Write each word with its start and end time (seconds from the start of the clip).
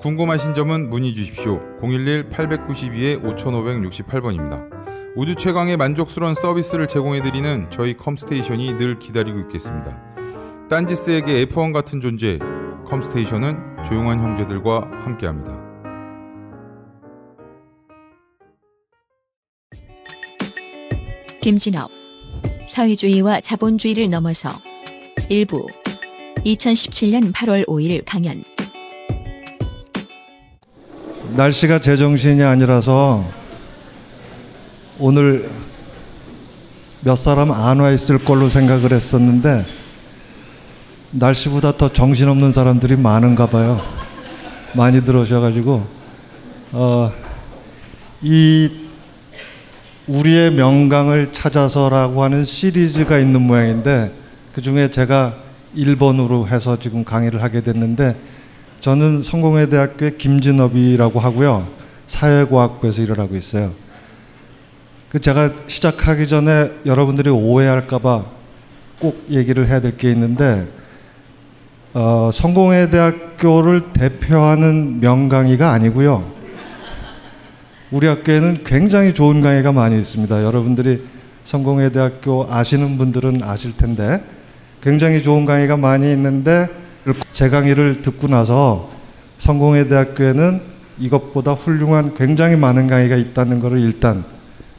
궁금하신 0.00 0.54
점은 0.54 0.88
문의 0.88 1.12
주십시오. 1.12 1.60
011-892-5568번입니다. 1.78 4.66
우주 5.14 5.34
최강의 5.34 5.76
만족스러운 5.76 6.34
서비스를 6.34 6.88
제공해드리는 6.88 7.70
저희 7.70 7.94
컴스테이션이 7.94 8.78
늘 8.78 8.98
기다리고 8.98 9.38
있겠습니다. 9.40 10.02
딴지스에게 10.70 11.44
F1 11.44 11.74
같은 11.74 12.00
존재, 12.00 12.38
컴스테이션은 12.86 13.84
조용한 13.84 14.20
형제들과 14.20 14.90
함께합니다. 15.04 15.60
김진업 21.42 21.90
사회주의와 22.68 23.40
자본주의를 23.40 24.08
넘어서 24.08 24.52
일부 25.28 25.66
2017년 26.46 27.32
8월 27.32 27.66
5일 27.66 28.04
강연 28.06 28.44
날씨가 31.36 31.78
제정신이 31.80 32.42
아니라서 32.42 33.24
오늘 34.98 35.48
몇 37.02 37.16
사람 37.16 37.50
안 37.50 37.80
와 37.80 37.90
있을 37.92 38.18
걸로 38.18 38.48
생각을 38.48 38.92
했었는데 38.92 39.64
날씨보다 41.12 41.76
더 41.76 41.92
정신없는 41.92 42.52
사람들이 42.52 42.96
많은가 42.96 43.46
봐요. 43.46 43.80
많이 44.74 45.02
들어오셔가지고 45.04 45.86
어, 46.72 47.12
이 48.22 48.70
우리의 50.06 50.52
명강을 50.52 51.30
찾아서라고 51.32 52.22
하는 52.22 52.44
시리즈가 52.44 53.18
있는 53.18 53.40
모양인데 53.42 54.12
그 54.54 54.60
중에 54.60 54.88
제가 54.90 55.34
1번으로 55.76 56.46
해서 56.48 56.76
지금 56.78 57.04
강의를 57.04 57.42
하게 57.42 57.60
됐는데 57.60 58.16
저는 58.80 59.22
성공회대학교의 59.22 60.16
김진업이라고 60.16 61.20
하고요. 61.20 61.68
사회과학부에서 62.06 63.02
일을 63.02 63.18
하고 63.18 63.36
있어요. 63.36 63.72
그 65.10 65.20
제가 65.20 65.52
시작하기 65.66 66.28
전에 66.28 66.70
여러분들이 66.86 67.30
오해할까봐 67.30 68.24
꼭 69.00 69.24
얘기를 69.30 69.68
해야 69.68 69.80
될 69.80 69.96
게 69.96 70.10
있는데 70.12 70.66
어, 71.92 72.30
성공회대학교를 72.32 73.92
대표하는 73.92 75.00
명강의가 75.00 75.70
아니고요. 75.72 76.24
우리 77.90 78.06
학교에는 78.06 78.62
굉장히 78.64 79.12
좋은 79.12 79.40
강의가 79.40 79.72
많이 79.72 79.98
있습니다. 79.98 80.44
여러분들이 80.44 81.02
성공회대학교 81.42 82.46
아시는 82.48 82.96
분들은 82.98 83.42
아실 83.42 83.76
텐데 83.76 84.22
굉장히 84.80 85.22
좋은 85.22 85.44
강의가 85.44 85.76
많이 85.76 86.10
있는데 86.12 86.68
제 87.32 87.48
강의를 87.48 88.02
듣고 88.02 88.28
나서 88.28 88.90
성공회 89.38 89.88
대학교에는 89.88 90.60
이것보다 90.98 91.52
훌륭한 91.54 92.14
굉장히 92.14 92.56
많은 92.56 92.88
강의가 92.88 93.16
있다는 93.16 93.60
것을 93.60 93.80
일단 93.80 94.24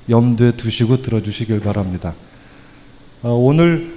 염두에 0.10 0.52
두시고 0.52 1.02
들어주시길 1.02 1.62
바랍니다. 1.62 2.14
어, 3.24 3.32
오늘 3.32 3.94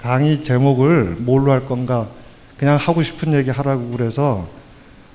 강의 0.00 0.42
제목을 0.42 1.16
뭘로 1.18 1.52
할 1.52 1.66
건가 1.66 2.08
그냥 2.56 2.76
하고 2.76 3.02
싶은 3.02 3.34
얘기 3.34 3.50
하라고 3.50 3.90
그래서 3.90 4.48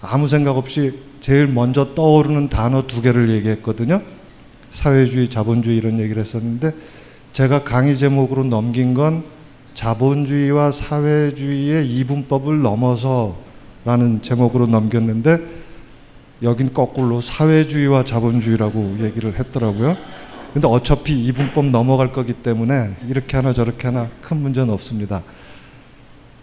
아무 0.02 0.28
생각 0.28 0.58
없이 0.58 1.00
제일 1.22 1.48
먼저 1.48 1.96
떠오르는 1.96 2.50
단어 2.50 2.86
두 2.86 3.02
개를 3.02 3.30
얘기했거든요. 3.32 4.02
사회주의, 4.70 5.30
자본주의 5.30 5.78
이런 5.78 6.00
얘기를 6.00 6.22
했었는데 6.22 6.72
제가 7.32 7.64
강의 7.64 7.98
제목으로 7.98 8.44
넘긴 8.44 8.94
건 8.94 9.24
자본주의와 9.74 10.72
사회주의의 10.72 11.90
이분법을 11.90 12.62
넘어서라는 12.62 14.22
제목으로 14.22 14.68
넘겼는데 14.68 15.40
여긴 16.44 16.74
거꾸로 16.74 17.22
사회주의와 17.22 18.04
자본주의라고 18.04 18.98
얘기를 19.02 19.38
했더라고요. 19.40 19.98
근데 20.54 20.68
어차피 20.68 21.24
이분법 21.26 21.66
넘어갈 21.66 22.12
거기 22.12 22.34
때문에 22.34 22.96
이렇게 23.08 23.38
하나 23.38 23.54
저렇게 23.54 23.88
하나 23.88 24.10
큰 24.22 24.38
문제는 24.38 24.72
없습니다. 24.74 25.24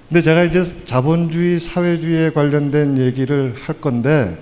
근데 0.08 0.22
제가 0.22 0.42
이제 0.42 0.64
자본주의, 0.86 1.60
사회주의에 1.60 2.30
관련된 2.30 2.98
얘기를 2.98 3.54
할 3.64 3.80
건데 3.80 4.36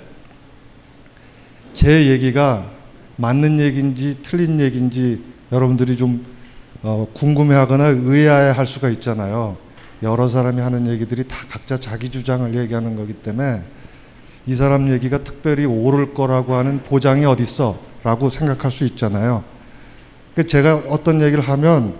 제 1.74 2.06
얘기가 2.08 2.70
맞는 3.16 3.60
얘기인지 3.60 4.18
틀린 4.22 4.60
얘기인지 4.60 5.22
여러분들이 5.52 5.96
좀 5.96 6.24
어, 6.82 7.08
궁금해하거나 7.12 7.86
의아해할 7.86 8.66
수가 8.66 8.88
있잖아요. 8.90 9.56
여러 10.02 10.28
사람이 10.28 10.60
하는 10.60 10.86
얘기들이 10.86 11.26
다 11.26 11.36
각자 11.48 11.78
자기 11.78 12.08
주장을 12.08 12.54
얘기하는 12.54 12.94
거기 12.94 13.14
때문에 13.14 13.62
이 14.46 14.54
사람 14.54 14.90
얘기가 14.90 15.24
특별히 15.24 15.64
옳을 15.66 16.14
거라고 16.14 16.54
하는 16.54 16.82
보장이 16.84 17.24
어딨어? 17.24 17.76
라고 18.04 18.30
생각할 18.30 18.70
수 18.70 18.84
있잖아요. 18.84 19.42
제가 20.46 20.84
어떤 20.88 21.20
얘기를 21.20 21.42
하면 21.42 21.94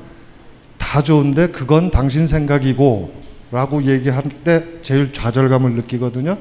다 0.78 1.03
좋은데 1.03 1.49
그건 1.49 1.91
당신 1.91 2.28
생각이고 2.28 3.11
라고 3.50 3.83
얘기할 3.83 4.22
때 4.44 4.65
제일 4.83 5.12
좌절감을 5.12 5.72
느끼거든요. 5.72 6.38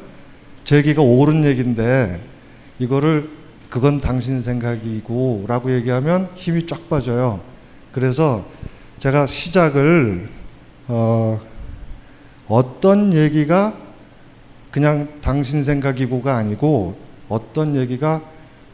제 0.64 0.78
얘기가 0.78 1.02
옳은 1.02 1.44
얘기인데 1.44 2.22
이거를 2.78 3.30
그건 3.70 4.00
당신 4.00 4.42
생각이고 4.42 5.46
라고 5.48 5.74
얘기하면 5.74 6.30
힘이 6.36 6.68
쫙 6.68 6.88
빠져요. 6.88 7.42
그래서 7.98 8.46
제가 9.00 9.26
시작을 9.26 10.30
어, 10.88 11.42
어떤 12.48 13.12
얘기가 13.12 13.76
그냥 14.70 15.08
당신 15.20 15.64
생각이고가 15.64 16.36
아니고 16.36 16.96
어떤 17.28 17.76
얘기가 17.76 18.22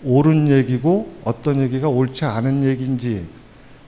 옳은 0.03 0.49
얘기고 0.49 1.09
어떤 1.23 1.61
얘기가 1.61 1.87
옳지 1.87 2.25
않은 2.25 2.65
얘기인지 2.65 3.25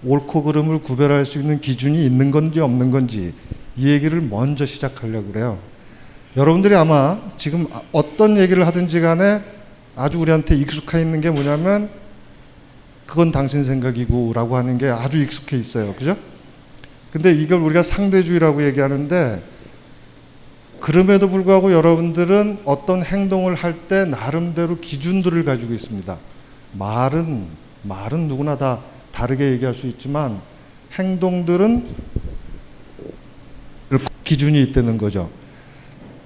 옳고 0.06 0.44
그름을 0.44 0.79
구별할 0.79 1.25
수 1.25 1.38
있는 1.38 1.59
기준이 1.59 2.06
있는 2.06 2.31
건지 2.31 2.62
없는 2.62 2.90
건지 2.91 3.34
이 3.75 3.90
얘기를 3.90 4.22
먼저 4.22 4.66
시작하려고 4.66 5.34
그래요. 5.34 5.59
여러분들이 6.38 6.78
아마 6.78 7.19
지금 7.38 7.67
어떤 7.91 8.38
얘기를 8.38 8.66
하든지 8.66 9.02
간에 9.02 9.41
아주 9.97 10.17
우리한테 10.17 10.56
익숙해 10.56 11.02
있는 11.02 11.19
게 11.19 11.29
뭐냐면 11.29 11.90
그건 13.06 13.32
당신 13.32 13.64
생각이고 13.64 14.34
라고 14.34 14.58
하는 14.58 14.78
게 14.78 14.88
아주 14.88 15.22
익숙해 15.22 15.58
있어요. 15.58 15.94
그죠? 15.96 16.18
근데 17.12 17.32
이걸 17.32 17.60
우리가 17.60 17.84
상대주의라고 17.84 18.66
얘기하는데 18.66 19.42
그럼에도 20.82 21.30
불구하고 21.30 21.72
여러분들은 21.72 22.60
어떤 22.66 23.04
행동을 23.04 23.56
할 23.56 23.76
때 23.88 24.06
나름대로 24.06 24.80
기준들을 24.80 25.46
가지고 25.46 25.74
있습니다. 25.74 26.18
말은 26.74 27.46
말은 27.84 28.28
누구나 28.28 28.58
다 28.58 28.80
다르게 29.12 29.52
얘기할 29.52 29.74
수 29.74 29.88
있지만 29.88 30.42
행동들은 30.94 31.86
기준이 34.24 34.62
있다는 34.64 34.98
거죠. 34.98 35.30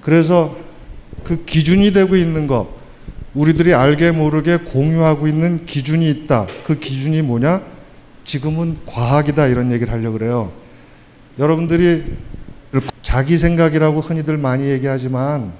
그래서 0.01 0.57
그 1.23 1.43
기준이 1.45 1.91
되고 1.91 2.15
있는 2.15 2.47
것 2.47 2.78
우리들이 3.33 3.73
알게 3.73 4.11
모르게 4.11 4.57
공유하고 4.57 5.27
있는 5.27 5.65
기준이 5.65 6.09
있다. 6.09 6.47
그 6.65 6.79
기준이 6.79 7.21
뭐냐? 7.21 7.61
지금은 8.23 8.77
과학이다 8.85 9.47
이런 9.47 9.71
얘기를 9.71 9.93
하려고 9.93 10.17
그래요. 10.17 10.51
여러분들이 11.37 12.17
자기 13.01 13.37
생각이라고 13.37 14.01
흔히들 14.01 14.37
많이 14.37 14.65
얘기하지만 14.65 15.53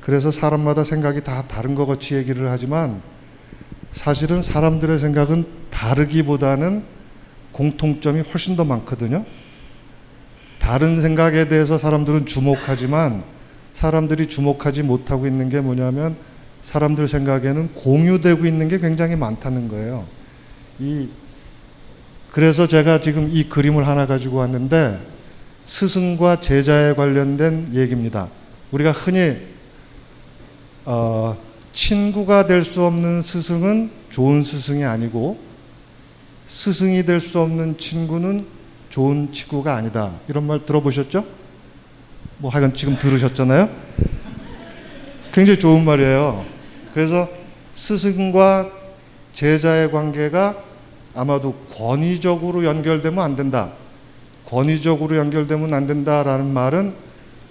그래서 0.00 0.30
사람마다 0.30 0.84
생각이 0.84 1.22
다 1.22 1.44
다른 1.48 1.74
것 1.74 1.86
같이 1.86 2.14
얘기를 2.14 2.50
하지만 2.50 3.02
사실은 3.92 4.42
사람들의 4.42 4.98
생각은 5.00 5.46
다르기보다는 5.70 6.84
공통점이 7.52 8.20
훨씬 8.20 8.56
더 8.56 8.64
많거든요. 8.64 9.24
다른 10.58 11.00
생각에 11.00 11.48
대해서 11.48 11.78
사람들은 11.78 12.26
주목하지만 12.26 13.24
사람들이 13.76 14.28
주목하지 14.28 14.84
못하고 14.84 15.26
있는 15.26 15.50
게 15.50 15.60
뭐냐면 15.60 16.16
사람들 16.62 17.08
생각에는 17.08 17.74
공유되고 17.74 18.46
있는 18.46 18.68
게 18.68 18.78
굉장히 18.78 19.16
많다는 19.16 19.68
거예요. 19.68 20.06
이 20.78 21.08
그래서 22.32 22.66
제가 22.66 23.02
지금 23.02 23.28
이 23.30 23.50
그림을 23.50 23.86
하나 23.86 24.06
가지고 24.06 24.38
왔는데 24.38 24.98
스승과 25.66 26.40
제자에 26.40 26.94
관련된 26.94 27.72
얘기입니다. 27.74 28.28
우리가 28.72 28.92
흔히 28.92 29.36
어, 30.86 31.36
친구가 31.74 32.46
될 32.46 32.64
수 32.64 32.82
없는 32.82 33.20
스승은 33.20 33.90
좋은 34.08 34.42
스승이 34.42 34.84
아니고 34.84 35.38
스승이 36.46 37.04
될 37.04 37.20
수 37.20 37.40
없는 37.40 37.76
친구는 37.76 38.46
좋은 38.88 39.32
친구가 39.32 39.74
아니다. 39.76 40.12
이런 40.28 40.46
말 40.46 40.64
들어보셨죠? 40.64 41.26
뭐 42.38 42.50
하여간 42.50 42.74
지금 42.74 42.98
들으셨잖아요. 42.98 43.68
굉장히 45.32 45.58
좋은 45.58 45.84
말이에요. 45.84 46.44
그래서 46.92 47.28
스승과 47.72 48.70
제자의 49.32 49.90
관계가 49.90 50.56
아마도 51.14 51.54
권위적으로 51.74 52.64
연결되면 52.64 53.24
안 53.24 53.36
된다. 53.36 53.72
권위적으로 54.46 55.16
연결되면 55.16 55.72
안 55.72 55.86
된다라는 55.86 56.52
말은 56.52 56.94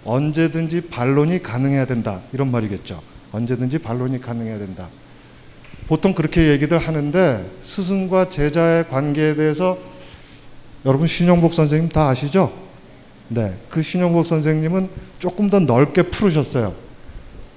언제든지 0.03 0.81
반론이 0.89 1.41
가능해야 1.41 1.85
된다. 1.85 2.21
이런 2.31 2.51
말이겠죠. 2.51 3.01
언제든지 3.31 3.79
반론이 3.79 4.21
가능해야 4.21 4.59
된다. 4.59 4.87
보통 5.87 6.13
그렇게 6.13 6.49
얘기들 6.49 6.77
하는데 6.77 7.45
스승과 7.61 8.29
제자의 8.29 8.87
관계에 8.87 9.35
대해서 9.35 9.77
여러분 10.85 11.07
신용복 11.07 11.53
선생님 11.53 11.89
다 11.89 12.09
아시죠? 12.09 12.64
네. 13.27 13.57
그 13.69 13.81
신용복 13.81 14.25
선생님은 14.25 14.89
조금 15.19 15.49
더 15.49 15.59
넓게 15.59 16.03
풀으셨어요. 16.03 16.75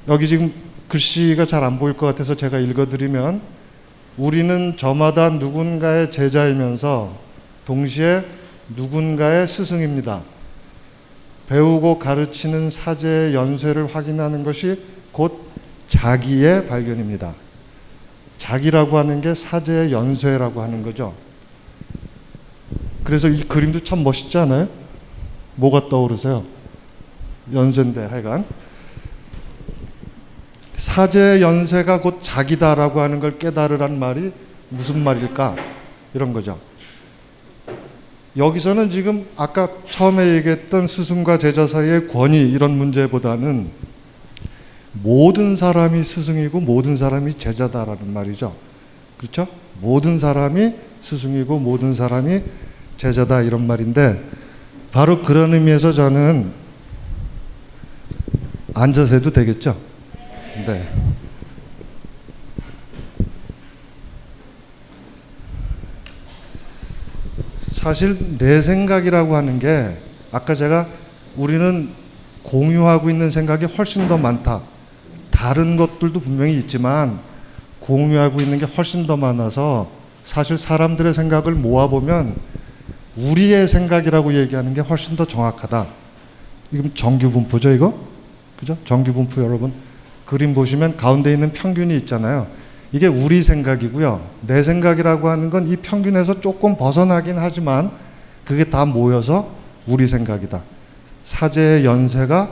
여기 0.08 0.26
지금 0.26 0.52
글씨가 0.88 1.44
잘 1.44 1.62
안 1.64 1.78
보일 1.78 1.96
것 1.96 2.06
같아서 2.06 2.34
제가 2.34 2.58
읽어드리면 2.58 3.42
우리는 4.16 4.76
저마다 4.76 5.28
누군가의 5.30 6.10
제자이면서 6.10 7.14
동시에 7.66 8.24
누군가의 8.74 9.46
스승입니다. 9.46 10.22
배우고 11.48 11.98
가르치는 11.98 12.70
사제의 12.70 13.34
연쇄를 13.34 13.94
확인하는 13.94 14.44
것이 14.44 14.82
곧 15.12 15.46
자기의 15.86 16.68
발견입니다. 16.68 17.34
자기라고 18.38 18.98
하는 18.98 19.20
게 19.20 19.34
사제의 19.34 19.92
연쇄라고 19.92 20.62
하는 20.62 20.82
거죠. 20.82 21.14
그래서 23.04 23.28
이 23.28 23.42
그림도 23.42 23.80
참 23.80 24.04
멋있지 24.04 24.36
않아요? 24.38 24.68
뭐가 25.58 25.88
떠오르세요? 25.88 26.44
연쇄인데 27.52 28.04
하여간 28.04 28.44
사제의 30.76 31.42
연쇄가 31.42 32.00
곧 32.00 32.20
자기다라고 32.22 33.00
하는 33.00 33.18
걸 33.18 33.38
깨달으란 33.38 33.98
말이 33.98 34.32
무슨 34.68 35.02
말일까? 35.02 35.56
이런 36.14 36.32
거죠. 36.32 36.58
여기서는 38.36 38.88
지금 38.90 39.26
아까 39.36 39.68
처음에 39.90 40.36
얘기했던 40.36 40.86
스승과 40.86 41.38
제자 41.38 41.66
사이의 41.66 42.08
권위 42.08 42.38
이런 42.38 42.78
문제보다는 42.78 43.68
모든 44.92 45.56
사람이 45.56 46.02
스승이고 46.04 46.60
모든 46.60 46.96
사람이 46.96 47.34
제자다라는 47.34 48.12
말이죠. 48.12 48.54
그렇죠? 49.16 49.48
모든 49.80 50.20
사람이 50.20 50.74
스승이고 51.00 51.58
모든 51.58 51.94
사람이 51.94 52.42
제자다 52.96 53.42
이런 53.42 53.66
말인데 53.66 54.22
바로 54.98 55.22
그런 55.22 55.54
의미에서 55.54 55.92
저는 55.92 56.50
앉아서 58.74 59.14
해도 59.14 59.30
되겠죠? 59.30 59.76
네. 60.66 60.88
사실 67.70 68.38
내 68.38 68.60
생각이라고 68.60 69.36
하는 69.36 69.60
게 69.60 69.96
아까 70.32 70.56
제가 70.56 70.88
우리는 71.36 71.90
공유하고 72.42 73.08
있는 73.08 73.30
생각이 73.30 73.66
훨씬 73.66 74.08
더 74.08 74.18
많다. 74.18 74.62
다른 75.30 75.76
것들도 75.76 76.18
분명히 76.18 76.58
있지만 76.58 77.20
공유하고 77.78 78.40
있는 78.40 78.58
게 78.58 78.66
훨씬 78.66 79.06
더 79.06 79.16
많아서 79.16 79.88
사실 80.24 80.58
사람들의 80.58 81.14
생각을 81.14 81.52
모아보면 81.52 82.57
우리의 83.18 83.68
생각이라고 83.68 84.34
얘기하는 84.34 84.74
게 84.74 84.80
훨씬 84.80 85.16
더 85.16 85.24
정확하다. 85.24 85.86
이건 86.72 86.94
정규 86.94 87.30
분포죠, 87.30 87.70
이거? 87.70 87.98
그죠? 88.58 88.76
정규 88.84 89.12
분포 89.12 89.42
여러분. 89.42 89.72
그림 90.26 90.54
보시면 90.54 90.96
가운데 90.96 91.32
있는 91.32 91.52
평균이 91.52 91.96
있잖아요. 91.98 92.46
이게 92.92 93.06
우리 93.06 93.42
생각이고요. 93.42 94.22
내 94.46 94.62
생각이라고 94.62 95.28
하는 95.28 95.50
건 95.50 95.66
이 95.68 95.76
평균에서 95.76 96.40
조금 96.40 96.76
벗어나긴 96.76 97.38
하지만 97.38 97.90
그게 98.44 98.64
다 98.64 98.84
모여서 98.84 99.50
우리 99.86 100.06
생각이다. 100.06 100.62
사제의 101.22 101.84
연세가 101.84 102.50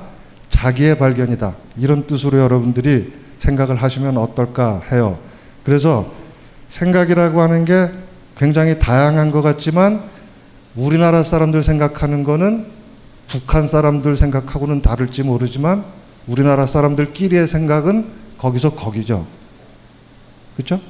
자기의 0.50 0.98
발견이다. 0.98 1.54
이런 1.76 2.06
뜻으로 2.06 2.38
여러분들이 2.38 3.12
생각을 3.38 3.76
하시면 3.82 4.16
어떨까 4.18 4.82
해요. 4.92 5.18
그래서 5.64 6.12
생각이라고 6.68 7.40
하는 7.40 7.64
게 7.64 7.88
굉장히 8.36 8.78
다양한 8.78 9.30
것 9.30 9.42
같지만 9.42 10.02
우리나라 10.76 11.22
사람들 11.22 11.62
생각하는 11.62 12.22
거는 12.22 12.66
북한 13.28 13.66
사람들 13.66 14.16
생각하고는 14.16 14.82
다를지 14.82 15.22
모르지만 15.22 15.84
우리나라 16.26 16.66
사람들끼리의 16.66 17.48
생각은 17.48 18.06
거기서 18.38 18.74
거기죠. 18.74 19.26
그렇죠? 20.56 20.80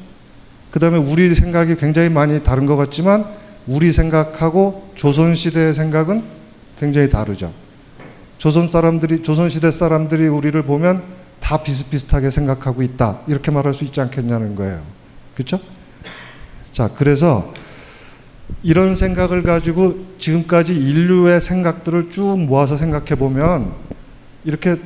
그 0.71 0.81
다음에 0.81 0.99
우리 0.99 1.35
생각이 1.35 1.77
굉장히 1.77 2.09
많이 2.09 2.43
다른 2.43 2.67
것 2.67 2.77
같지만 2.77 3.25
우리 3.67 3.93
생각하고 3.93 4.91
조선시대의 4.97 5.75
생각은 5.75 6.25
굉장히 6.79 7.09
다르죠. 7.09 7.53
조선 8.39 8.69
사람들이, 8.69 9.23
조선시대 9.23 9.71
사람들이 9.71 10.29
우리를 10.29 10.61
보면 10.65 11.03
다 11.41 11.63
비슷비슷하게 11.63 12.31
생각하고 12.31 12.83
있다. 12.83 13.21
이렇게 13.27 13.51
말할 13.51 13.73
수 13.73 13.85
있지 13.85 14.01
않겠냐는 14.01 14.57
거예요. 14.57 14.83
그렇죠? 15.35 15.59
자, 16.73 16.91
그래서 16.95 17.53
이런 18.63 18.95
생각을 18.95 19.43
가지고 19.43 20.05
지금까지 20.19 20.75
인류의 20.75 21.41
생각들을 21.41 22.11
쭉 22.11 22.39
모아서 22.39 22.77
생각해 22.77 23.15
보면 23.17 23.73
이렇게 24.45 24.77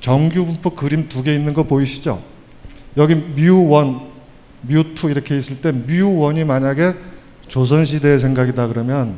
정규 0.00 0.46
분포 0.46 0.70
그림 0.70 1.08
두 1.08 1.22
개 1.22 1.34
있는 1.34 1.54
거 1.54 1.64
보이시죠? 1.64 2.22
여기 2.96 3.14
뮤1, 3.14 4.00
뮤2 4.68 5.10
이렇게 5.10 5.36
있을 5.36 5.60
때 5.60 5.72
뮤1이 5.72 6.44
만약에 6.44 6.94
조선시대의 7.48 8.20
생각이다 8.20 8.68
그러면 8.68 9.16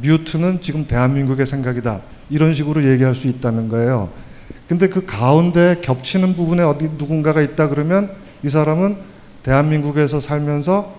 뮤2는 0.00 0.62
지금 0.62 0.86
대한민국의 0.86 1.46
생각이다. 1.46 2.00
이런 2.30 2.54
식으로 2.54 2.84
얘기할 2.84 3.14
수 3.14 3.26
있다는 3.26 3.68
거예요. 3.68 4.10
근데 4.68 4.88
그 4.88 5.04
가운데 5.04 5.76
겹치는 5.82 6.36
부분에 6.36 6.62
어디 6.62 6.84
누군가가 6.96 7.40
있다 7.40 7.68
그러면 7.68 8.10
이 8.44 8.48
사람은 8.48 8.96
대한민국에서 9.42 10.20
살면서 10.20 10.94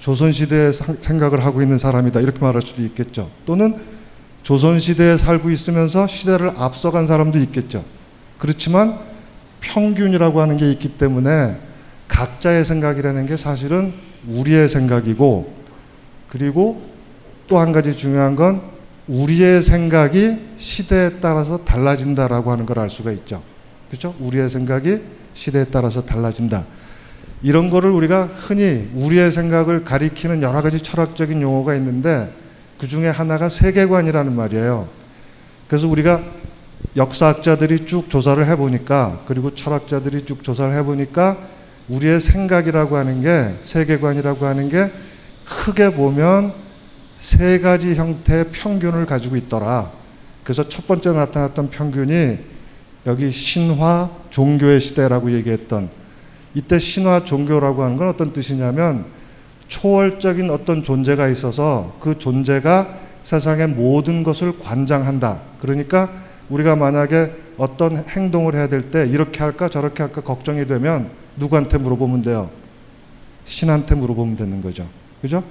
조선시대의 0.00 0.72
생각을 0.72 1.44
하고 1.44 1.62
있는 1.62 1.78
사람이다. 1.78 2.20
이렇게 2.20 2.38
말할 2.40 2.62
수도 2.62 2.82
있겠죠. 2.82 3.30
또는 3.46 3.76
조선시대에 4.42 5.18
살고 5.18 5.50
있으면서 5.50 6.06
시대를 6.06 6.52
앞서간 6.56 7.06
사람도 7.06 7.38
있겠죠. 7.40 7.84
그렇지만 8.38 8.98
평균이라고 9.60 10.40
하는 10.40 10.56
게 10.56 10.70
있기 10.72 10.96
때문에 10.96 11.56
각자의 12.08 12.64
생각이라는 12.64 13.26
게 13.26 13.36
사실은 13.36 13.92
우리의 14.26 14.68
생각이고 14.68 15.52
그리고 16.28 16.82
또 17.46 17.58
한 17.58 17.72
가지 17.72 17.96
중요한 17.96 18.36
건 18.36 18.62
우리의 19.08 19.62
생각이 19.62 20.36
시대에 20.56 21.10
따라서 21.20 21.64
달라진다라고 21.64 22.50
하는 22.52 22.64
걸 22.64 22.78
알 22.78 22.88
수가 22.88 23.10
있죠. 23.12 23.42
그렇죠? 23.90 24.14
우리의 24.20 24.48
생각이 24.48 25.00
시대에 25.34 25.64
따라서 25.64 26.04
달라진다. 26.06 26.64
이런 27.42 27.70
거를 27.70 27.90
우리가 27.90 28.28
흔히 28.36 28.90
우리의 28.94 29.32
생각을 29.32 29.84
가리키는 29.84 30.42
여러 30.42 30.62
가지 30.62 30.80
철학적인 30.80 31.40
용어가 31.40 31.74
있는데 31.76 32.32
그 32.78 32.86
중에 32.86 33.08
하나가 33.08 33.48
세계관이라는 33.48 34.34
말이에요. 34.34 34.88
그래서 35.68 35.88
우리가 35.88 36.22
역사학자들이 36.96 37.86
쭉 37.86 38.10
조사를 38.10 38.44
해보니까 38.46 39.20
그리고 39.26 39.54
철학자들이 39.54 40.24
쭉 40.24 40.42
조사를 40.42 40.74
해보니까 40.74 41.38
우리의 41.88 42.20
생각이라고 42.20 42.96
하는 42.96 43.22
게 43.22 43.54
세계관이라고 43.62 44.46
하는 44.46 44.68
게 44.68 44.90
크게 45.44 45.92
보면 45.92 46.52
세 47.18 47.58
가지 47.60 47.94
형태의 47.94 48.46
평균을 48.52 49.06
가지고 49.06 49.36
있더라. 49.36 49.90
그래서 50.42 50.68
첫 50.68 50.86
번째 50.86 51.12
나타났던 51.12 51.70
평균이 51.70 52.38
여기 53.06 53.32
신화 53.32 54.10
종교의 54.30 54.80
시대라고 54.80 55.32
얘기했던 55.32 55.99
이때 56.54 56.78
신화 56.78 57.24
종교라고 57.24 57.82
하는 57.82 57.96
건 57.96 58.08
어떤 58.08 58.32
뜻이냐면 58.32 59.04
초월적인 59.68 60.50
어떤 60.50 60.82
존재가 60.82 61.28
있어서 61.28 61.96
그 62.00 62.18
존재가 62.18 62.98
세상의 63.22 63.68
모든 63.68 64.22
것을 64.22 64.58
관장한다. 64.58 65.40
그러니까 65.60 66.10
우리가 66.48 66.74
만약에 66.74 67.32
어떤 67.56 67.98
행동을 68.08 68.54
해야 68.54 68.68
될 68.68 68.90
때 68.90 69.06
이렇게 69.06 69.40
할까 69.40 69.68
저렇게 69.68 70.02
할까 70.02 70.22
걱정이 70.22 70.66
되면 70.66 71.10
누구한테 71.36 71.78
물어보면 71.78 72.22
돼요? 72.22 72.50
신한테 73.44 73.94
물어보면 73.94 74.36
되는 74.36 74.60
거죠. 74.62 74.86
그죠? 75.22 75.44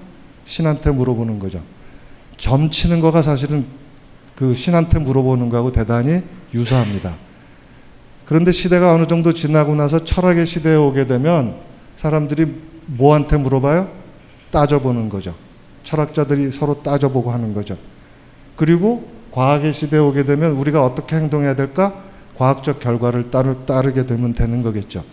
신한테 0.45 0.91
물어보는 0.91 1.39
거죠. 1.39 1.61
점치는 2.37 2.99
거가 2.99 3.21
사실은 3.21 3.65
그 4.35 4.55
신한테 4.55 4.99
물어보는 4.99 5.49
거하고 5.49 5.71
대단히 5.71 6.21
유사합니다. 6.53 7.15
그런데 8.29 8.51
시대가 8.51 8.93
어느 8.93 9.07
정도 9.07 9.33
지나고 9.33 9.73
나서 9.73 10.05
철학의 10.05 10.45
시대에 10.45 10.75
오게 10.75 11.07
되면 11.07 11.55
사람들이 11.95 12.45
뭐한테 12.85 13.37
물어봐요? 13.37 13.89
따져보는 14.51 15.09
거죠. 15.09 15.33
철학자들이 15.83 16.51
서로 16.51 16.83
따져보고 16.83 17.31
하는 17.31 17.55
거죠. 17.55 17.75
그리고 18.55 19.09
과학의 19.31 19.73
시대에 19.73 19.99
오게 19.99 20.25
되면 20.25 20.51
우리가 20.51 20.85
어떻게 20.85 21.15
행동해야 21.15 21.55
될까? 21.55 22.03
과학적 22.37 22.79
결과를 22.79 23.31
따르, 23.31 23.65
따르게 23.65 24.05
되면 24.05 24.35
되는 24.35 24.61
거겠죠. 24.61 25.03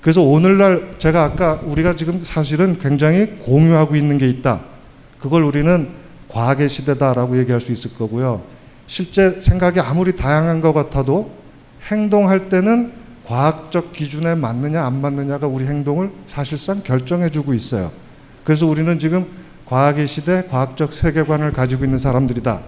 그래서 0.00 0.20
오늘날 0.20 0.96
제가 0.98 1.22
아까 1.22 1.60
우리가 1.62 1.94
지금 1.94 2.24
사실은 2.24 2.80
굉장히 2.80 3.26
공유하고 3.44 3.94
있는 3.94 4.18
게 4.18 4.28
있다. 4.28 4.60
그걸 5.20 5.44
우리는 5.44 5.88
과학의 6.26 6.68
시대다라고 6.68 7.38
얘기할 7.38 7.60
수 7.60 7.70
있을 7.70 7.94
거고요. 7.94 8.42
실제 8.88 9.38
생각이 9.40 9.78
아무리 9.78 10.16
다양한 10.16 10.60
것 10.60 10.72
같아도 10.72 11.43
행동할 11.90 12.48
때는 12.48 12.92
과학적 13.26 13.92
기준에 13.92 14.34
맞느냐 14.34 14.84
안 14.84 15.00
맞느냐가 15.00 15.46
우리 15.46 15.66
행동을 15.66 16.10
사실상 16.26 16.82
결정해 16.82 17.30
주고 17.30 17.54
있어요. 17.54 17.90
그래서 18.44 18.66
우리는 18.66 18.98
지금 18.98 19.26
과학의 19.66 20.06
시대, 20.06 20.44
과학적 20.50 20.92
세계관을 20.92 21.52
가지고 21.52 21.84
있는 21.84 21.98
사람들이다. 21.98 22.60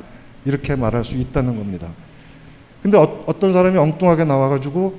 이렇게 0.47 0.77
말할 0.77 1.05
수 1.05 1.17
있다는 1.17 1.57
겁니다. 1.57 1.89
근데 2.83 2.97
어, 2.97 3.25
어떤 3.27 3.53
사람이 3.53 3.77
엉뚱하게 3.77 4.25
나와가지고 4.25 4.99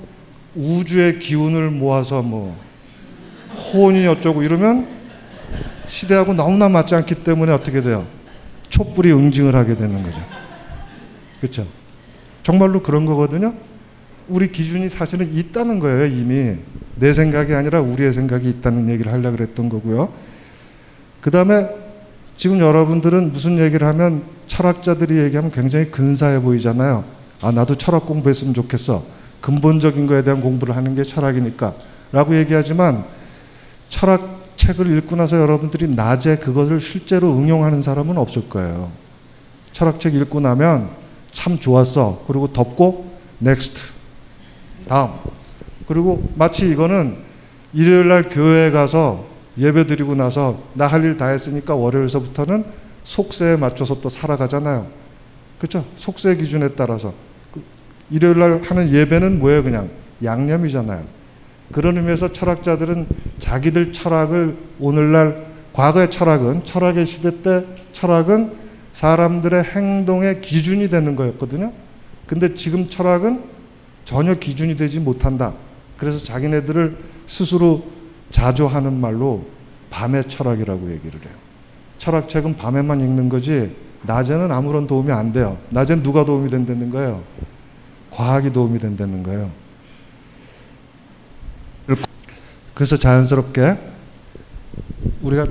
우주의 0.56 1.20
기운을 1.20 1.72
모아서 1.72 2.22
뭐 2.22 2.56
혼이 3.74 4.06
어쩌고 4.08 4.44
이러면 4.44 4.88
시대하고 5.88 6.34
너무나 6.34 6.70
맞지 6.70 6.96
않기 6.96 7.24
때문에 7.24 7.52
어떻게 7.52 7.82
돼요? 7.82 8.06
촛불이 8.70 9.12
응징을 9.12 9.56
하게 9.56 9.76
되는 9.76 10.04
거죠. 10.04 10.20
그렇죠? 11.40 11.66
정말로 12.44 12.84
그런 12.84 13.06
거거든요. 13.06 13.54
우리 14.30 14.52
기준이 14.52 14.90
사실은 14.90 15.34
있다는 15.34 15.80
거예요, 15.80 16.06
이미. 16.06 16.56
내 16.96 17.14
생각이 17.14 17.54
아니라 17.54 17.82
우리의 17.82 18.14
생각이 18.14 18.50
있다는 18.50 18.90
얘기를 18.90 19.12
하려고 19.12 19.38
그랬던 19.38 19.70
거고요. 19.70 20.12
그 21.22 21.32
다음에 21.32 21.68
지금 22.36 22.60
여러분들은 22.60 23.32
무슨 23.32 23.58
얘기를 23.60 23.88
하면 23.88 24.24
철학자들이 24.48 25.18
얘기하면 25.18 25.52
굉장히 25.52 25.90
근사해 25.92 26.42
보이잖아요. 26.42 27.04
아, 27.42 27.52
나도 27.52 27.76
철학 27.76 28.06
공부했으면 28.06 28.54
좋겠어. 28.54 29.04
근본적인 29.42 30.08
거에 30.08 30.24
대한 30.24 30.42
공부를 30.42 30.76
하는 30.76 30.96
게 30.96 31.04
철학이니까. 31.04 31.76
라고 32.12 32.36
얘기하지만 32.38 33.06
철학 33.90 34.42
책을 34.58 34.98
읽고 34.98 35.16
나서 35.16 35.40
여러분들이 35.40 35.88
낮에 35.88 36.38
그것을 36.38 36.82
실제로 36.82 37.36
응용하는 37.36 37.82
사람은 37.82 38.18
없을 38.18 38.50
거예요. 38.50 38.92
철학책 39.72 40.16
읽고 40.16 40.40
나면 40.40 40.90
참 41.32 41.60
좋았어. 41.60 42.24
그리고 42.28 42.52
덮고 42.52 43.12
next. 43.40 43.97
다음. 44.88 45.12
그리고 45.88 46.30
마치 46.36 46.70
이거는 46.70 47.18
일요일 47.74 48.08
날 48.08 48.24
교회에 48.30 48.72
가서 48.72 49.26
예배 49.58 49.88
드리고 49.88 50.16
나서 50.16 50.60
나 50.74 50.88
할 50.88 51.04
일 51.04 51.18
다 51.18 51.28
했으니까 51.28 51.76
월요일서부터는 51.76 52.66
속세에 53.04 53.56
맞춰서 53.56 54.02
또 54.02 54.10
살아가잖아요. 54.10 54.88
그렇죠? 55.60 55.86
속세 55.96 56.36
기준에 56.36 56.70
따라서 56.70 57.14
그 57.54 57.62
일요일 58.12 58.40
날 58.40 58.62
하는 58.64 58.90
예배는 58.90 59.40
뭐예요? 59.40 59.64
그냥 59.64 59.90
양념이잖아요. 60.24 61.04
그런 61.72 61.98
의미에서 61.98 62.32
철학자들은 62.32 63.08
자기들 63.40 63.92
철학을 63.94 64.56
오늘날 64.80 65.48
과거의 65.74 66.12
철학은 66.12 66.64
철학의 66.64 67.06
시대 67.06 67.42
때 67.42 67.66
철학은 67.94 68.52
사람들의 68.94 69.64
행동의 69.64 70.42
기준이 70.42 70.90
되는 70.90 71.16
거였거든요. 71.16 71.72
근데 72.26 72.54
지금 72.56 72.90
철학은 72.90 73.57
전혀 74.08 74.36
기준이 74.36 74.78
되지 74.78 75.02
못한다. 75.02 75.54
그래서 75.98 76.18
자기네들을 76.18 76.98
스스로 77.28 77.84
자조하는 78.30 79.02
말로 79.02 79.46
밤의 79.90 80.30
철학이라고 80.30 80.92
얘기를 80.94 81.20
해요. 81.20 81.34
철학책은 81.98 82.56
밤에만 82.56 83.02
읽는 83.02 83.28
거지 83.28 83.76
낮에는 84.04 84.50
아무런 84.50 84.88
도움이 84.88 85.12
안 85.12 85.34
돼요. 85.34 85.58
낮엔 85.72 86.04
누가 86.04 86.24
도움이 86.24 86.50
된다는 86.50 86.90
거예요? 86.90 87.22
과학이 88.10 88.54
도움이 88.54 88.80
된다는 88.80 89.24
거예요. 89.24 89.52
그래서 92.74 92.96
자연스럽게 92.96 93.78
우리가 95.22 95.48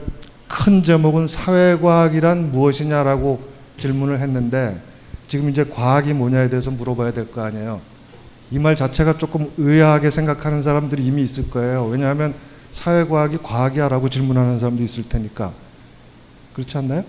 큰 0.48 0.82
제목은 0.82 1.26
사회과학이란 1.26 2.52
무엇이냐라고 2.52 3.42
질문을 3.76 4.20
했는데 4.20 4.80
지금 5.28 5.50
이제 5.50 5.62
과학이 5.64 6.14
뭐냐에 6.14 6.48
대해서 6.48 6.70
물어봐야 6.70 7.12
될 7.12 7.30
거 7.30 7.42
아니에요. 7.42 7.82
이 8.50 8.58
말 8.58 8.76
자체가 8.76 9.18
조금 9.18 9.50
의아하게 9.56 10.10
생각하는 10.10 10.62
사람들이 10.62 11.04
이미 11.04 11.22
있을 11.22 11.50
거예요. 11.50 11.86
왜냐하면 11.86 12.34
사회과학이 12.72 13.38
과학이야라고 13.42 14.08
질문하는 14.08 14.58
사람도 14.58 14.82
있을 14.82 15.08
테니까. 15.08 15.52
그렇지 16.54 16.78
않나요? 16.78 17.04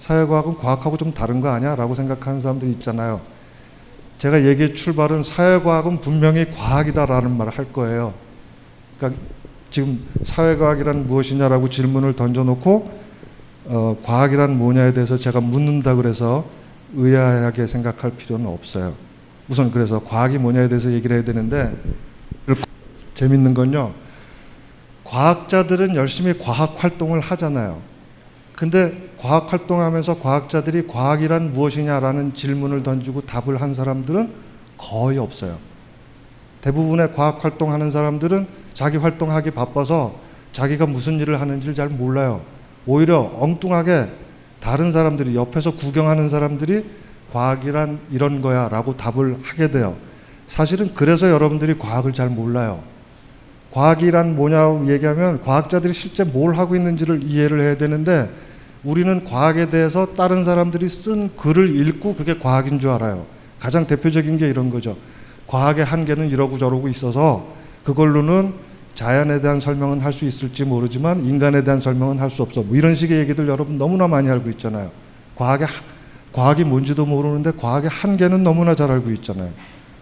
사회과학은 0.00 0.56
과학하고 0.56 0.96
좀 0.96 1.12
다른 1.14 1.40
거 1.40 1.48
아니야? 1.50 1.76
라고 1.76 1.94
생각하는 1.94 2.40
사람들이 2.40 2.72
있잖아요. 2.72 3.20
제가 4.18 4.44
얘기의 4.44 4.74
출발은 4.74 5.22
사회과학은 5.22 6.00
분명히 6.00 6.50
과학이다라는 6.52 7.36
말을 7.36 7.56
할 7.56 7.72
거예요. 7.72 8.14
그러니까 8.98 9.20
지금 9.70 10.04
사회과학이란 10.24 11.06
무엇이냐라고 11.06 11.68
질문을 11.68 12.14
던져놓고 12.16 13.00
어, 13.66 13.96
과학이란 14.02 14.58
뭐냐에 14.58 14.92
대해서 14.92 15.16
제가 15.16 15.40
묻는다 15.40 15.94
그래서 15.94 16.44
의아하게 16.94 17.66
생각할 17.66 18.12
필요는 18.16 18.46
없어요. 18.46 18.94
우선 19.48 19.70
그래서 19.70 20.02
과학이 20.02 20.38
뭐냐에 20.38 20.68
대해서 20.68 20.90
얘기를 20.92 21.16
해야 21.16 21.24
되는데 21.24 21.74
재밌는 23.14 23.54
건요. 23.54 23.92
과학자들은 25.04 25.96
열심히 25.96 26.38
과학 26.38 26.82
활동을 26.82 27.20
하잖아요. 27.20 27.80
근데 28.54 29.10
과학 29.18 29.52
활동하면서 29.52 30.20
과학자들이 30.20 30.86
과학이란 30.86 31.52
무엇이냐라는 31.52 32.34
질문을 32.34 32.82
던지고 32.82 33.22
답을 33.22 33.60
한 33.60 33.74
사람들은 33.74 34.32
거의 34.78 35.18
없어요. 35.18 35.58
대부분의 36.60 37.14
과학 37.14 37.44
활동하는 37.44 37.90
사람들은 37.90 38.46
자기 38.74 38.96
활동하기 38.96 39.50
바빠서 39.50 40.18
자기가 40.52 40.86
무슨 40.86 41.18
일을 41.18 41.40
하는지를 41.40 41.74
잘 41.74 41.88
몰라요. 41.88 42.42
오히려 42.86 43.32
엉뚱하게 43.38 44.08
다른 44.60 44.92
사람들이 44.92 45.34
옆에서 45.34 45.76
구경하는 45.76 46.28
사람들이 46.28 46.84
과학이란 47.32 47.98
이런 48.10 48.42
거야 48.42 48.68
라고 48.68 48.96
답을 48.96 49.38
하게 49.42 49.70
돼요. 49.70 49.96
사실은 50.48 50.90
그래서 50.94 51.30
여러분들이 51.30 51.78
과학을 51.78 52.12
잘 52.12 52.28
몰라요. 52.28 52.82
과학이란 53.70 54.36
뭐냐고 54.36 54.86
얘기하면 54.88 55.42
과학자들이 55.42 55.94
실제 55.94 56.24
뭘 56.24 56.56
하고 56.56 56.76
있는지를 56.76 57.22
이해를 57.22 57.60
해야 57.60 57.76
되는데 57.76 58.28
우리는 58.84 59.24
과학에 59.24 59.70
대해서 59.70 60.14
다른 60.14 60.44
사람들이 60.44 60.88
쓴 60.88 61.34
글을 61.36 61.74
읽고 61.88 62.16
그게 62.16 62.38
과학인 62.38 62.78
줄 62.78 62.90
알아요. 62.90 63.24
가장 63.58 63.86
대표적인 63.86 64.36
게 64.36 64.48
이런 64.48 64.70
거죠. 64.70 64.96
과학의 65.46 65.84
한계는 65.84 66.30
이러고 66.30 66.58
저러고 66.58 66.88
있어서 66.88 67.46
그걸로는 67.84 68.52
자연에 68.94 69.40
대한 69.40 69.58
설명은 69.58 70.00
할 70.00 70.12
수 70.12 70.26
있을지 70.26 70.64
모르지만 70.64 71.24
인간에 71.24 71.64
대한 71.64 71.80
설명은 71.80 72.18
할 72.18 72.28
수 72.28 72.42
없어. 72.42 72.62
뭐 72.62 72.76
이런 72.76 72.94
식의 72.94 73.20
얘기들 73.20 73.48
여러분 73.48 73.78
너무나 73.78 74.06
많이 74.06 74.28
알고 74.28 74.50
있잖아요. 74.50 74.90
과학의 75.36 75.66
과학이 76.32 76.64
뭔지도 76.64 77.06
모르는데 77.06 77.52
과학의 77.52 77.90
한계는 77.90 78.42
너무나 78.42 78.74
잘 78.74 78.90
알고 78.90 79.10
있잖아요. 79.12 79.50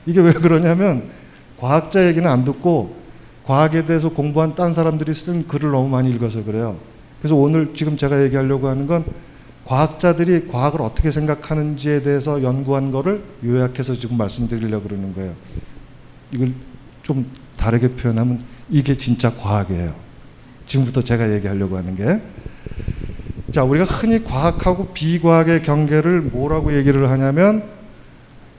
이게 0.06 0.20
왜 0.20 0.32
그러냐면 0.32 1.10
과학자 1.58 2.06
얘기는 2.06 2.28
안 2.28 2.44
듣고 2.44 2.96
과학에 3.44 3.84
대해서 3.84 4.08
공부한 4.10 4.54
딴 4.54 4.74
사람들이 4.74 5.12
쓴 5.12 5.46
글을 5.48 5.70
너무 5.72 5.88
많이 5.88 6.10
읽어서 6.10 6.44
그래요. 6.44 6.76
그래서 7.20 7.34
오늘 7.34 7.74
지금 7.74 7.96
제가 7.96 8.22
얘기하려고 8.22 8.68
하는 8.68 8.86
건 8.86 9.04
과학자들이 9.66 10.48
과학을 10.48 10.82
어떻게 10.82 11.10
생각하는지에 11.10 12.02
대해서 12.02 12.42
연구한 12.42 12.90
거를 12.90 13.22
요약해서 13.44 13.94
지금 13.94 14.16
말씀드리려고 14.16 14.88
그러는 14.88 15.14
거예요. 15.14 15.34
이걸 16.32 16.52
좀 17.02 17.26
다르게 17.56 17.88
표현하면 17.88 18.42
이게 18.70 18.96
진짜 18.96 19.34
과학이에요. 19.34 19.94
지금부터 20.66 21.02
제가 21.02 21.32
얘기하려고 21.34 21.76
하는 21.76 21.96
게. 21.96 22.20
자, 23.52 23.64
우리가 23.64 23.84
흔히 23.84 24.22
과학하고 24.22 24.88
비과학의 24.88 25.62
경계를 25.62 26.20
뭐라고 26.20 26.76
얘기를 26.76 27.10
하냐면 27.10 27.64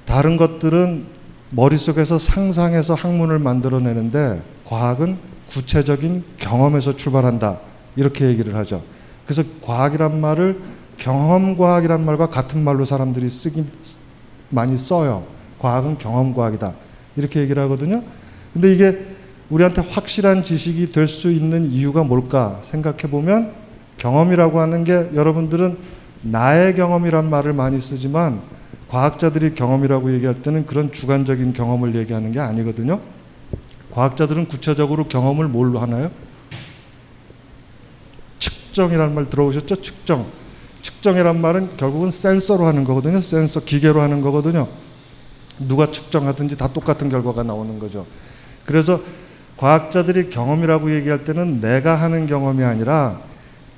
다른 0.06 0.36
것들은 0.36 1.06
머릿속에서 1.52 2.20
상상해서 2.20 2.96
학문을 2.96 3.40
만들어내는데 3.40 4.42
과학은 4.66 5.18
구체적인 5.50 6.24
경험에서 6.38 6.98
출발한다. 6.98 7.60
이렇게 7.96 8.26
얘기를 8.26 8.56
하죠. 8.56 8.84
그래서 9.26 9.44
과학이란 9.62 10.20
말을 10.20 10.60
경험과학이란 10.98 12.04
말과 12.06 12.30
같은 12.30 12.64
말로 12.64 12.84
사람들이 12.84 13.30
쓰긴 13.30 13.68
많이 14.50 14.78
써요. 14.78 15.26
과학은 15.60 16.00
경험과학이다. 16.00 16.74
이렇게 17.16 17.40
얘기를 17.40 17.62
하거든요. 17.64 18.04
근데 18.54 18.74
이게 18.74 19.08
우리한테 19.50 19.82
확실한 19.82 20.44
지식이 20.44 20.92
될 20.92 21.08
수 21.08 21.32
있는 21.32 21.66
이유가 21.72 22.04
뭘까 22.04 22.60
생각해 22.62 23.04
보면 23.10 23.61
경험이라고 24.02 24.60
하는 24.60 24.84
게 24.84 25.12
여러분들은 25.14 25.78
나의 26.24 26.76
경험이란 26.76 27.30
말을 27.30 27.54
많이 27.54 27.80
쓰지만 27.80 28.42
과학자들이 28.90 29.54
경험이라고 29.54 30.14
얘기할 30.16 30.42
때는 30.42 30.66
그런 30.66 30.92
주관적인 30.92 31.54
경험을 31.54 31.96
얘기하는 31.96 32.32
게 32.32 32.40
아니거든요. 32.40 33.00
과학자들은 33.92 34.48
구체적으로 34.48 35.08
경험을 35.08 35.48
뭘로 35.48 35.80
하나요? 35.80 36.10
측정이라는 38.40 39.14
말 39.14 39.30
들어보셨죠? 39.30 39.82
측정. 39.82 40.26
측정이란 40.82 41.40
말은 41.40 41.78
결국은 41.78 42.10
센서로 42.10 42.66
하는 42.66 42.84
거거든요. 42.84 43.22
센서 43.22 43.60
기계로 43.60 44.02
하는 44.02 44.22
거거든요. 44.22 44.68
누가 45.60 45.92
측정하든지 45.92 46.58
다 46.58 46.68
똑같은 46.74 47.10
결과가 47.10 47.44
나오는 47.44 47.78
거죠. 47.78 48.08
그래서 48.66 49.00
과학자들이 49.58 50.32
경험이라고 50.32 50.96
얘기할 50.96 51.24
때는 51.24 51.62
내가 51.62 51.96
하는 51.96 52.26
경험이 52.26 52.64
아니라 52.64 53.31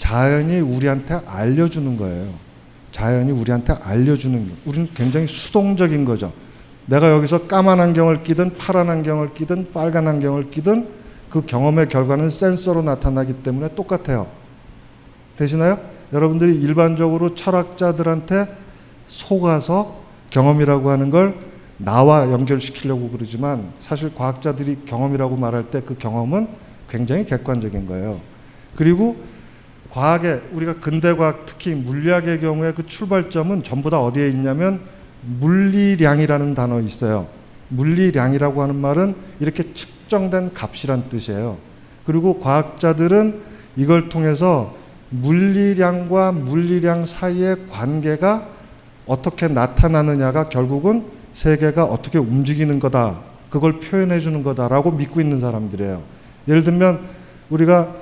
자연이 0.03 0.59
우리한테 0.59 1.21
알려주는 1.25 1.95
거예요. 1.95 2.27
자연이 2.91 3.31
우리한테 3.31 3.71
알려주는 3.71 4.49
거. 4.49 4.53
우리는 4.65 4.89
굉장히 4.93 5.27
수동적인 5.27 6.03
거죠. 6.03 6.33
내가 6.87 7.09
여기서 7.09 7.47
까만 7.47 7.79
안경을 7.79 8.21
끼든 8.23 8.57
파란 8.57 8.89
안경을 8.89 9.33
끼든 9.33 9.71
빨간 9.71 10.05
안경을 10.09 10.51
끼든 10.51 10.89
그 11.29 11.45
경험의 11.45 11.87
결과는 11.87 12.31
센서로 12.31 12.81
나타나기 12.81 13.43
때문에 13.43 13.75
똑같아요. 13.75 14.27
되시나요? 15.37 15.79
여러분들이 16.11 16.53
일반적으로 16.53 17.33
철학자들한테 17.33 18.47
속아서 19.07 20.01
경험이라고 20.31 20.89
하는 20.89 21.11
걸 21.11 21.33
나와 21.77 22.29
연결시키려고 22.29 23.09
그러지만 23.09 23.71
사실 23.79 24.13
과학자들이 24.13 24.79
경험이라고 24.85 25.37
말할 25.37 25.71
때 25.71 25.79
그 25.79 25.97
경험은 25.97 26.49
굉장히 26.89 27.25
객관적인 27.25 27.87
거예요. 27.87 28.19
그리고 28.75 29.15
과학의 29.93 30.41
우리가 30.53 30.79
근대 30.79 31.15
과학 31.15 31.45
특히 31.45 31.75
물리학의 31.75 32.41
경우에 32.41 32.73
그 32.73 32.85
출발점은 32.85 33.61
전부 33.61 33.91
다 33.91 34.01
어디에 34.01 34.27
있냐면 34.29 34.81
물리량이라는 35.39 36.55
단어 36.55 36.81
있어요. 36.81 37.27
물리량이라고 37.69 38.63
하는 38.63 38.75
말은 38.75 39.15
이렇게 39.39 39.71
측정된 39.73 40.53
값이란 40.55 41.09
뜻이에요. 41.09 41.57
그리고 42.05 42.39
과학자들은 42.39 43.39
이걸 43.75 44.09
통해서 44.09 44.75
물리량과 45.09 46.31
물리량 46.31 47.05
사이의 47.05 47.67
관계가 47.71 48.49
어떻게 49.05 49.47
나타나느냐가 49.47 50.49
결국은 50.49 51.05
세계가 51.33 51.85
어떻게 51.85 52.17
움직이는 52.17 52.79
거다. 52.79 53.19
그걸 53.51 53.79
표현해 53.79 54.19
주는 54.19 54.41
거다라고 54.41 54.91
믿고 54.91 55.21
있는 55.21 55.39
사람들이에요. 55.39 56.01
예를 56.47 56.63
들면 56.63 57.01
우리가 57.51 57.93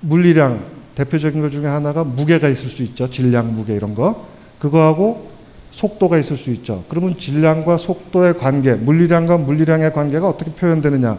물리량 0.00 0.73
대표적인 0.94 1.40
것 1.40 1.50
중에 1.50 1.66
하나가 1.66 2.04
무게가 2.04 2.48
있을 2.48 2.68
수 2.68 2.82
있죠. 2.82 3.10
질량, 3.10 3.54
무게 3.54 3.74
이런 3.74 3.94
거. 3.94 4.26
그거하고 4.58 5.30
속도가 5.72 6.18
있을 6.18 6.36
수 6.36 6.50
있죠. 6.50 6.84
그러면 6.88 7.18
질량과 7.18 7.78
속도의 7.78 8.38
관계, 8.38 8.74
물리량과 8.74 9.38
물리량의 9.38 9.92
관계가 9.92 10.28
어떻게 10.28 10.52
표현되느냐. 10.52 11.18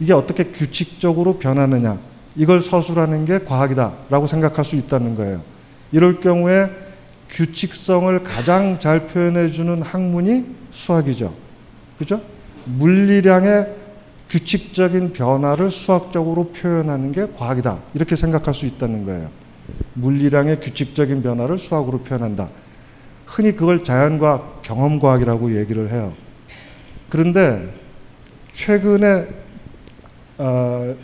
이게 0.00 0.12
어떻게 0.12 0.44
규칙적으로 0.44 1.38
변하느냐. 1.38 1.98
이걸 2.34 2.60
서술하는 2.60 3.24
게 3.24 3.38
과학이다라고 3.38 4.26
생각할 4.26 4.64
수 4.64 4.76
있다는 4.76 5.14
거예요. 5.14 5.40
이럴 5.92 6.20
경우에 6.20 6.68
규칙성을 7.30 8.22
가장 8.24 8.78
잘 8.78 9.06
표현해 9.06 9.48
주는 9.48 9.80
학문이 9.82 10.44
수학이죠. 10.70 11.32
그죠? 11.98 12.20
물리량의 12.64 13.66
규칙적인 14.30 15.12
변화를 15.12 15.70
수학적으로 15.70 16.48
표현하는 16.48 17.12
게 17.12 17.26
과학이다. 17.36 17.78
이렇게 17.94 18.16
생각할 18.16 18.54
수 18.54 18.66
있다는 18.66 19.04
거예요. 19.04 19.30
물리량의 19.94 20.60
규칙적인 20.60 21.22
변화를 21.22 21.58
수학으로 21.58 22.00
표현한다. 22.00 22.48
흔히 23.24 23.52
그걸 23.52 23.84
자연과학, 23.84 24.62
경험과학이라고 24.62 25.58
얘기를 25.58 25.90
해요. 25.90 26.12
그런데 27.08 27.72
최근에 28.54 29.26
어, 30.38 30.96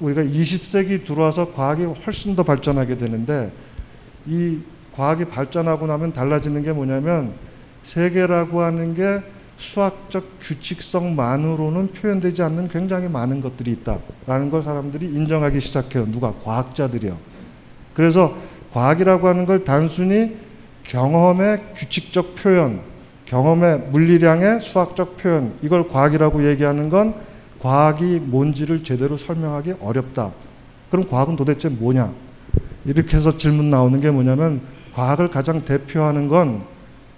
우리가 0.00 0.22
20세기 0.22 1.04
들어와서 1.04 1.52
과학이 1.52 1.84
훨씬 1.84 2.34
더 2.34 2.42
발전하게 2.42 2.96
되는데 2.96 3.52
이 4.26 4.58
과학이 4.96 5.26
발전하고 5.26 5.86
나면 5.86 6.12
달라지는 6.12 6.62
게 6.62 6.72
뭐냐면 6.72 7.34
세계라고 7.82 8.60
하는 8.62 8.94
게 8.94 9.22
수학적 9.60 10.24
규칙성만으로는 10.40 11.92
표현되지 11.92 12.42
않는 12.42 12.68
굉장히 12.68 13.08
많은 13.08 13.42
것들이 13.42 13.72
있다라는 13.72 14.50
걸 14.50 14.62
사람들이 14.62 15.04
인정하기 15.06 15.60
시작해요. 15.60 16.10
누가 16.10 16.32
과학자들이요. 16.42 17.16
그래서 17.92 18.34
과학이라고 18.72 19.28
하는 19.28 19.44
걸 19.44 19.64
단순히 19.64 20.36
경험의 20.84 21.62
규칙적 21.74 22.36
표현, 22.36 22.80
경험의 23.26 23.90
물리량의 23.92 24.62
수학적 24.62 25.18
표현 25.18 25.52
이걸 25.62 25.88
과학이라고 25.88 26.48
얘기하는 26.48 26.88
건 26.88 27.14
과학이 27.60 28.18
뭔지를 28.18 28.82
제대로 28.82 29.18
설명하기 29.18 29.74
어렵다. 29.80 30.32
그럼 30.90 31.06
과학은 31.06 31.36
도대체 31.36 31.68
뭐냐? 31.68 32.10
이렇게 32.86 33.16
해서 33.16 33.36
질문 33.36 33.68
나오는 33.68 34.00
게 34.00 34.10
뭐냐면 34.10 34.62
과학을 34.94 35.28
가장 35.30 35.64
대표하는 35.66 36.28
건 36.28 36.64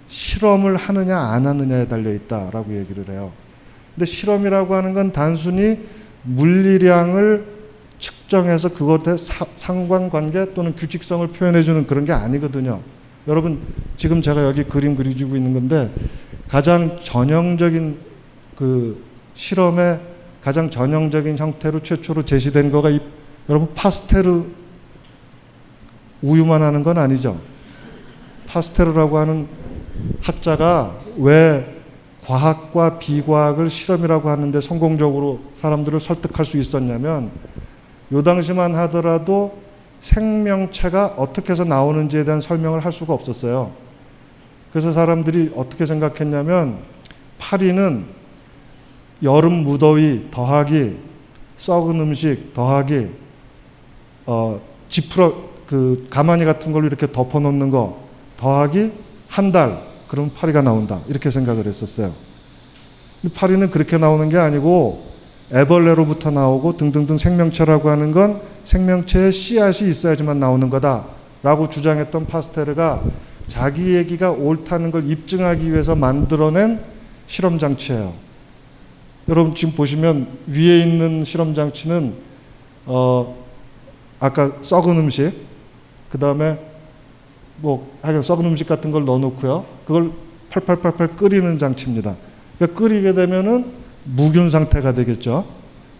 실험을 0.07 0.77
하느냐 0.77 1.17
안 1.17 1.47
하느냐에 1.47 1.87
달려 1.87 2.13
있다라고 2.13 2.77
얘기를 2.77 3.07
해요. 3.09 3.31
근데 3.95 4.05
실험이라고 4.05 4.75
하는 4.75 4.93
건 4.93 5.11
단순히 5.11 5.79
물리량을 6.23 7.45
측정해서 7.99 8.69
그것에 8.69 9.17
상관관계 9.55 10.53
또는 10.53 10.75
규칙성을 10.75 11.27
표현해 11.29 11.63
주는 11.63 11.85
그런 11.85 12.05
게 12.05 12.11
아니거든요. 12.11 12.81
여러분 13.27 13.61
지금 13.95 14.21
제가 14.21 14.43
여기 14.43 14.63
그림 14.63 14.95
그려주고 14.95 15.35
있는 15.35 15.53
건데 15.53 15.91
가장 16.49 16.99
전형적인 17.01 17.97
그 18.57 19.03
실험의 19.33 19.99
가장 20.43 20.69
전형적인 20.69 21.37
형태로 21.37 21.79
최초로 21.79 22.25
제시된 22.25 22.71
거가 22.71 22.89
이, 22.89 22.99
여러분 23.49 23.73
파스테르 23.73 24.43
우유만 26.21 26.61
하는 26.61 26.83
건 26.83 26.97
아니죠. 26.97 27.39
파스테르라고 28.47 29.17
하는 29.17 29.47
학자가 30.21 30.95
왜 31.17 31.81
과학과 32.23 32.99
비과학을 32.99 33.69
실험이라고 33.69 34.29
하는데 34.29 34.61
성공적으로 34.61 35.41
사람들을 35.55 35.99
설득할 35.99 36.45
수 36.45 36.57
있었냐면 36.57 37.31
요 38.11 38.23
당시만 38.23 38.75
하더라도 38.75 39.57
생명체가 39.99 41.15
어떻게 41.17 41.51
해서 41.51 41.63
나오는지에 41.63 42.23
대한 42.23 42.41
설명을 42.41 42.83
할 42.83 42.91
수가 42.91 43.13
없었어요. 43.13 43.71
그래서 44.71 44.91
사람들이 44.91 45.51
어떻게 45.55 45.85
생각했냐면 45.85 46.79
파리는 47.37 48.05
여름 49.21 49.63
무더위 49.63 50.29
더하기 50.31 50.97
썩은 51.57 51.99
음식 51.99 52.53
더하기 52.53 53.09
어 54.25 54.59
지푸러 54.89 55.33
그 55.67 56.07
가마니 56.09 56.45
같은 56.45 56.71
걸로 56.71 56.87
이렇게 56.87 57.11
덮어 57.11 57.39
놓는 57.39 57.69
거 57.69 58.01
더하기 58.37 58.91
한 59.33 59.51
달 59.51 59.81
그럼 60.07 60.29
파리가 60.29 60.61
나온다 60.61 60.99
이렇게 61.09 61.31
생각을 61.31 61.65
했었어요. 61.65 62.11
근데 63.19 63.33
파리는 63.33 63.71
그렇게 63.71 63.97
나오는 63.97 64.29
게 64.29 64.37
아니고 64.37 65.03
애벌레로부터 65.51 66.29
나오고 66.29 66.77
등등등 66.77 67.17
생명체라고 67.17 67.89
하는 67.89 68.11
건 68.11 68.39
생명체의 68.63 69.31
씨앗이 69.33 69.89
있어야지만 69.89 70.39
나오는 70.39 70.69
거다 70.69 71.05
라고 71.41 71.67
주장했던 71.67 72.27
파스테르가 72.27 73.01
자기 73.47 73.95
얘기가 73.95 74.29
옳다는 74.31 74.91
걸 74.91 75.09
입증하기 75.09 75.71
위해서 75.71 75.95
만들어낸 75.95 76.79
실험 77.25 77.57
장치예요. 77.57 78.13
여러분 79.29 79.55
지금 79.55 79.73
보시면 79.73 80.27
위에 80.45 80.79
있는 80.81 81.23
실험 81.23 81.55
장치는 81.55 82.13
어 82.85 83.43
아까 84.19 84.51
썩은 84.61 84.95
음식 84.97 85.33
그 86.11 86.19
다음에 86.19 86.59
뭐 87.63 87.89
하여간 88.01 88.23
썩은 88.23 88.43
음식 88.43 88.67
같은 88.67 88.91
걸 88.91 89.05
넣어놓고요. 89.05 89.65
그걸 89.87 90.11
팔팔팔팔 90.49 91.15
끓이는 91.15 91.57
장치입니다. 91.59 92.17
그러니까 92.57 92.77
끓이게 92.77 93.13
되면은 93.13 93.65
무균 94.03 94.49
상태가 94.49 94.91
되겠죠. 94.93 95.45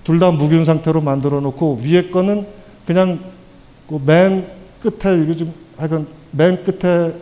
둘 0.04 0.20
다 0.20 0.32
무균 0.32 0.66
상태로 0.66 1.00
만들어 1.00 1.40
놓고 1.40 1.80
위에 1.82 2.10
거는 2.10 2.46
그냥 2.86 3.20
그 3.88 3.98
맨 4.06 4.46
끝에 4.82 5.24
이게 5.24 5.38
좀 5.38 5.54
하여간 5.78 6.06
맨 6.32 6.66
끝에 6.66 7.14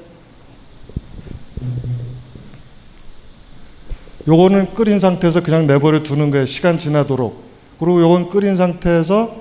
요거는 4.28 4.74
끓인 4.74 5.00
상태에서 5.00 5.44
그냥 5.44 5.68
내버려 5.68 6.02
두는 6.02 6.32
거예요. 6.32 6.48
시간 6.48 6.80
지나도록. 6.80 7.44
그리고 7.80 8.02
요건 8.02 8.30
끓인 8.30 8.56
상태에서 8.56 9.36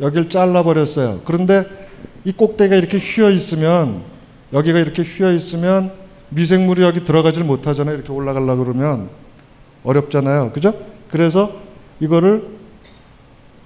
여기를 0.00 0.30
잘라 0.30 0.62
버렸어요. 0.62 1.22
그런데 1.24 1.64
이 2.24 2.30
꼭대기가 2.30 2.76
이렇게 2.76 2.98
휘어 2.98 3.30
있으면 3.30 4.17
여기가 4.52 4.78
이렇게 4.78 5.02
휘어 5.02 5.32
있으면 5.32 5.92
미생물이 6.30 6.82
여기 6.82 7.04
들어가질 7.04 7.44
못하잖아요. 7.44 7.96
이렇게 7.96 8.12
올라가려 8.12 8.56
그러면 8.56 9.08
어렵잖아요. 9.84 10.52
그죠? 10.52 10.74
그래서 11.10 11.52
이거를 12.00 12.58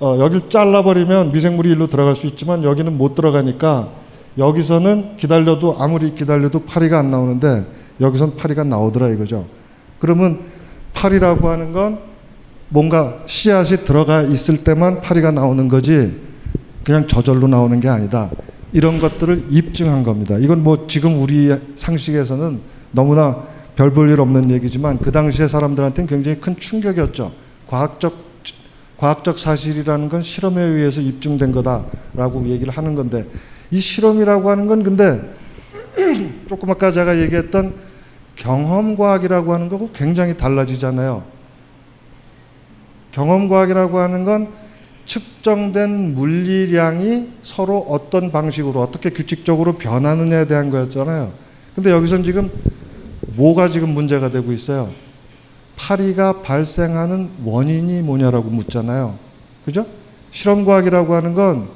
어, 0.00 0.16
여기를 0.18 0.50
잘라버리면 0.50 1.32
미생물이 1.32 1.70
일로 1.70 1.86
들어갈 1.86 2.16
수 2.16 2.26
있지만 2.26 2.64
여기는 2.64 2.96
못 2.96 3.14
들어가니까 3.14 3.90
여기서는 4.38 5.16
기다려도 5.16 5.76
아무리 5.78 6.14
기다려도 6.14 6.64
파리가 6.64 6.98
안 6.98 7.10
나오는데 7.10 7.66
여기선 8.00 8.36
파리가 8.36 8.64
나오더라 8.64 9.08
이거죠. 9.10 9.46
그러면 10.00 10.40
파리라고 10.94 11.48
하는 11.48 11.72
건 11.72 12.00
뭔가 12.68 13.22
씨앗이 13.26 13.84
들어가 13.84 14.22
있을 14.22 14.64
때만 14.64 15.02
파리가 15.02 15.30
나오는 15.30 15.68
거지 15.68 16.16
그냥 16.84 17.06
저절로 17.06 17.46
나오는 17.46 17.78
게 17.78 17.88
아니다. 17.88 18.30
이런 18.72 18.98
것들을 18.98 19.46
입증한 19.50 20.02
겁니다. 20.02 20.37
이건 20.38 20.62
뭐 20.62 20.87
지금 20.87 21.20
우리 21.20 21.54
상식에서는 21.74 22.61
너무나 22.92 23.46
별 23.76 23.90
볼 23.92 24.11
일 24.11 24.20
없는 24.20 24.50
얘기지만 24.50 24.98
그 24.98 25.11
당시에 25.12 25.48
사람들한테는 25.48 26.08
굉장히 26.08 26.40
큰 26.40 26.56
충격이었죠. 26.56 27.32
과학적 27.68 28.32
과학적 28.98 29.38
사실이라는 29.38 30.08
건 30.08 30.22
실험에 30.22 30.62
의해서 30.62 31.00
입증된 31.00 31.50
거다라고 31.52 32.46
얘기를 32.46 32.72
하는 32.72 32.94
건데 32.94 33.26
이 33.70 33.80
실험이라고 33.80 34.48
하는 34.50 34.66
건 34.68 34.82
근데 34.85 35.20
조금 36.48 36.70
아까 36.70 36.92
제가 36.92 37.18
얘기했던 37.20 37.74
경험 38.37 38.96
과학이라고 38.96 39.52
하는 39.54 39.68
거고 39.68 39.90
굉장히 39.92 40.37
달라지잖아요. 40.37 41.24
경험 43.11 43.48
과학이라고 43.48 43.98
하는 43.98 44.24
건 44.24 44.48
측정된 45.06 46.14
물리량이 46.14 47.28
서로 47.42 47.78
어떤 47.88 48.30
방식으로 48.30 48.80
어떻게 48.80 49.10
규칙적으로 49.10 49.74
변하느냐에 49.74 50.46
대한 50.46 50.70
거였잖아요. 50.70 51.32
근데 51.74 51.90
여기선 51.90 52.22
지금 52.22 52.50
뭐가 53.36 53.68
지금 53.68 53.90
문제가 53.90 54.30
되고 54.30 54.52
있어요? 54.52 54.90
파리가 55.76 56.42
발생하는 56.42 57.28
원인이 57.44 58.02
뭐냐라고 58.02 58.50
묻잖아요. 58.50 59.16
그죠? 59.64 59.86
실험과학이라고 60.30 61.14
하는 61.14 61.34
건 61.34 61.68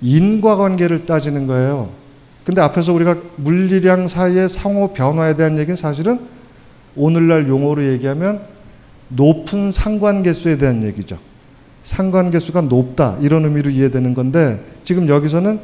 인과관계를 0.00 1.06
따지는 1.06 1.46
거예요. 1.46 1.90
근데 2.44 2.62
앞에서 2.62 2.92
우리가 2.92 3.16
물리량 3.36 4.08
사이의 4.08 4.48
상호 4.48 4.92
변화에 4.94 5.36
대한 5.36 5.58
얘기는 5.58 5.76
사실은 5.76 6.20
오늘날 6.96 7.48
용어로 7.48 7.86
얘기하면 7.92 8.40
높은 9.08 9.70
상관계수에 9.70 10.58
대한 10.58 10.82
얘기죠. 10.82 11.18
상관계수가 11.88 12.62
높다 12.62 13.16
이런 13.22 13.44
의미로 13.46 13.70
이해되는 13.70 14.12
건데 14.12 14.62
지금 14.84 15.08
여기서는 15.08 15.58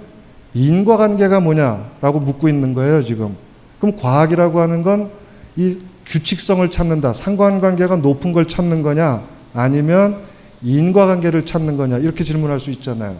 인과관계가 0.54 1.40
뭐냐라고 1.40 2.20
묻고 2.20 2.48
있는 2.48 2.72
거예요 2.72 3.02
지금. 3.02 3.36
그럼 3.78 3.96
과학이라고 3.96 4.60
하는 4.60 4.82
건 4.82 5.10
이 5.56 5.78
규칙성을 6.06 6.68
찾는다. 6.72 7.12
상관관계가 7.12 7.96
높은 7.96 8.32
걸 8.32 8.48
찾는 8.48 8.82
거냐 8.82 9.22
아니면 9.54 10.18
인과관계를 10.62 11.46
찾는 11.46 11.76
거냐 11.76 11.98
이렇게 11.98 12.24
질문할 12.24 12.58
수 12.58 12.70
있잖아요. 12.72 13.16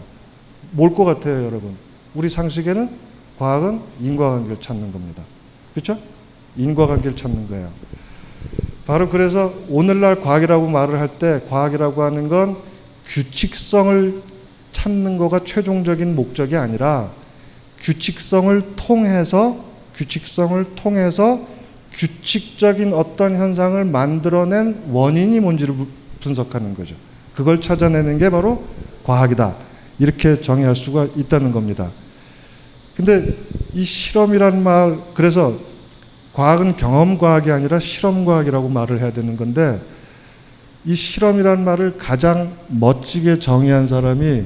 뭘 0.71 0.93
것 0.93 1.05
같아요 1.05 1.45
여러분? 1.45 1.75
우리 2.13 2.27
상식에는 2.27 2.89
과학은 3.39 3.79
인과관계를 4.01 4.57
찾는 4.59 4.91
겁니다. 4.91 5.23
그렇죠? 5.73 5.97
인과관계를 6.57 7.15
찾는 7.15 7.47
거예요. 7.47 7.69
바로 8.85 9.07
그래서 9.07 9.53
오늘날 9.69 10.19
과학이라고 10.21 10.67
말을 10.67 10.99
할 10.99 11.07
때 11.17 11.39
과학이라고 11.49 12.03
하는 12.03 12.27
건 12.27 12.57
규칙성을 13.07 14.21
찾는 14.71 15.17
거가 15.17 15.41
최종적인 15.45 16.15
목적이 16.15 16.57
아니라 16.57 17.09
규칙성을 17.81 18.75
통해서 18.75 19.63
규칙성을 19.95 20.75
통해서 20.75 21.47
규칙적인 21.93 22.93
어떤 22.93 23.37
현상을 23.37 23.83
만들어낸 23.85 24.83
원인이 24.89 25.39
뭔지를 25.39 25.75
분석하는 26.19 26.75
거죠. 26.75 26.95
그걸 27.35 27.61
찾아내는 27.61 28.17
게 28.17 28.29
바로 28.29 28.63
과학이다. 29.03 29.55
이렇게 29.99 30.41
정의할 30.41 30.75
수가 30.75 31.07
있다는 31.15 31.51
겁니다. 31.51 31.89
근데 32.97 33.33
이 33.73 33.83
실험이란 33.83 34.63
말, 34.63 34.97
그래서 35.13 35.53
과학은 36.33 36.75
경험 36.75 37.17
과학이 37.17 37.51
아니라 37.51 37.79
실험 37.79 38.25
과학이라고 38.25 38.67
말을 38.67 38.99
해야 38.99 39.11
되는 39.11 39.37
건데 39.37 39.79
이 40.85 40.93
실험이란 40.93 41.63
말을 41.65 41.97
가장 41.97 42.51
멋지게 42.67 43.39
정의한 43.39 43.87
사람이 43.87 44.43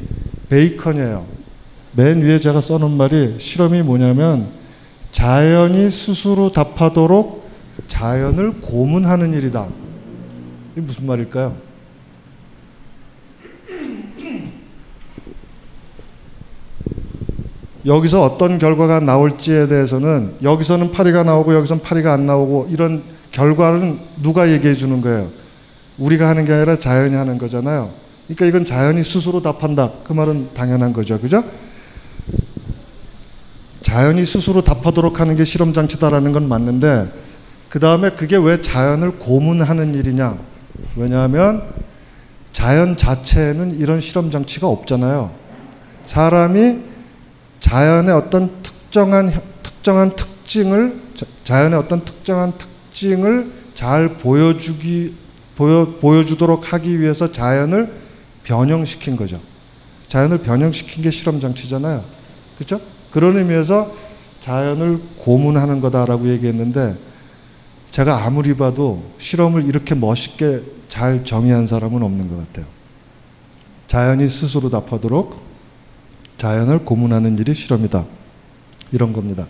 베이컨이에요. 0.47 1.25
맨 1.93 2.21
위에 2.21 2.39
제가 2.39 2.61
써놓은 2.61 2.95
말이 2.95 3.35
실험이 3.39 3.81
뭐냐면 3.81 4.47
자연이 5.11 5.91
스스로 5.91 6.51
답하도록 6.51 7.49
자연을 7.87 8.61
고문하는 8.61 9.33
일이다. 9.33 9.67
이게 10.71 10.81
무슨 10.81 11.07
말일까요? 11.07 11.55
여기서 17.85 18.23
어떤 18.23 18.59
결과가 18.59 18.99
나올지에 18.99 19.67
대해서는 19.67 20.35
여기서는 20.43 20.91
파리가 20.91 21.23
나오고 21.23 21.53
여기서는 21.55 21.81
파리가 21.81 22.13
안 22.13 22.25
나오고 22.25 22.67
이런 22.71 23.01
결과는 23.31 23.97
누가 24.21 24.49
얘기해 24.49 24.73
주는 24.73 25.01
거예요? 25.01 25.38
우리가 25.99 26.27
하는 26.27 26.45
게 26.45 26.53
아니라 26.53 26.79
자연이 26.79 27.15
하는 27.15 27.37
거잖아요. 27.37 27.89
그러니까 28.25 28.45
이건 28.45 28.65
자연이 28.65 29.03
스스로 29.03 29.41
답한다. 29.41 29.91
그 30.03 30.13
말은 30.13 30.53
당연한 30.53 30.93
거죠. 30.93 31.19
그죠? 31.19 31.43
자연이 33.81 34.25
스스로 34.25 34.61
답하도록 34.61 35.19
하는 35.19 35.35
게 35.35 35.45
실험 35.45 35.73
장치다라는 35.73 36.31
건 36.31 36.47
맞는데 36.47 37.11
그 37.69 37.79
다음에 37.79 38.11
그게 38.11 38.37
왜 38.37 38.61
자연을 38.61 39.19
고문하는 39.19 39.95
일이냐? 39.95 40.37
왜냐하면 40.95 41.63
자연 42.53 42.97
자체에는 42.97 43.79
이런 43.79 44.01
실험 44.01 44.31
장치가 44.31 44.67
없잖아요. 44.67 45.31
사람이 46.05 46.79
자연의 47.59 48.13
어떤 48.13 48.61
특정한 48.63 49.31
특정한 49.63 50.15
특징을 50.15 50.99
자연의 51.43 51.77
어떤 51.77 52.03
특정한 52.05 52.53
특징을 52.57 53.51
잘 53.75 54.09
보여주기 54.09 55.13
보여 55.59 55.97
보여주도록 55.99 56.71
하기 56.71 57.01
위해서 57.01 57.33
자연을 57.33 57.91
변형시킨 58.45 59.17
거죠. 59.17 59.41
자연을 60.07 60.37
변형시킨 60.37 61.03
게 61.03 61.11
실험 61.11 61.41
장치잖아요. 61.41 62.01
그렇죠? 62.55 62.79
그런 63.11 63.35
의미에서 63.35 63.93
자연을 64.39 65.01
고문하는 65.17 65.81
거다라고 65.81 66.29
얘기했는데 66.29 66.95
제가 67.91 68.25
아무리 68.25 68.55
봐도 68.55 69.03
실험을 69.17 69.65
이렇게 69.65 69.95
멋있게 69.95 70.61
잘 70.87 71.25
정의한 71.25 71.67
사람은 71.67 72.03
없는 72.03 72.29
것 72.29 72.37
같아요. 72.37 72.65
자연이 73.87 74.29
스스로 74.29 74.69
답하도록 74.69 75.41
자연을 76.37 76.85
고문하는 76.85 77.37
일이 77.37 77.53
실험이다. 77.53 78.05
이런 78.93 79.11
겁니다. 79.11 79.45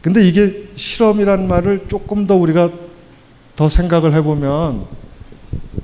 근데 0.00 0.28
이게 0.28 0.68
실험이란 0.76 1.48
말을 1.48 1.86
조금 1.88 2.28
더 2.28 2.36
우리가 2.36 2.70
더 3.56 3.68
생각을 3.68 4.14
해보면 4.14 5.07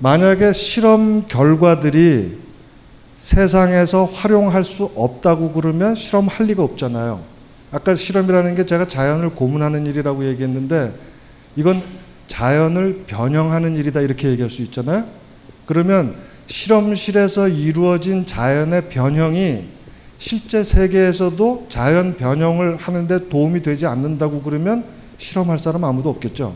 만약에 0.01 0.53
실험 0.53 1.27
결과들이 1.27 2.39
세상에서 3.19 4.05
활용할 4.05 4.65
수 4.65 4.91
없다고 4.95 5.53
그러면 5.53 5.95
실험할 5.95 6.47
리가 6.47 6.63
없잖아요. 6.63 7.23
아까 7.73 7.97
실험이라는 7.97 8.55
게 8.55 8.67
제가 8.67 8.87
자연을 8.87 9.31
고문하는 9.31 9.87
일이라고 9.87 10.27
얘기했는데 10.27 10.93
이건 11.57 11.83
자연을 12.29 13.05
변형하는 13.07 13.77
일이다 13.77 14.01
이렇게 14.01 14.29
얘기할 14.29 14.51
수 14.51 14.63
있잖아요. 14.63 15.05
그러면 15.67 16.15
실험실에서 16.47 17.49
이루어진 17.49 18.27
자연의 18.27 18.91
변형이 18.91 19.65
실제 20.19 20.63
세계에서도 20.63 21.67
자연 21.69 22.17
변형을 22.17 22.77
하는데 22.77 23.29
도움이 23.29 23.63
되지 23.63 23.87
않는다고 23.87 24.43
그러면 24.43 24.85
실험할 25.19 25.59
사람 25.59 25.85
아무도 25.85 26.11
없겠죠. 26.11 26.55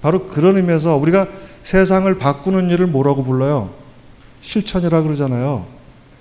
바로 0.00 0.26
그런 0.26 0.56
의미에서 0.56 0.96
우리가 0.96 1.26
세상을 1.62 2.12
바꾸는 2.18 2.70
일을 2.70 2.86
뭐라고 2.86 3.22
불러요? 3.24 3.70
실천이라 4.40 5.02
그러잖아요. 5.02 5.66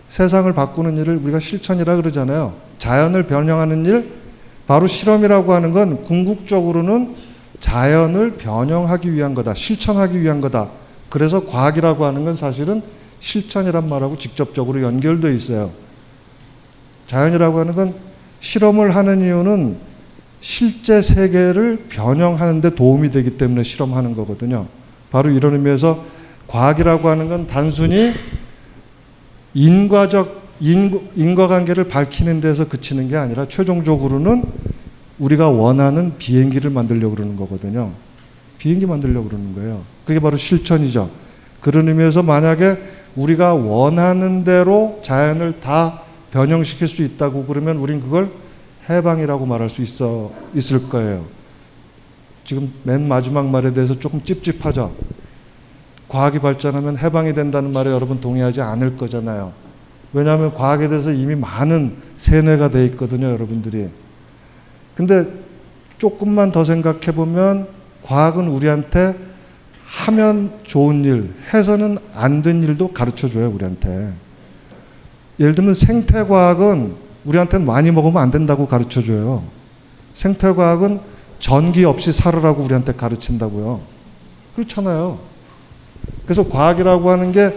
세상을 0.08 0.52
바꾸는 0.54 0.98
일을 0.98 1.18
우리가 1.18 1.40
실천이라 1.40 1.96
그러잖아요. 1.96 2.54
자연을 2.78 3.28
변형하는 3.28 3.86
일, 3.86 4.12
바로 4.68 4.88
실험이라고 4.88 5.54
하는 5.54 5.72
건 5.72 6.04
궁극적으로는 6.04 7.16
자연을 7.60 8.38
변형하기 8.38 9.14
위한 9.14 9.34
거다. 9.34 9.54
실천하기 9.54 10.22
위한 10.22 10.42
거다. 10.42 10.70
그래서 11.10 11.46
과학이라고 11.46 12.06
하는 12.06 12.26
건 12.26 12.36
사실은 12.36 12.82
실천이란 13.20 13.88
말하고 13.88 14.18
직접적으로 14.18 14.82
연결되어 14.82 15.32
있어요. 15.32 15.72
자연이라고 17.08 17.60
하는 17.60 17.74
건 17.74 17.94
실험을 18.40 18.96
하는 18.96 19.22
이유는 19.22 19.78
실제 20.40 21.02
세계를 21.02 21.86
변형하는 21.90 22.62
데 22.62 22.74
도움이 22.74 23.12
되기 23.12 23.38
때문에 23.38 23.64
실험하는 23.64 24.16
거거든요. 24.16 24.68
바로 25.12 25.30
이런 25.30 25.54
의미에서 25.54 26.04
과학이라고 26.48 27.10
하는 27.10 27.30
건 27.30 27.48
단순히 27.48 28.14
인과적 29.54 30.42
인, 30.62 31.10
인과 31.16 31.48
관계를 31.48 31.88
밝히는 31.88 32.40
데서 32.40 32.68
그치는 32.68 33.10
게 33.10 33.18
아니라 33.18 33.48
최종적으로는 33.48 34.44
우리가 35.20 35.50
원하는 35.50 36.18
비행기를 36.18 36.72
만들려고 36.72 37.16
그러는 37.16 37.36
거거든요. 37.36 37.92
비행기 38.58 38.86
만들려고 38.86 39.28
그러는 39.28 39.56
거예요. 39.56 39.82
그게 40.06 40.20
바로 40.20 40.38
실천이죠. 40.38 41.10
그런 41.62 41.88
의미에서 41.88 42.24
만약에 42.24 42.78
우리가 43.16 43.54
원하는 43.54 44.44
대로 44.44 45.00
자연을 45.04 45.60
다 45.62 46.02
변형시킬 46.32 46.88
수 46.88 47.04
있다고 47.04 47.46
그러면 47.46 47.78
우린 47.78 48.00
그걸 48.02 48.32
해방이라고 48.90 49.46
말할 49.46 49.70
수 49.70 49.82
있어 49.82 50.32
있을 50.54 50.90
거예요. 50.90 51.26
지금 52.44 52.72
맨 52.84 53.08
마지막 53.08 53.48
말에 53.48 53.74
대해서 53.74 54.00
조금 54.00 54.24
찝찝하죠. 54.24 54.94
과학이 56.08 56.40
발전하면 56.40 56.98
해방이 56.98 57.34
된다는 57.34 57.72
말에 57.72 57.90
여러분 57.92 58.20
동의하지 58.20 58.62
않을 58.62 58.98
거잖아요. 58.98 59.54
왜냐하면 60.14 60.54
과학에 60.54 60.90
대해서 60.90 61.12
이미 61.12 61.36
많은 61.36 61.96
세뇌가 62.18 62.70
돼 62.70 62.86
있거든요, 62.88 63.30
여러분들이. 63.32 63.88
근데 64.96 65.26
조금만 65.98 66.52
더 66.52 66.64
생각해 66.66 67.14
보면 67.14 67.68
과학은 68.04 68.48
우리한테 68.48 69.16
하면 69.86 70.52
좋은 70.64 71.06
일, 71.06 71.34
해서는 71.54 71.98
안 72.14 72.42
된 72.42 72.64
일도 72.64 72.90
가르쳐 72.90 73.30
줘요, 73.30 73.50
우리한테. 73.50 74.14
예를 75.40 75.56
들면 75.56 75.74
생태과학은 75.74 76.94
우리한테는 77.26 77.66
많이 77.66 77.92
먹으면 77.92 78.22
안 78.22 78.32
된다고 78.32 78.68
가르쳐 78.68 79.02
줘요. 79.02 79.44
생태과학은 80.14 81.00
전기 81.42 81.84
없이 81.84 82.14
살으라고 82.14 82.64
우리한테 82.64 82.94
가르친다고요. 82.94 83.82
그렇잖아요. 84.56 85.20
그래서 86.24 86.48
과학이라고 86.48 87.10
하는 87.10 87.32
게 87.32 87.54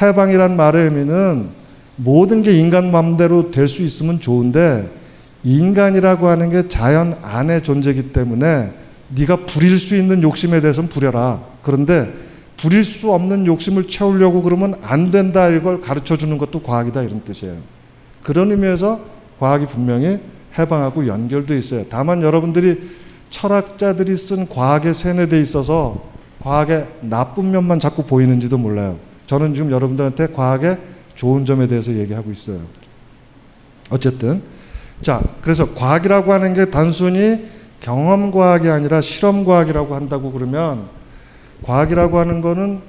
해방이란 0.00 0.56
말의 0.56 0.84
의미는 0.84 1.48
모든 1.96 2.42
게 2.42 2.58
인간 2.58 2.90
마음대로 2.90 3.50
될 3.50 3.68
수 3.68 3.82
있으면 3.82 4.20
좋은데 4.20 4.90
인간이라고 5.44 6.28
하는 6.28 6.50
게 6.50 6.68
자연 6.68 7.16
안의 7.22 7.62
존재이기 7.62 8.12
때문에 8.12 8.72
네가 9.10 9.44
부릴 9.46 9.78
수 9.78 9.96
있는 9.96 10.22
욕심에 10.22 10.60
대해서는 10.60 10.88
부려라. 10.88 11.40
그런데 11.62 12.12
부릴 12.56 12.84
수 12.84 13.12
없는 13.12 13.46
욕심을 13.46 13.86
채우려고 13.86 14.42
그러면 14.42 14.76
안 14.82 15.10
된다 15.10 15.48
이걸 15.48 15.80
가르쳐 15.82 16.16
주는 16.16 16.38
것도 16.38 16.62
과학이다 16.62 17.02
이런 17.02 17.22
뜻이에요. 17.22 17.56
그런 18.22 18.50
의미에서 18.50 18.98
과학이 19.38 19.66
분명히 19.66 20.18
해방하고 20.58 21.06
연결돼 21.06 21.58
있어요. 21.58 21.84
다만 21.90 22.22
여러분들이 22.22 23.05
철학자들이 23.30 24.16
쓴 24.16 24.48
과학에 24.48 24.92
세뇌돼 24.92 25.40
있어서 25.40 26.02
과학의 26.40 26.86
나쁜 27.00 27.50
면만 27.50 27.80
자꾸 27.80 28.04
보이는지도 28.04 28.58
몰라요. 28.58 28.98
저는 29.26 29.54
지금 29.54 29.70
여러분들한테 29.70 30.28
과학의 30.28 30.78
좋은 31.14 31.44
점에 31.44 31.66
대해서 31.66 31.92
얘기하고 31.92 32.30
있어요. 32.30 32.60
어쨌든 33.90 34.42
자 35.02 35.22
그래서 35.42 35.74
과학이라고 35.74 36.32
하는 36.32 36.54
게 36.54 36.66
단순히 36.70 37.46
경험 37.80 38.30
과학이 38.30 38.68
아니라 38.68 39.00
실험 39.00 39.44
과학이라고 39.44 39.94
한다고 39.94 40.32
그러면 40.32 40.88
과학이라고 41.62 42.18
하는 42.18 42.40
거는 42.40 42.80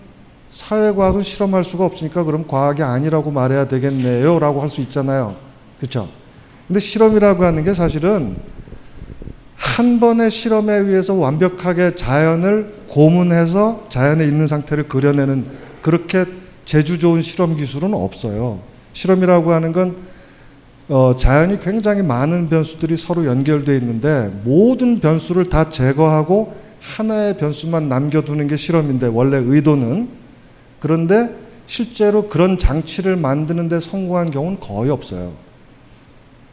사회 0.52 0.92
과학은 0.94 1.24
실험할 1.24 1.64
수가 1.64 1.86
없으니까 1.86 2.24
그럼 2.24 2.48
과학이 2.48 2.84
아니라고 2.84 3.32
말해야 3.32 3.68
되겠네요라고 3.68 4.62
할 4.62 4.70
수 4.70 4.82
있잖아요. 4.82 5.36
그렇죠? 5.80 6.08
근데 6.68 6.80
실험이라고 6.80 7.44
하는 7.44 7.64
게 7.64 7.74
사실은 7.74 8.38
한 9.58 10.00
번의 10.00 10.32
실험에 10.32 10.74
의해서 10.74 11.16
완벽하게 11.16 11.96
자연을 11.96 12.74
고문해서 12.90 13.88
자연에 13.90 14.24
있는 14.24 14.48
상태를 14.48 14.88
그려내는 14.88 15.46
그렇게 15.82 16.26
재주 16.66 17.00
좋은 17.00 17.22
실험 17.22 17.58
기술은 17.58 17.94
없어요. 17.94 18.60
실험이라고 18.94 19.52
하는 19.52 19.74
건 19.74 19.98
어, 20.90 21.18
자연이 21.20 21.60
굉장히 21.60 22.02
많은 22.02 22.50
변수들이 22.50 22.98
서로 22.98 23.26
연결되어 23.26 23.76
있는데 23.76 24.32
모든 24.44 25.00
변수를 25.00 25.50
다 25.50 25.70
제거하고 25.70 26.54
하나의 26.80 27.38
변수만 27.38 27.90
남겨두는 27.90 28.48
게 28.48 28.56
실험인데 28.56 29.08
원래 29.08 29.38
의도는 29.38 30.08
그런데 30.80 31.36
실제로 31.66 32.30
그런 32.30 32.58
장치를 32.58 33.18
만드는데 33.18 33.80
성공한 33.80 34.32
경우는 34.32 34.60
거의 34.60 34.90
없어요. 34.90 35.34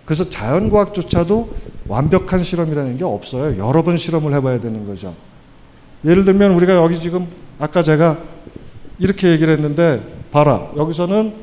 그래서 0.05 0.29
자연과학조차도 0.29 1.55
완벽한 1.89 2.45
실험이라는 2.45 2.97
게 2.97 3.05
없어요. 3.05 3.59
여러 3.59 3.83
번 3.83 3.97
실험을 3.97 4.35
해봐야 4.35 4.61
되는 4.61 4.87
거죠. 4.87 5.15
예를 6.05 6.25
들면 6.25 6.53
우리가 6.53 6.75
여기 6.77 7.01
지금 7.01 7.29
아까 7.59 7.83
제가 7.83 8.19
이렇게 8.99 9.31
얘기를 9.31 9.53
했는데 9.53 10.03
봐라. 10.31 10.71
여기서는 10.77 11.35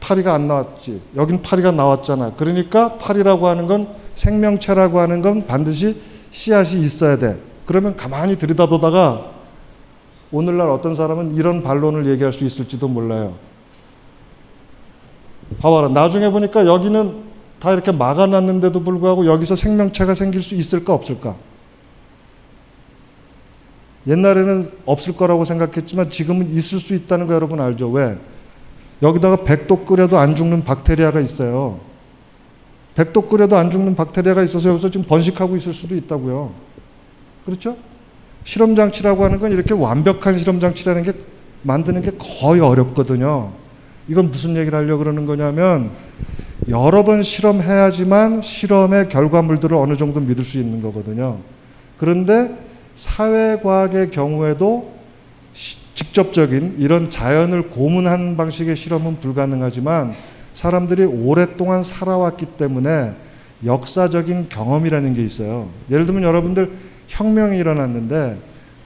파리가 0.00 0.34
안 0.34 0.46
나왔지. 0.46 1.00
여긴 1.16 1.42
파리가 1.42 1.72
나왔잖아. 1.72 2.32
그러니까 2.36 2.98
파리라고 2.98 3.48
하는 3.48 3.66
건 3.66 3.88
생명체라고 4.14 5.00
하는 5.00 5.22
건 5.22 5.46
반드시 5.46 6.00
씨앗이 6.30 6.80
있어야 6.80 7.16
돼. 7.16 7.38
그러면 7.66 7.96
가만히 7.96 8.36
들여다보다가 8.36 9.32
오늘날 10.30 10.68
어떤 10.68 10.94
사람은 10.94 11.36
이런 11.36 11.62
반론을 11.62 12.06
얘기할 12.06 12.32
수 12.32 12.44
있을지도 12.44 12.88
몰라요. 12.88 13.34
봐봐라. 15.60 15.88
나중에 15.88 16.30
보니까 16.30 16.66
여기는 16.66 17.33
다 17.64 17.72
이렇게 17.72 17.92
막아놨는데도 17.92 18.82
불구하고 18.82 19.24
여기서 19.24 19.56
생명체가 19.56 20.14
생길 20.14 20.42
수 20.42 20.54
있을까 20.54 20.92
없을까 20.92 21.34
옛날에는 24.06 24.70
없을 24.84 25.16
거라고 25.16 25.46
생각했지만 25.46 26.10
지금은 26.10 26.54
있을 26.54 26.78
수 26.78 26.94
있다는 26.94 27.26
거 27.26 27.32
여러분 27.32 27.62
알죠? 27.62 27.88
왜? 27.88 28.18
여기다가 29.00 29.44
백도 29.44 29.86
끓여도 29.86 30.18
안 30.18 30.36
죽는 30.36 30.64
박테리아가 30.64 31.20
있어요. 31.20 31.80
백도 32.96 33.22
끓여도 33.22 33.56
안 33.56 33.70
죽는 33.70 33.94
박테리아가 33.94 34.42
있어서 34.42 34.68
여기서 34.68 34.90
지금 34.90 35.06
번식하고 35.06 35.56
있을 35.56 35.72
수도 35.72 35.96
있다고요. 35.96 36.52
그렇죠? 37.46 37.78
실험 38.44 38.74
장치라고 38.74 39.24
하는 39.24 39.40
건 39.40 39.52
이렇게 39.52 39.72
완벽한 39.72 40.38
실험 40.38 40.60
장치라는 40.60 41.02
게 41.02 41.14
만드는 41.62 42.02
게 42.02 42.10
거의 42.18 42.60
어렵거든요. 42.60 43.52
이건 44.06 44.30
무슨 44.30 44.54
얘기를 44.54 44.78
하려고 44.78 44.98
그러는 44.98 45.24
거냐면 45.24 46.03
여러 46.68 47.04
번 47.04 47.22
실험해야지만 47.22 48.40
실험의 48.40 49.08
결과물들을 49.10 49.76
어느 49.76 49.96
정도 49.96 50.20
믿을 50.20 50.44
수 50.44 50.58
있는 50.58 50.80
거거든요. 50.82 51.38
그런데 51.98 52.56
사회과학의 52.94 54.10
경우에도 54.10 54.92
직접적인 55.94 56.76
이런 56.78 57.10
자연을 57.10 57.70
고문하는 57.70 58.36
방식의 58.36 58.76
실험은 58.76 59.20
불가능하지만 59.20 60.14
사람들이 60.54 61.04
오랫동안 61.04 61.84
살아왔기 61.84 62.46
때문에 62.56 63.14
역사적인 63.64 64.48
경험이라는 64.48 65.14
게 65.14 65.24
있어요. 65.24 65.68
예를 65.90 66.06
들면 66.06 66.22
여러분들 66.22 66.72
혁명이 67.08 67.58
일어났는데 67.58 68.38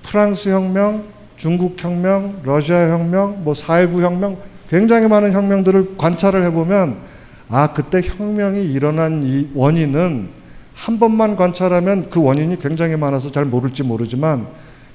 프랑스 0.02 0.48
혁명, 0.48 1.04
중국 1.36 1.82
혁명, 1.82 2.40
러시아 2.42 2.90
혁명, 2.90 3.44
뭐4.19 3.44 4.00
혁명 4.00 4.36
굉장히 4.68 5.08
많은 5.08 5.32
혁명들을 5.32 5.96
관찰을 5.96 6.42
해보면 6.44 7.17
아 7.48 7.72
그때 7.72 8.02
혁명이 8.02 8.70
일어난 8.72 9.22
이 9.22 9.48
원인은 9.54 10.28
한 10.74 10.98
번만 10.98 11.34
관찰하면 11.34 12.10
그 12.10 12.22
원인이 12.22 12.58
굉장히 12.58 12.96
많아서 12.96 13.32
잘 13.32 13.44
모를지 13.44 13.82
모르지만 13.82 14.46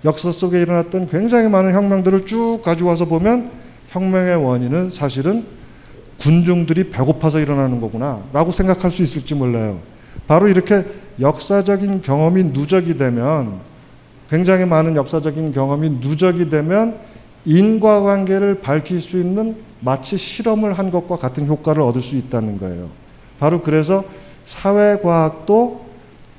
역사 0.05 0.31
속에 0.31 0.61
일어났던 0.61 1.09
굉장히 1.09 1.49
많은 1.49 1.73
혁명들을 1.73 2.25
쭉 2.25 2.61
가져와서 2.63 3.05
보면 3.05 3.51
혁명의 3.89 4.35
원인은 4.35 4.91
사실은 4.91 5.45
군중들이 6.19 6.89
배고파서 6.89 7.39
일어나는 7.39 7.81
거구나 7.81 8.21
라고 8.31 8.51
생각할 8.51 8.91
수 8.91 9.01
있을지 9.01 9.35
몰라요. 9.35 9.79
바로 10.27 10.47
이렇게 10.47 10.85
역사적인 11.19 12.01
경험이 12.01 12.43
누적이 12.45 12.97
되면 12.97 13.59
굉장히 14.29 14.65
많은 14.65 14.95
역사적인 14.95 15.53
경험이 15.53 15.89
누적이 16.01 16.49
되면 16.49 16.97
인과관계를 17.45 18.61
밝힐 18.61 19.01
수 19.01 19.19
있는 19.19 19.55
마치 19.79 20.17
실험을 20.17 20.73
한 20.73 20.91
것과 20.91 21.17
같은 21.17 21.45
효과를 21.47 21.81
얻을 21.81 22.01
수 22.01 22.15
있다는 22.15 22.57
거예요. 22.57 22.89
바로 23.39 23.61
그래서 23.61 24.03
사회과학도 24.45 25.81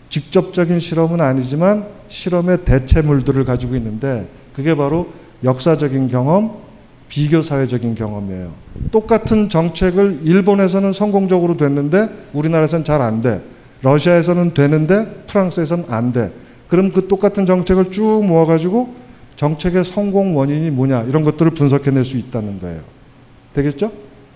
직접적인 0.09 0.81
실험은 0.81 1.21
아니지만 1.21 1.87
실험의 2.09 2.65
대체물들을 2.65 3.45
가지고 3.45 3.77
있는데 3.77 4.29
그게 4.55 4.75
바로 4.75 5.09
역사적인 5.43 6.09
경험, 6.09 6.53
비교 7.09 7.43
사회적인 7.43 7.95
경험이에요. 7.95 8.53
똑같은 8.91 9.49
정책을 9.49 10.21
일본에서는 10.25 10.93
성공적으로 10.93 11.57
됐는데 11.57 12.09
우리나라에서는 12.33 12.85
잘 12.85 13.03
안 13.03 13.21
돼. 13.21 13.43
러시아에서는 13.83 14.55
되는데 14.55 15.25
프랑스에서는 15.27 15.85
안 15.89 16.13
돼. 16.13 16.33
그럼 16.69 16.93
그 16.93 17.07
똑같은 17.07 17.45
정책을 17.45 17.91
쭉 17.93 18.25
모아가지고 18.25 18.95
정책의 19.37 19.85
성공 19.85 20.37
원인이 20.37 20.71
뭐냐 20.71 21.03
이런 21.05 21.25
것들을 21.25 21.53
분석해낼 21.53 22.05
수 22.05 22.17
있다는 22.17 22.61
거예요. 22.61 22.81
되겠죠? 23.53 23.93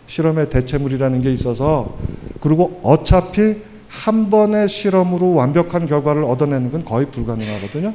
실험의 0.07 0.51
대체물이라는 0.51 1.23
게 1.23 1.33
있어서 1.33 1.97
그리고 2.41 2.81
어차피 2.83 3.57
한 3.89 4.31
번의 4.31 4.69
실험으로 4.69 5.35
완벽한 5.35 5.87
결과를 5.87 6.25
얻어내는 6.25 6.71
건 6.71 6.85
거의 6.85 7.07
불가능하거든요. 7.07 7.95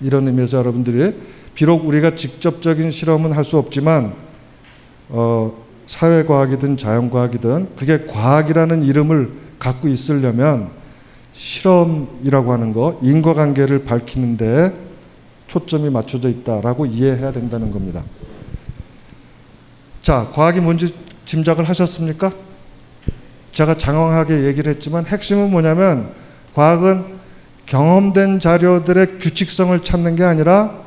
이런 0.00 0.26
의미에서 0.26 0.58
여러분들이 0.58 1.14
비록 1.54 1.86
우리가 1.86 2.14
직접적인 2.14 2.90
실험은 2.90 3.32
할 3.32 3.44
수 3.44 3.58
없지만 3.58 4.12
어, 5.08 5.52
사회과학이든 5.86 6.78
자연과학이든 6.78 7.76
그게 7.76 8.06
과학이라는 8.06 8.82
이름을 8.84 9.30
갖고 9.58 9.88
있으려면 9.88 10.70
실험이라고 11.32 12.52
하는 12.52 12.72
거 12.72 12.98
인과관계를 13.02 13.84
밝히는데 13.84 14.72
초점이 15.54 15.88
맞춰져 15.88 16.28
있다라고 16.28 16.86
이해해야 16.86 17.30
된다는 17.30 17.70
겁니다. 17.70 18.02
자, 20.02 20.28
과학이 20.34 20.60
뭔지 20.60 20.92
짐작을 21.26 21.68
하셨습니까? 21.68 22.32
제가 23.52 23.78
장황하게 23.78 24.46
얘기를 24.46 24.72
했지만 24.72 25.06
핵심은 25.06 25.52
뭐냐면 25.52 26.10
과학은 26.54 27.04
경험된 27.66 28.40
자료들의 28.40 29.18
규칙성을 29.20 29.84
찾는 29.84 30.16
게 30.16 30.24
아니라 30.24 30.82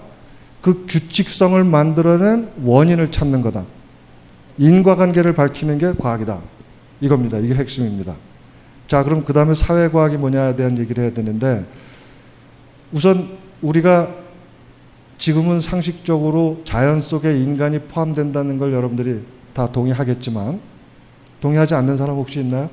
그 0.61 0.85
규칙성을 0.87 1.63
만들어낸 1.63 2.49
원인을 2.61 3.11
찾는 3.11 3.41
거다. 3.41 3.63
인과관계를 4.57 5.33
밝히는 5.33 5.77
게 5.77 5.93
과학이다. 5.97 6.41
이겁니다. 6.99 7.37
이게 7.37 7.55
핵심입니다. 7.55 8.15
자, 8.87 9.03
그럼 9.03 9.23
그 9.23 9.31
다음에 9.31 9.53
사회과학이 9.53 10.17
뭐냐에 10.17 10.57
대한 10.57 10.77
얘기를 10.77 11.03
해야 11.03 11.13
되는데 11.13 11.65
우선 12.91 13.37
우리가 13.61 14.26
지금은 15.17 15.59
상식적으로 15.61 16.61
자연 16.63 17.01
속에 17.01 17.39
인간이 17.39 17.79
포함된다는 17.79 18.57
걸 18.57 18.73
여러분들이 18.73 19.21
다 19.53 19.71
동의하겠지만 19.71 20.59
동의하지 21.41 21.73
않는 21.75 21.97
사람 21.97 22.17
혹시 22.17 22.39
있나요? 22.39 22.69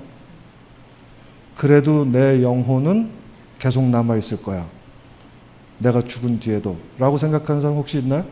그래도 1.56 2.04
내 2.04 2.42
영혼은 2.42 3.10
계속 3.58 3.84
남아 3.84 4.16
있을 4.16 4.42
거야. 4.42 4.68
내가 5.78 6.02
죽은 6.02 6.40
뒤에도 6.40 6.76
라고 6.98 7.16
생각하는 7.16 7.60
사람 7.60 7.76
혹시 7.76 7.98
있나요? 7.98 8.24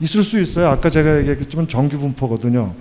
있을 0.00 0.22
수 0.22 0.40
있어요. 0.40 0.68
아까 0.68 0.88
제가 0.88 1.18
얘기했지만 1.26 1.68
정규 1.68 1.98
분포거든요. 1.98 2.74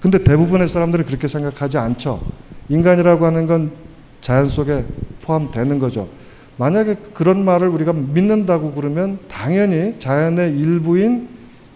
근데 0.00 0.22
대부분의 0.22 0.68
사람들은 0.68 1.06
그렇게 1.06 1.28
생각하지 1.28 1.78
않죠. 1.78 2.20
인간이라고 2.68 3.24
하는 3.24 3.46
건 3.46 3.72
자연 4.20 4.48
속에 4.48 4.84
포함되는 5.22 5.78
거죠. 5.78 6.08
만약에 6.56 6.96
그런 7.12 7.44
말을 7.44 7.68
우리가 7.68 7.92
믿는다고 7.92 8.72
그러면 8.72 9.18
당연히 9.28 9.96
자연의 9.98 10.58
일부인 10.58 11.28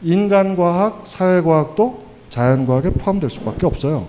인간과학, 0.02 1.02
사회과학도 1.04 2.04
자연과학에 2.30 2.90
포함될 2.90 3.28
수밖에 3.28 3.66
없어요. 3.66 4.06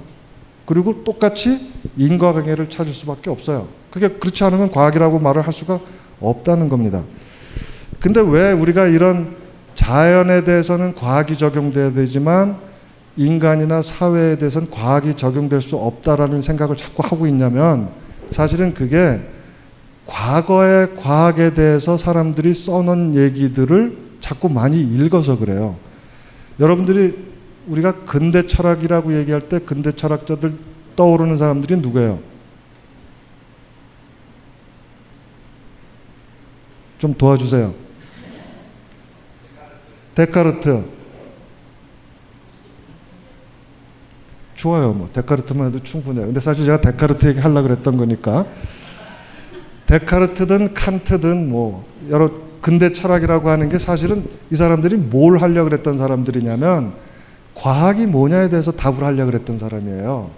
그리고 0.66 1.04
똑같이 1.04 1.72
인과관계를 1.98 2.70
찾을 2.70 2.94
수밖에 2.94 3.30
없어요. 3.30 3.68
그게 3.90 4.08
그렇지 4.08 4.44
않으면 4.44 4.72
과학이라고 4.72 5.20
말을 5.20 5.46
할 5.46 5.52
수가 5.52 5.80
없다는 6.22 6.70
겁니다. 6.70 7.04
근데 8.00 8.22
왜 8.22 8.52
우리가 8.54 8.88
이런 8.88 9.36
자연에 9.76 10.44
대해서는 10.44 10.96
과학이 10.96 11.38
적용돼야 11.38 11.92
되지만 11.94 12.58
인간이나 13.18 13.82
사회에 13.82 14.38
대해서는 14.38 14.70
과학이 14.72 15.16
적용될 15.16 15.62
수 15.62 15.76
없다라는 15.76 16.42
생각을 16.42 16.78
자꾸 16.78 17.04
하고 17.04 17.28
있냐면 17.28 17.90
사실은 18.32 18.74
그게 18.74 19.20
과거의 20.06 20.96
과학에 20.96 21.54
대해서 21.54 21.98
사람들이 21.98 22.54
써놓은 22.54 23.16
얘기들을 23.16 23.98
자꾸 24.20 24.50
많이 24.50 24.82
읽어서 24.82 25.38
그래요. 25.38 25.78
여러분들이 26.60 27.32
우리가 27.68 28.04
근대 28.06 28.48
철학이라고 28.48 29.16
얘기할 29.16 29.48
때 29.48 29.60
근대 29.60 29.92
철학자들 29.92 30.56
떠오르는 30.96 31.38
사람들이 31.38 31.78
누구예요? 31.78 32.20
좀 36.98 37.14
도와주세요. 37.14 37.74
데카르트. 40.14 40.84
좋아요. 44.54 44.94
뭐 44.94 45.10
데카르트만 45.12 45.68
해도 45.68 45.82
충분해요. 45.82 46.26
근데 46.28 46.40
사실 46.40 46.66
제가 46.66 46.82
데카르트 46.82 47.28
얘기 47.28 47.40
하려고 47.40 47.70
그랬던 47.70 47.98
거니까 47.98 48.46
데카르트든 49.92 50.74
칸트든 50.74 51.50
뭐 51.50 51.86
여러 52.10 52.32
근대 52.62 52.94
철학이라고 52.94 53.50
하는 53.50 53.68
게 53.68 53.78
사실은 53.78 54.24
이 54.50 54.56
사람들이 54.56 54.96
뭘 54.96 55.42
하려고 55.42 55.70
그랬던 55.70 55.98
사람들이냐면 55.98 56.94
과학이 57.56 58.08
뭐냐에 58.08 58.50
대해서 58.50 58.72
답을 58.72 59.04
하려고 59.04 59.32
그랬던 59.32 59.58
사람이에요. 59.58 60.30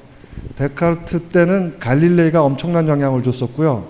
데카르트 0.56 1.20
때는 1.28 1.76
갈릴레이가 1.80 2.42
엄청난 2.42 2.88
영향을 2.88 3.22
줬었고요. 3.22 3.86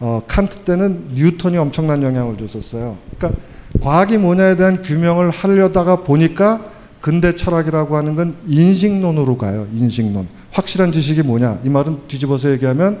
어, 0.00 0.22
칸트 0.26 0.58
때는 0.60 1.10
뉴턴이 1.14 1.56
엄청난 1.56 2.02
영향을 2.02 2.36
줬었어요. 2.38 2.96
그러니까 3.16 3.40
과학이 3.80 4.18
뭐냐에 4.18 4.56
대한 4.56 4.82
규명을 4.82 5.30
하려다가 5.30 5.96
보니까 6.02 6.64
근대 7.00 7.36
철학이라고 7.36 7.96
하는 7.96 8.16
건 8.16 8.34
인식론으로 8.48 9.38
가요. 9.38 9.68
인식론. 9.72 10.26
확실한 10.50 10.90
지식이 10.90 11.22
뭐냐? 11.22 11.60
이 11.62 11.68
말은 11.68 12.00
뒤집어서 12.08 12.50
얘기하면 12.50 12.98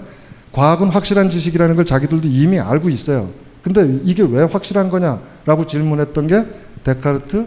과학은 0.52 0.88
확실한 0.88 1.30
지식이라는 1.30 1.76
걸 1.76 1.84
자기들도 1.84 2.28
이미 2.28 2.58
알고 2.58 2.88
있어요. 2.88 3.30
근데 3.62 4.00
이게 4.04 4.22
왜 4.22 4.42
확실한 4.42 4.88
거냐라고 4.88 5.66
질문했던 5.66 6.26
게 6.28 6.44
데카르트, 6.84 7.46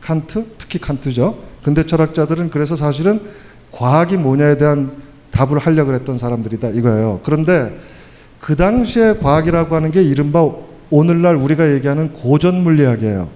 칸트, 0.00 0.46
특히 0.56 0.78
칸트죠. 0.78 1.38
근대 1.62 1.84
철학자들은 1.84 2.50
그래서 2.50 2.74
사실은 2.76 3.20
과학이 3.72 4.16
뭐냐에 4.16 4.56
대한 4.56 4.90
답을 5.30 5.58
하려고 5.58 5.92
했던 5.94 6.18
사람들이다 6.18 6.70
이거예요. 6.70 7.20
그런데 7.22 7.78
그 8.40 8.56
당시에 8.56 9.14
과학이라고 9.20 9.74
하는 9.74 9.90
게 9.90 10.02
이른바 10.02 10.48
오늘날 10.90 11.36
우리가 11.36 11.72
얘기하는 11.74 12.12
고전 12.14 12.62
물리학이에요. 12.62 13.28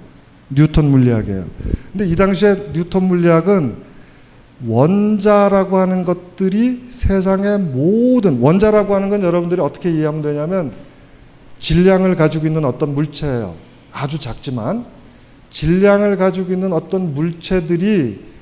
뉴턴 0.48 0.86
물리학이에요. 0.86 1.44
근데 1.92 2.06
이 2.06 2.16
당시에 2.16 2.70
뉴턴 2.72 3.04
물리학은 3.04 3.91
원자라고 4.66 5.78
하는 5.78 6.04
것들이 6.04 6.84
세상의 6.88 7.58
모든 7.58 8.40
원자라고 8.40 8.94
하는 8.94 9.08
건 9.08 9.22
여러분들이 9.22 9.60
어떻게 9.60 9.90
이해하면 9.90 10.22
되냐면 10.22 10.72
질량을 11.58 12.16
가지고 12.16 12.46
있는 12.46 12.64
어떤 12.64 12.94
물체예요. 12.94 13.54
아주 13.92 14.18
작지만 14.20 14.84
질량을 15.50 16.16
가지고 16.16 16.52
있는 16.52 16.72
어떤 16.72 17.14
물체들이 17.14 18.32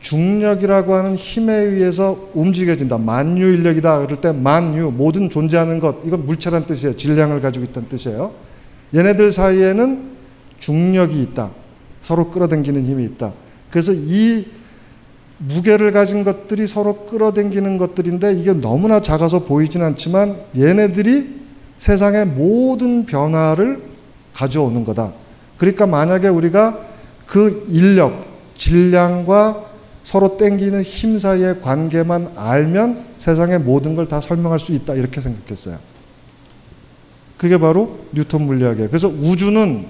중력이라고 0.00 0.94
하는 0.94 1.16
힘에 1.16 1.52
의해서 1.54 2.30
움직여진다. 2.34 2.98
만유 2.98 3.54
인력이다. 3.54 4.06
그럴 4.06 4.20
때 4.20 4.32
만유 4.32 4.92
모든 4.94 5.30
존재하는 5.30 5.80
것 5.80 5.96
이건 6.04 6.26
물체란 6.26 6.66
뜻이에요. 6.66 6.96
질량을 6.96 7.40
가지고 7.40 7.64
있다는 7.64 7.88
뜻이에요. 7.88 8.32
얘네들 8.94 9.32
사이에는 9.32 10.12
중력이 10.58 11.22
있다. 11.22 11.50
서로 12.02 12.30
끌어당기는 12.30 12.84
힘이 12.84 13.04
있다. 13.04 13.32
그래서 13.70 13.92
이 13.92 14.46
무게를 15.38 15.92
가진 15.92 16.24
것들이 16.24 16.66
서로 16.66 17.06
끌어당기는 17.06 17.78
것들인데 17.78 18.34
이게 18.34 18.52
너무나 18.52 19.00
작아서 19.00 19.40
보이진 19.40 19.82
않지만 19.82 20.36
얘네들이 20.56 21.42
세상의 21.78 22.26
모든 22.26 23.04
변화를 23.04 23.82
가져오는 24.32 24.84
거다. 24.84 25.12
그러니까 25.58 25.86
만약에 25.86 26.28
우리가 26.28 26.78
그 27.26 27.66
인력, 27.68 28.26
질량과 28.56 29.64
서로 30.02 30.36
땡기는 30.36 30.82
힘 30.82 31.18
사이의 31.18 31.62
관계만 31.62 32.32
알면 32.36 33.04
세상의 33.16 33.60
모든 33.60 33.96
걸 33.96 34.06
다 34.06 34.20
설명할 34.20 34.60
수 34.60 34.72
있다. 34.72 34.94
이렇게 34.94 35.20
생각했어요. 35.20 35.78
그게 37.38 37.58
바로 37.58 37.98
뉴턴 38.12 38.42
물리학이에요. 38.42 38.88
그래서 38.88 39.08
우주는 39.08 39.86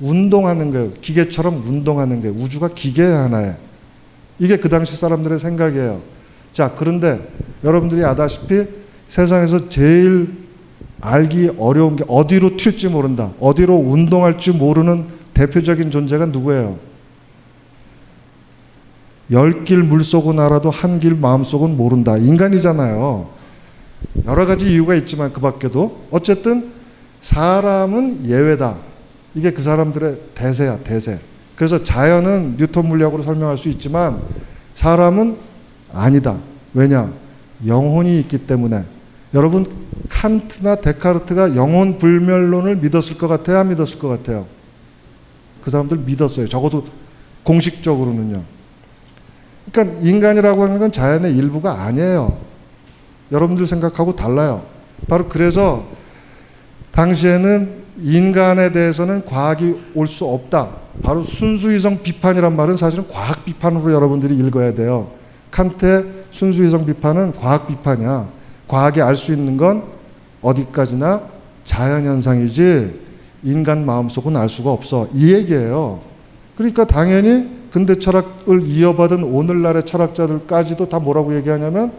운동하는 0.00 0.70
거예요. 0.72 0.92
기계처럼 1.00 1.62
운동하는 1.66 2.20
거예요. 2.22 2.34
우주가 2.34 2.68
기계 2.74 3.02
하나예요. 3.04 3.54
이게 4.38 4.56
그 4.56 4.68
당시 4.68 4.96
사람들의 4.96 5.38
생각이에요. 5.38 6.00
자, 6.52 6.72
그런데 6.76 7.20
여러분들이 7.64 8.04
아다시피 8.04 8.64
세상에서 9.08 9.68
제일 9.68 10.28
알기 11.00 11.52
어려운 11.58 11.96
게 11.96 12.04
어디로 12.08 12.56
튈지 12.56 12.88
모른다. 12.88 13.32
어디로 13.40 13.74
운동할지 13.76 14.52
모르는 14.52 15.06
대표적인 15.34 15.90
존재가 15.90 16.26
누구예요? 16.26 16.78
열 19.30 19.64
길 19.64 19.78
물속은 19.82 20.38
알아도 20.38 20.70
한 20.70 20.98
길 20.98 21.14
마음속은 21.14 21.76
모른다. 21.76 22.16
인간이잖아요. 22.18 23.30
여러 24.26 24.46
가지 24.46 24.70
이유가 24.70 24.94
있지만 24.96 25.32
그 25.32 25.40
밖에도 25.40 26.04
어쨌든 26.10 26.70
사람은 27.20 28.26
예외다. 28.26 28.76
이게 29.34 29.52
그 29.52 29.62
사람들의 29.62 30.16
대세야, 30.34 30.78
대세. 30.80 31.18
그래서 31.62 31.84
자연은 31.84 32.56
뉴턴 32.58 32.88
물리학으로 32.88 33.22
설명할 33.22 33.56
수 33.56 33.68
있지만 33.68 34.20
사람은 34.74 35.36
아니다. 35.92 36.38
왜냐? 36.74 37.12
영혼이 37.64 38.18
있기 38.18 38.48
때문에. 38.48 38.82
여러분 39.32 39.66
칸트나 40.08 40.74
데카르트가 40.80 41.54
영혼 41.54 41.98
불멸론을 41.98 42.78
믿었을 42.78 43.16
것 43.16 43.28
같아요? 43.28 43.58
안 43.58 43.68
믿었을 43.68 44.00
것 44.00 44.08
같아요? 44.08 44.46
그 45.62 45.70
사람들 45.70 45.98
믿었어요. 45.98 46.48
적어도 46.48 46.84
공식적으로는요. 47.44 48.42
그러니까 49.70 50.00
인간이라고 50.04 50.64
하는 50.64 50.80
건 50.80 50.90
자연의 50.90 51.36
일부가 51.36 51.84
아니에요. 51.84 52.38
여러분들 53.30 53.68
생각하고 53.68 54.16
달라요. 54.16 54.64
바로 55.06 55.28
그래서 55.28 55.86
당시에는 56.90 57.81
인간에 57.98 58.72
대해서는 58.72 59.24
과학이 59.24 59.74
올 59.94 60.06
수 60.06 60.24
없다. 60.24 60.70
바로 61.02 61.22
순수이성 61.22 62.02
비판이란 62.02 62.56
말은 62.56 62.76
사실은 62.76 63.06
과학 63.08 63.44
비판으로 63.44 63.92
여러분들이 63.92 64.36
읽어야 64.36 64.74
돼요. 64.74 65.10
칸트의 65.50 66.04
순수이성 66.30 66.86
비판은 66.86 67.32
과학 67.32 67.66
비판이야. 67.66 68.28
과학이 68.68 69.02
알 69.02 69.16
수 69.16 69.32
있는 69.32 69.56
건 69.56 69.84
어디까지나 70.40 71.22
자연현상이지 71.64 73.00
인간 73.44 73.84
마음속은 73.84 74.36
알 74.36 74.48
수가 74.48 74.70
없어. 74.70 75.08
이 75.12 75.32
얘기예요. 75.32 76.00
그러니까 76.56 76.84
당연히 76.84 77.48
근대 77.70 77.98
철학을 77.98 78.66
이어받은 78.66 79.22
오늘날의 79.24 79.84
철학자들까지도 79.84 80.88
다 80.88 80.98
뭐라고 80.98 81.34
얘기하냐면 81.36 81.92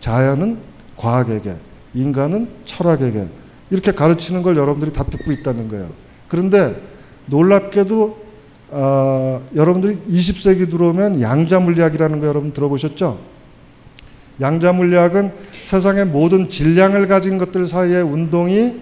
자연은 0.00 0.58
과학에게, 0.96 1.56
인간은 1.94 2.48
철학에게 2.64 3.26
이렇게 3.70 3.92
가르치는 3.92 4.42
걸 4.42 4.56
여러분들이 4.56 4.92
다 4.92 5.04
듣고 5.04 5.32
있다는 5.32 5.68
거예요. 5.68 5.90
그런데 6.28 6.80
놀랍게도 7.26 8.24
어, 8.70 9.46
여러분들이 9.54 9.98
20세기 10.10 10.70
들어오면 10.70 11.20
양자 11.20 11.60
물리학이라는 11.60 12.20
거 12.20 12.26
여러분 12.26 12.52
들어보셨죠? 12.52 13.18
양자 14.40 14.72
물리학은 14.72 15.32
세상의 15.66 16.06
모든 16.06 16.48
질량을 16.48 17.06
가진 17.06 17.38
것들 17.38 17.68
사이의 17.68 18.02
운동이 18.02 18.80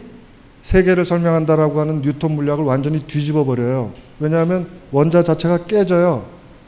세계를 0.63 1.05
설명한다라고 1.05 1.81
하는 1.81 2.01
뉴턴 2.01 2.33
물리학을 2.33 2.65
완전히 2.65 3.01
뒤집어 3.01 3.45
버려요. 3.45 3.93
왜냐하면 4.19 4.67
원자 4.93 5.23
자체가 5.23 5.65
깨져요. 5.65 6.25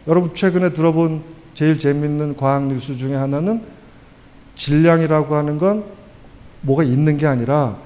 여러분 0.06 0.34
최근에 0.34 0.72
들어본 0.72 1.22
제일 1.54 1.78
재밌는 1.78 2.36
과학 2.36 2.66
뉴스 2.66 2.96
중에 2.96 3.14
하나는 3.14 3.62
질량이라고 4.56 5.34
하는 5.34 5.58
건 5.58 5.84
뭐가 6.60 6.82
있는 6.82 7.16
게 7.16 7.26
아니라 7.26 7.78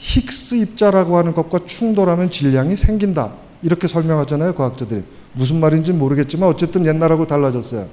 힉스 0.00 0.60
입자라고 0.62 1.18
하는 1.18 1.34
것과 1.34 1.60
충돌하면 1.66 2.30
질량이 2.30 2.76
생긴다. 2.76 3.32
이렇게 3.62 3.86
설명하잖아요, 3.86 4.54
과학자들이. 4.54 5.02
무슨 5.34 5.60
말인지 5.60 5.92
모르겠지만 5.92 6.48
어쨌든 6.48 6.86
옛날하고 6.86 7.26
달라졌어요. 7.26 7.86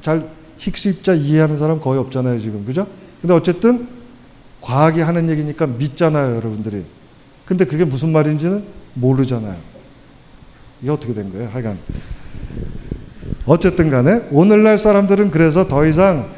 잘 0.00 0.28
힉스 0.58 0.96
입자 0.96 1.14
이해하는 1.14 1.58
사람 1.58 1.80
거의 1.80 2.00
없잖아요, 2.00 2.40
지금. 2.40 2.64
그죠? 2.64 2.86
근데 3.20 3.34
어쨌든 3.34 3.86
과학이 4.62 5.00
하는 5.00 5.28
얘기니까 5.28 5.66
믿잖아요, 5.66 6.36
여러분들이. 6.36 6.84
근데 7.44 7.64
그게 7.64 7.84
무슨 7.84 8.10
말인지는 8.12 8.64
모르잖아요. 8.94 9.56
이게 10.80 10.90
어떻게 10.90 11.12
된 11.12 11.30
거예요, 11.32 11.48
하여간. 11.52 11.78
어쨌든 13.46 13.90
간에 13.90 14.22
오늘날 14.30 14.78
사람들은 14.78 15.30
그래서 15.30 15.68
더 15.68 15.86
이상 15.86 16.30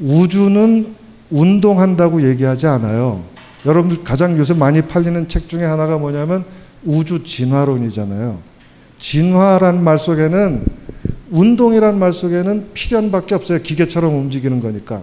우주는 0.00 0.94
운동한다고 1.30 2.28
얘기하지 2.28 2.66
않아요. 2.66 3.35
여러분들 3.66 4.04
가장 4.04 4.38
요새 4.38 4.54
많이 4.54 4.80
팔리는 4.80 5.28
책 5.28 5.48
중에 5.48 5.64
하나가 5.64 5.98
뭐냐면 5.98 6.44
우주 6.84 7.24
진화론이잖아요. 7.24 8.38
진화란 9.00 9.82
말 9.82 9.98
속에는 9.98 10.64
운동이란 11.30 11.98
말 11.98 12.12
속에는 12.12 12.68
필연밖에 12.72 13.34
없어요. 13.34 13.60
기계처럼 13.60 14.14
움직이는 14.14 14.60
거니까. 14.60 15.02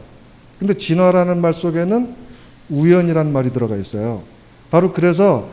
근데 0.58 0.74
진화라는 0.74 1.42
말 1.42 1.54
속에는 1.54 2.16
우연이란 2.70 3.34
말이 3.34 3.52
들어가 3.52 3.76
있어요. 3.76 4.24
바로 4.72 4.94
그래서 4.94 5.50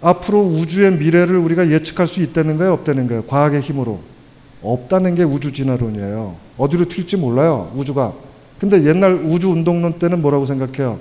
앞으로 0.00 0.42
우주의 0.42 0.92
미래를 0.92 1.36
우리가 1.36 1.68
예측할 1.68 2.06
수 2.06 2.22
있다는 2.22 2.58
거예요, 2.58 2.72
없다는 2.74 3.08
거예요? 3.08 3.24
과학의 3.24 3.60
힘으로. 3.60 4.00
없다는 4.62 5.16
게 5.16 5.24
우주 5.24 5.52
진화론이에요. 5.52 6.36
어디로 6.56 6.84
튈지 6.84 7.16
몰라요, 7.16 7.72
우주가. 7.74 8.12
근데 8.60 8.84
옛날 8.84 9.14
우주 9.14 9.48
운동론 9.48 9.94
때는 9.98 10.22
뭐라고 10.22 10.46
생각해요? 10.46 11.00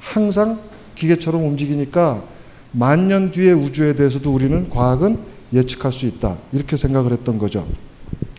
항상 0.00 0.58
기계처럼 0.94 1.44
움직이니까 1.44 2.22
만 2.72 3.08
년 3.08 3.32
뒤의 3.32 3.52
우주에 3.54 3.94
대해서도 3.94 4.32
우리는 4.32 4.68
과학은 4.70 5.18
예측할 5.52 5.92
수 5.92 6.06
있다. 6.06 6.36
이렇게 6.52 6.76
생각을 6.76 7.12
했던 7.12 7.38
거죠. 7.38 7.66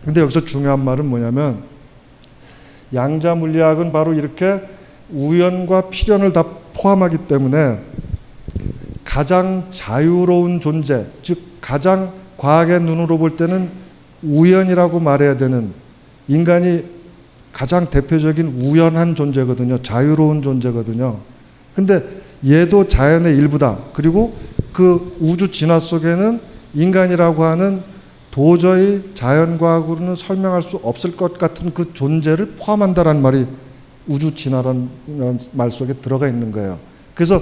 근데 0.06 0.22
여기서 0.22 0.46
중요한 0.46 0.84
말은 0.84 1.06
뭐냐면 1.06 1.64
양자 2.94 3.36
물리학은 3.36 3.92
바로 3.92 4.14
이렇게 4.14 4.62
우연과 5.12 5.90
필연을 5.90 6.34
다 6.34 6.46
포함하기 6.74 7.28
때문에 7.28 7.80
가장 9.04 9.68
자유로운 9.72 10.62
존재, 10.62 11.06
즉 11.22 11.38
가장 11.60 12.14
과학의 12.38 12.80
눈으로 12.82 13.18
볼 13.18 13.36
때는 13.36 13.70
우연이라고 14.24 15.00
말해야 15.00 15.36
되는 15.38 15.74
인간이 16.28 16.86
가장 17.52 17.90
대표적인 17.90 18.62
우연한 18.62 19.16
존재거든요. 19.16 19.82
자유로운 19.82 20.42
존재거든요. 20.42 21.20
근데 21.76 22.04
얘도 22.46 22.88
자연의 22.88 23.36
일부다. 23.36 23.78
그리고 23.94 24.36
그 24.74 25.16
우주 25.20 25.52
진화 25.52 25.80
속에는 25.80 26.40
인간이라고 26.74 27.44
하는 27.44 27.82
도저히 28.32 29.12
자연과학으로는 29.14 30.16
설명할 30.16 30.62
수 30.62 30.78
없을 30.78 31.16
것 31.18 31.38
같은 31.38 31.74
그 31.74 31.94
존재를 31.94 32.54
포함한다라는 32.58 33.22
말이 33.22 33.46
우주 34.08 34.34
진화라는 34.34 34.90
말 35.52 35.70
속에 35.70 35.94
들어가 35.96 36.28
있는 36.28 36.52
거예요. 36.52 36.80
그래서 37.14 37.42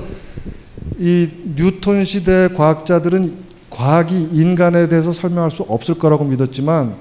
이 0.97 1.29
뉴턴 1.55 2.03
시대 2.05 2.49
과학자들은 2.49 3.49
과학이 3.69 4.29
인간에 4.33 4.89
대해서 4.89 5.13
설명할 5.13 5.51
수 5.51 5.63
없을 5.63 5.95
거라고 5.95 6.25
믿었지만 6.25 6.95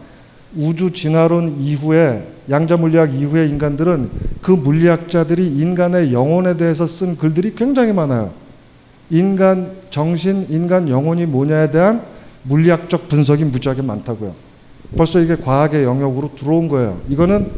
우주 0.56 0.92
진화론 0.92 1.60
이후에 1.60 2.26
양자 2.50 2.76
물리학 2.76 3.14
이후의 3.14 3.50
인간들은 3.50 4.10
그 4.40 4.52
물리학자들이 4.52 5.46
인간의 5.58 6.12
영혼에 6.12 6.56
대해서 6.56 6.86
쓴 6.86 7.16
글들이 7.16 7.54
굉장히 7.54 7.92
많아요. 7.92 8.32
인간 9.10 9.72
정신, 9.90 10.46
인간 10.48 10.88
영혼이 10.88 11.26
뭐냐에 11.26 11.70
대한 11.70 12.02
물리학적 12.44 13.08
분석이 13.08 13.44
무지하게 13.44 13.82
많다고요. 13.82 14.34
벌써 14.96 15.20
이게 15.20 15.36
과학의 15.36 15.84
영역으로 15.84 16.32
들어온 16.34 16.68
거예요. 16.68 16.98
이거는 17.08 17.50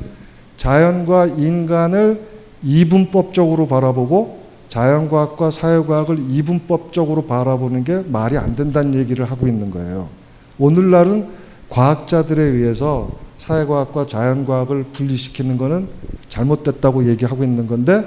자연과 0.57 1.27
인간을 1.27 2.21
이분법적으로 2.63 3.69
바라보고 3.69 4.41
자연과학과 4.69 5.51
사회과학을 5.51 6.19
이분법적으로 6.31 7.27
바라보는 7.27 7.85
게 7.85 8.03
말이 8.07 8.37
안 8.37 8.55
된다는 8.55 8.95
얘기를 8.95 9.25
하고 9.25 9.47
있는 9.47 9.71
거예요. 9.71 10.09
오늘날은 10.59 11.40
과학자들에 11.71 12.43
의해서 12.43 13.11
사회과학과 13.39 14.07
자연과학을 14.07 14.85
분리시키는 14.93 15.57
것은 15.57 15.89
잘못됐다고 16.29 17.09
얘기하고 17.09 17.43
있는 17.43 17.67
건데 17.67 18.05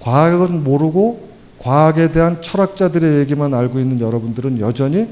과학은 0.00 0.64
모르고 0.64 1.28
과학에 1.58 2.10
대한 2.10 2.42
철학자들의 2.42 3.20
얘기만 3.20 3.54
알고 3.54 3.78
있는 3.78 4.00
여러분들은 4.00 4.58
여전히 4.60 5.08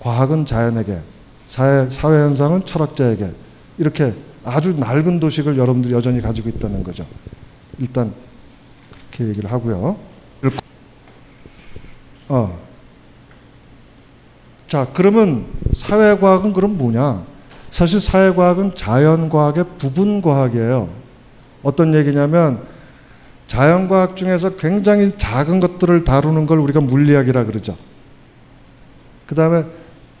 과학은 0.00 0.46
자연에게 0.46 0.98
사회, 1.48 1.88
사회 1.90 2.20
현상은 2.20 2.64
철학자에게 2.66 3.30
이렇게 3.78 4.14
아주 4.44 4.74
낡은 4.74 5.20
도식을 5.20 5.56
여러분들이 5.56 5.94
여전히 5.94 6.20
가지고 6.20 6.48
있다는 6.48 6.82
거죠. 6.82 7.06
일단 7.78 8.12
그렇게 9.10 9.30
얘기를 9.30 9.50
하고요. 9.50 9.96
어. 12.28 12.69
자, 14.70 14.86
그러면 14.94 15.46
사회과학은 15.74 16.52
그럼 16.52 16.78
뭐냐? 16.78 17.24
사실 17.72 17.98
사회과학은 17.98 18.76
자연과학의 18.76 19.64
부분과학이에요. 19.78 20.88
어떤 21.64 21.92
얘기냐면 21.92 22.60
자연과학 23.48 24.14
중에서 24.14 24.50
굉장히 24.50 25.12
작은 25.18 25.58
것들을 25.58 26.04
다루는 26.04 26.46
걸 26.46 26.60
우리가 26.60 26.80
물리학이라 26.80 27.46
그러죠. 27.46 27.76
그 29.26 29.34
다음에 29.34 29.64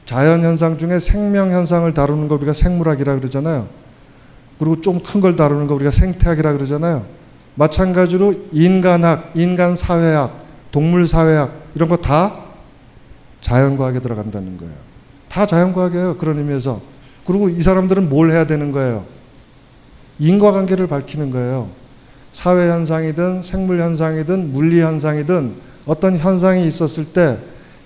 자연현상 0.04 0.78
중에 0.78 0.98
생명현상을 0.98 1.94
다루는 1.94 2.26
걸 2.26 2.38
우리가 2.38 2.52
생물학이라 2.52 3.20
그러잖아요. 3.20 3.68
그리고 4.58 4.80
좀 4.80 4.98
큰 4.98 5.20
걸 5.20 5.36
다루는 5.36 5.68
거 5.68 5.76
우리가 5.76 5.92
생태학이라 5.92 6.54
그러잖아요. 6.54 7.06
마찬가지로 7.54 8.34
인간학, 8.50 9.30
인간사회학, 9.36 10.44
동물사회학 10.72 11.52
이런 11.76 11.88
거 11.88 11.98
다 11.98 12.49
자연과학에 13.40 14.00
들어간다는 14.00 14.56
거예요. 14.58 14.72
다 15.28 15.46
자연과학이에요. 15.46 16.16
그런 16.18 16.38
의미에서. 16.38 16.80
그리고 17.26 17.48
이 17.48 17.62
사람들은 17.62 18.08
뭘 18.08 18.30
해야 18.30 18.46
되는 18.46 18.72
거예요? 18.72 19.04
인과관계를 20.18 20.86
밝히는 20.86 21.30
거예요. 21.30 21.68
사회현상이든 22.32 23.42
생물현상이든 23.42 24.52
물리현상이든 24.52 25.54
어떤 25.86 26.16
현상이 26.18 26.66
있었을 26.66 27.06
때 27.06 27.38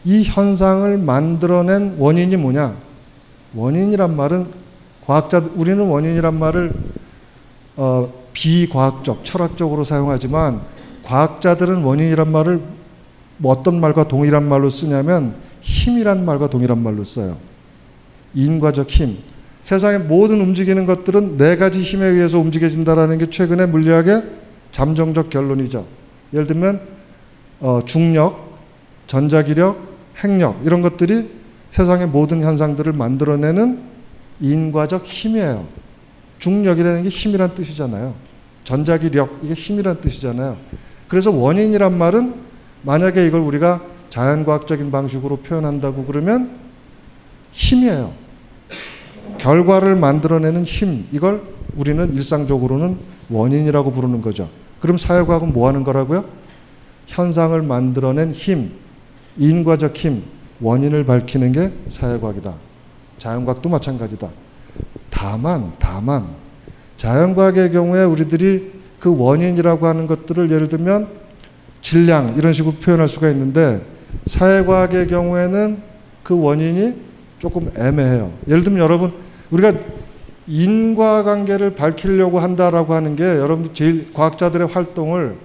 이 0.04 0.22
현상을 0.22 0.98
만들어낸 0.98 1.96
원인이 1.98 2.36
뭐냐? 2.36 2.74
원인이란 3.54 4.14
말은 4.14 4.46
과학자 5.06 5.42
우리는 5.56 5.82
원인이란 5.82 6.38
말을 6.38 6.72
어, 7.76 8.12
비과학적, 8.32 9.24
철학적으로 9.24 9.84
사용하지만 9.84 10.60
과학자들은 11.04 11.82
원인이란 11.82 12.30
말을 12.30 12.60
뭐 13.44 13.52
어떤 13.52 13.78
말과 13.78 14.08
동일한 14.08 14.48
말로 14.48 14.70
쓰냐면 14.70 15.34
힘이란 15.60 16.24
말과 16.24 16.48
동일한 16.48 16.82
말로 16.82 17.04
써요. 17.04 17.36
인과적 18.32 18.88
힘. 18.88 19.18
세상의 19.62 19.98
모든 20.00 20.40
움직이는 20.40 20.86
것들은 20.86 21.36
네 21.36 21.56
가지 21.56 21.82
힘에 21.82 22.06
의해서 22.06 22.38
움직여진다라는 22.38 23.18
게 23.18 23.28
최근의 23.28 23.68
물리학의 23.68 24.22
잠정적 24.72 25.28
결론이죠. 25.28 25.86
예를 26.32 26.46
들면 26.46 26.80
어, 27.60 27.80
중력, 27.84 28.60
전자기력, 29.08 29.78
핵력 30.16 30.58
이런 30.64 30.80
것들이 30.80 31.28
세상의 31.70 32.06
모든 32.06 32.42
현상들을 32.42 32.94
만들어내는 32.94 33.78
인과적 34.40 35.04
힘이에요. 35.04 35.66
중력이라는 36.38 37.02
게 37.02 37.10
힘이란 37.10 37.54
뜻이잖아요. 37.54 38.14
전자기력 38.64 39.40
이게 39.42 39.52
힘이란 39.52 40.00
뜻이잖아요. 40.00 40.56
그래서 41.08 41.30
원인이란 41.30 41.98
말은 41.98 42.53
만약에 42.84 43.26
이걸 43.26 43.40
우리가 43.40 43.82
자연과학적인 44.10 44.90
방식으로 44.90 45.38
표현한다고 45.38 46.04
그러면 46.04 46.50
힘이에요. 47.50 48.12
결과를 49.38 49.96
만들어내는 49.96 50.64
힘 50.64 51.06
이걸 51.10 51.42
우리는 51.76 52.14
일상적으로는 52.14 52.98
원인이라고 53.30 53.90
부르는 53.92 54.20
거죠. 54.20 54.48
그럼 54.80 54.98
사회과학은 54.98 55.52
뭐 55.52 55.66
하는 55.66 55.82
거라고요? 55.82 56.24
현상을 57.06 57.60
만들어낸 57.62 58.32
힘, 58.32 58.72
인과적 59.36 59.96
힘, 59.96 60.22
원인을 60.60 61.04
밝히는 61.04 61.52
게 61.52 61.72
사회과학이다. 61.88 62.54
자연과학도 63.18 63.68
마찬가지다. 63.68 64.30
다만, 65.10 65.72
다만, 65.78 66.26
자연과학의 66.96 67.72
경우에 67.72 68.04
우리들이 68.04 68.72
그 69.00 69.16
원인이라고 69.16 69.86
하는 69.86 70.06
것들을 70.06 70.50
예를 70.50 70.68
들면 70.68 71.23
질량 71.84 72.34
이런 72.38 72.54
식으로 72.54 72.76
표현할 72.76 73.08
수가 73.08 73.28
있는데 73.30 73.82
사회과학의 74.24 75.06
경우에는 75.06 75.82
그 76.22 76.40
원인이 76.40 76.94
조금 77.38 77.70
애매해요. 77.78 78.32
예를 78.48 78.64
들면 78.64 78.80
여러분 78.80 79.12
우리가 79.50 79.74
인과관계를 80.46 81.74
밝히려고 81.74 82.40
한다라고 82.40 82.94
하는 82.94 83.16
게 83.16 83.24
여러분들 83.24 83.74
제일 83.74 84.10
과학자들의 84.12 84.68
활동을 84.68 85.36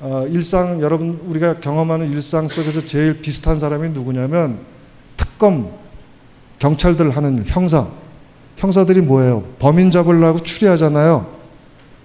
어, 0.00 0.24
일상 0.30 0.80
여러분 0.80 1.20
우리가 1.26 1.58
경험하는 1.58 2.12
일상 2.12 2.46
속에서 2.46 2.86
제일 2.86 3.20
비슷한 3.20 3.58
사람이 3.58 3.88
누구냐면 3.90 4.58
특검 5.16 5.72
경찰들 6.60 7.10
하는 7.10 7.42
형사 7.44 7.88
형사들이 8.56 9.00
뭐예요? 9.00 9.42
범인 9.58 9.90
잡으려고 9.90 10.40
추리하잖아요. 10.42 11.26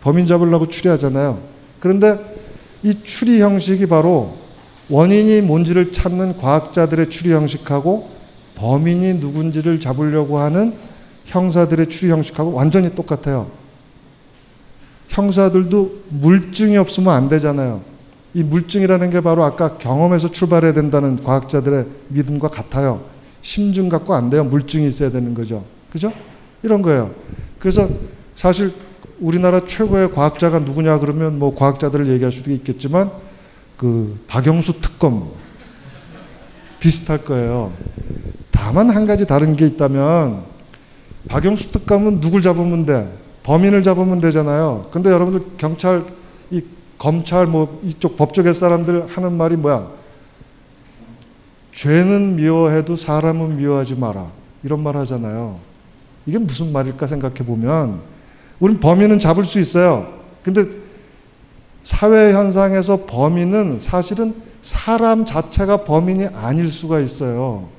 범인 0.01 0.25
잡으려고 0.25 0.65
추리하잖아요. 0.65 1.39
그런데 1.79 2.36
이 2.83 2.93
추리 3.03 3.41
형식이 3.41 3.87
바로 3.87 4.35
원인이 4.89 5.41
뭔지를 5.41 5.91
찾는 5.91 6.37
과학자들의 6.37 7.09
추리 7.09 7.31
형식하고 7.33 8.09
범인이 8.55 9.15
누군지를 9.15 9.79
잡으려고 9.79 10.39
하는 10.39 10.73
형사들의 11.25 11.89
추리 11.89 12.09
형식하고 12.11 12.53
완전히 12.53 12.93
똑같아요. 12.95 13.47
형사들도 15.09 16.03
물증이 16.09 16.77
없으면 16.77 17.13
안 17.13 17.29
되잖아요. 17.29 17.81
이 18.33 18.43
물증이라는 18.43 19.09
게 19.09 19.21
바로 19.21 19.43
아까 19.43 19.77
경험에서 19.77 20.31
출발해야 20.31 20.73
된다는 20.73 21.17
과학자들의 21.17 21.85
믿음과 22.09 22.49
같아요. 22.49 23.03
심증 23.41 23.89
갖고 23.89 24.13
안 24.13 24.29
돼요. 24.29 24.43
물증이 24.43 24.87
있어야 24.87 25.09
되는 25.09 25.33
거죠. 25.33 25.63
그죠? 25.91 26.11
이런 26.63 26.81
거예요. 26.81 27.11
그래서 27.59 27.87
사실 28.35 28.73
우리나라 29.19 29.65
최고의 29.65 30.11
과학자가 30.11 30.59
누구냐 30.59 30.99
그러면 30.99 31.39
뭐 31.39 31.55
과학자들을 31.55 32.07
얘기할 32.07 32.31
수도 32.31 32.51
있겠지만 32.51 33.11
그 33.77 34.19
박영수 34.27 34.81
특검 34.81 35.31
비슷할 36.79 37.23
거예요. 37.25 37.73
다만 38.51 38.89
한 38.89 39.05
가지 39.05 39.25
다른 39.25 39.55
게 39.55 39.65
있다면 39.65 40.43
박영수 41.27 41.71
특검은 41.71 42.21
누굴 42.21 42.41
잡으면 42.41 42.85
돼? 42.85 43.11
범인을 43.43 43.83
잡으면 43.83 44.19
되잖아요. 44.19 44.89
근데 44.91 45.09
여러분들 45.09 45.57
경찰, 45.57 46.03
이 46.51 46.61
검찰 46.97 47.47
뭐 47.47 47.79
이쪽 47.83 48.17
법조계 48.17 48.53
사람들 48.53 49.07
하는 49.07 49.33
말이 49.33 49.55
뭐야? 49.55 49.87
죄는 51.73 52.35
미워해도 52.35 52.95
사람은 52.97 53.57
미워하지 53.57 53.95
마라. 53.95 54.27
이런 54.63 54.81
말 54.81 54.97
하잖아요. 54.97 55.59
이게 56.25 56.37
무슨 56.37 56.71
말일까 56.71 57.07
생각해 57.07 57.35
보면 57.35 58.01
우린 58.59 58.79
범인은 58.79 59.19
잡을 59.19 59.45
수 59.45 59.59
있어요. 59.59 60.07
근데 60.43 60.65
사회 61.83 62.33
현상에서 62.33 63.05
범인은 63.05 63.79
사실은 63.79 64.35
사람 64.61 65.25
자체가 65.25 65.83
범인이 65.85 66.27
아닐 66.33 66.67
수가 66.69 66.99
있어요. 66.99 67.69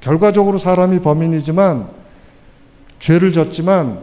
결과적으로 0.00 0.58
사람이 0.58 1.00
범인이지만 1.00 1.88
죄를 2.98 3.32
졌지만 3.32 4.02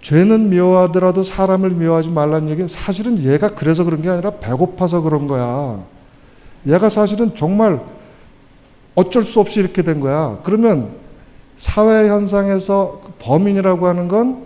죄는 0.00 0.50
미워하더라도 0.50 1.22
사람을 1.22 1.70
미워하지 1.70 2.10
말라는 2.10 2.50
얘기는 2.50 2.68
사실은 2.68 3.18
얘가 3.20 3.54
그래서 3.54 3.84
그런 3.84 4.02
게 4.02 4.10
아니라 4.10 4.32
배고파서 4.32 5.00
그런 5.00 5.26
거야. 5.26 5.82
얘가 6.66 6.88
사실은 6.88 7.34
정말 7.34 7.80
어쩔 8.94 9.22
수 9.22 9.40
없이 9.40 9.60
이렇게 9.60 9.82
된 9.82 10.00
거야. 10.00 10.38
그러면 10.44 10.90
사회 11.56 12.08
현상에서 12.08 13.00
그 13.04 13.12
범인이라고 13.18 13.86
하는 13.86 14.08
건 14.08 14.44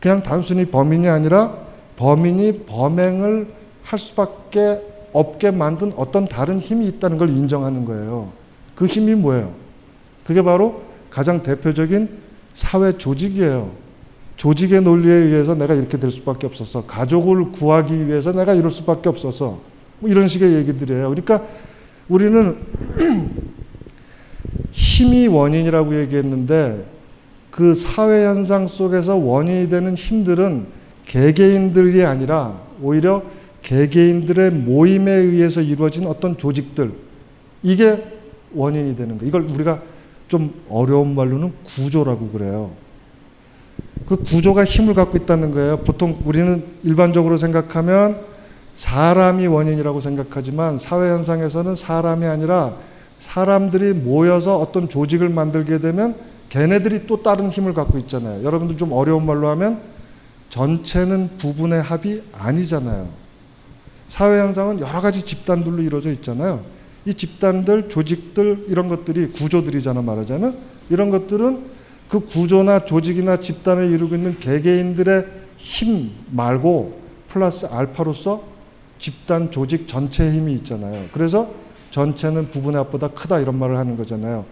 그냥 0.00 0.22
단순히 0.22 0.66
범인이 0.66 1.08
아니라 1.08 1.56
범인이 1.96 2.64
범행을 2.66 3.48
할 3.82 3.98
수밖에 3.98 4.80
없게 5.12 5.50
만든 5.50 5.92
어떤 5.96 6.28
다른 6.28 6.60
힘이 6.60 6.86
있다는 6.86 7.18
걸 7.18 7.30
인정하는 7.30 7.84
거예요. 7.84 8.32
그 8.74 8.86
힘이 8.86 9.14
뭐예요? 9.14 9.52
그게 10.24 10.42
바로 10.42 10.82
가장 11.10 11.42
대표적인 11.42 12.08
사회 12.54 12.96
조직이에요. 12.96 13.70
조직의 14.36 14.82
논리에 14.82 15.12
의해서 15.12 15.54
내가 15.54 15.74
이렇게 15.74 15.98
될 15.98 16.12
수밖에 16.12 16.46
없었어. 16.46 16.86
가족을 16.86 17.50
구하기 17.52 18.06
위해서 18.06 18.32
내가 18.32 18.54
이럴 18.54 18.70
수밖에 18.70 19.08
없었어. 19.08 19.58
뭐 19.98 20.08
이런 20.08 20.28
식의 20.28 20.54
얘기들이에요. 20.54 21.08
그러니까 21.08 21.42
우리는 22.08 22.56
힘이 24.70 25.26
원인이라고 25.26 25.98
얘기했는데 26.00 26.84
그 27.58 27.74
사회 27.74 28.24
현상 28.24 28.68
속에서 28.68 29.16
원인이 29.16 29.68
되는 29.68 29.96
힘들은 29.96 30.66
개개인들이 31.06 32.04
아니라 32.04 32.56
오히려 32.80 33.24
개개인들의 33.62 34.52
모임에 34.52 35.10
의해서 35.10 35.60
이루어진 35.60 36.06
어떤 36.06 36.38
조직들 36.38 36.92
이게 37.64 38.04
원인이 38.54 38.94
되는 38.94 39.18
거. 39.18 39.26
이걸 39.26 39.42
우리가 39.42 39.82
좀 40.28 40.54
어려운 40.68 41.16
말로는 41.16 41.52
구조라고 41.64 42.28
그래요. 42.28 42.70
그 44.06 44.22
구조가 44.22 44.64
힘을 44.64 44.94
갖고 44.94 45.18
있다는 45.18 45.50
거예요. 45.50 45.78
보통 45.78 46.16
우리는 46.24 46.62
일반적으로 46.84 47.38
생각하면 47.38 48.20
사람이 48.76 49.48
원인이라고 49.48 50.00
생각하지만 50.00 50.78
사회 50.78 51.10
현상에서는 51.10 51.74
사람이 51.74 52.24
아니라 52.24 52.76
사람들이 53.18 53.94
모여서 53.94 54.60
어떤 54.60 54.88
조직을 54.88 55.28
만들게 55.28 55.78
되면 55.78 56.14
걔네들이 56.48 57.06
또 57.06 57.22
다른 57.22 57.50
힘을 57.50 57.74
갖고 57.74 57.98
있잖아요. 57.98 58.42
여러분들 58.42 58.76
좀 58.76 58.92
어려운 58.92 59.26
말로 59.26 59.48
하면 59.48 59.80
전체는 60.48 61.30
부분의 61.38 61.82
합이 61.82 62.22
아니잖아요. 62.32 63.08
사회 64.08 64.40
현상은 64.40 64.80
여러 64.80 65.00
가지 65.00 65.22
집단들로 65.22 65.82
이루어져 65.82 66.10
있잖아요. 66.12 66.64
이 67.04 67.14
집단들, 67.14 67.88
조직들 67.88 68.66
이런 68.68 68.88
것들이 68.88 69.28
구조들이잖아 69.32 70.02
말하자면 70.02 70.56
이런 70.90 71.10
것들은 71.10 71.78
그 72.08 72.20
구조나 72.20 72.86
조직이나 72.86 73.38
집단을 73.38 73.90
이루고 73.90 74.14
있는 74.14 74.38
개개인들의 74.38 75.26
힘 75.58 76.12
말고 76.30 77.00
플러스 77.28 77.66
알파로서 77.66 78.42
집단 78.98 79.50
조직 79.50 79.86
전체의 79.86 80.32
힘이 80.32 80.54
있잖아요. 80.54 81.08
그래서 81.12 81.52
전체는 81.90 82.50
부분의 82.50 82.78
합보다 82.78 83.08
크다 83.08 83.38
이런 83.40 83.58
말을 83.58 83.76
하는 83.76 83.96
거잖아요. 83.96 84.44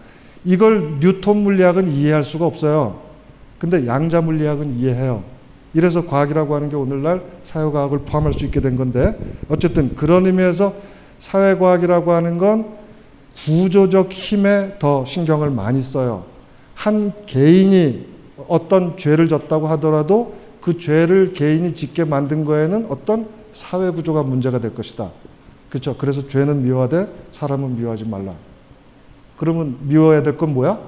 이걸 0.45 0.99
뉴턴 0.99 1.37
물리학은 1.37 1.91
이해할 1.91 2.23
수가 2.23 2.45
없어요. 2.45 2.99
근데 3.59 3.87
양자 3.87 4.21
물리학은 4.21 4.77
이해해요. 4.77 5.23
이래서 5.73 6.05
과학이라고 6.05 6.55
하는 6.55 6.69
게 6.69 6.75
오늘날 6.75 7.21
사회과학을 7.43 7.99
포함할 7.99 8.33
수 8.33 8.45
있게 8.45 8.61
된 8.61 8.77
건데 8.77 9.17
어쨌든 9.49 9.95
그런 9.95 10.25
의미에서 10.25 10.73
사회과학이라고 11.19 12.11
하는 12.11 12.37
건 12.37 12.77
구조적 13.35 14.11
힘에 14.11 14.75
더 14.79 15.05
신경을 15.05 15.51
많이 15.51 15.81
써요. 15.81 16.23
한 16.73 17.13
개인이 17.25 18.05
어떤 18.47 18.97
죄를 18.97 19.27
졌다고 19.27 19.67
하더라도 19.67 20.35
그 20.61 20.77
죄를 20.77 21.33
개인이 21.33 21.73
짓게 21.75 22.03
만든 22.03 22.43
거에는 22.45 22.87
어떤 22.89 23.27
사회 23.53 23.89
구조가 23.89 24.23
문제가 24.23 24.59
될 24.59 24.73
것이다. 24.75 25.11
그렇죠. 25.69 25.95
그래서 25.97 26.27
죄는 26.27 26.63
미워하되 26.63 27.07
사람은 27.31 27.77
미워하지 27.77 28.05
말라. 28.05 28.33
그러면 29.37 29.77
미워해야 29.81 30.23
될 30.23 30.37
건 30.37 30.53
뭐야? 30.53 30.79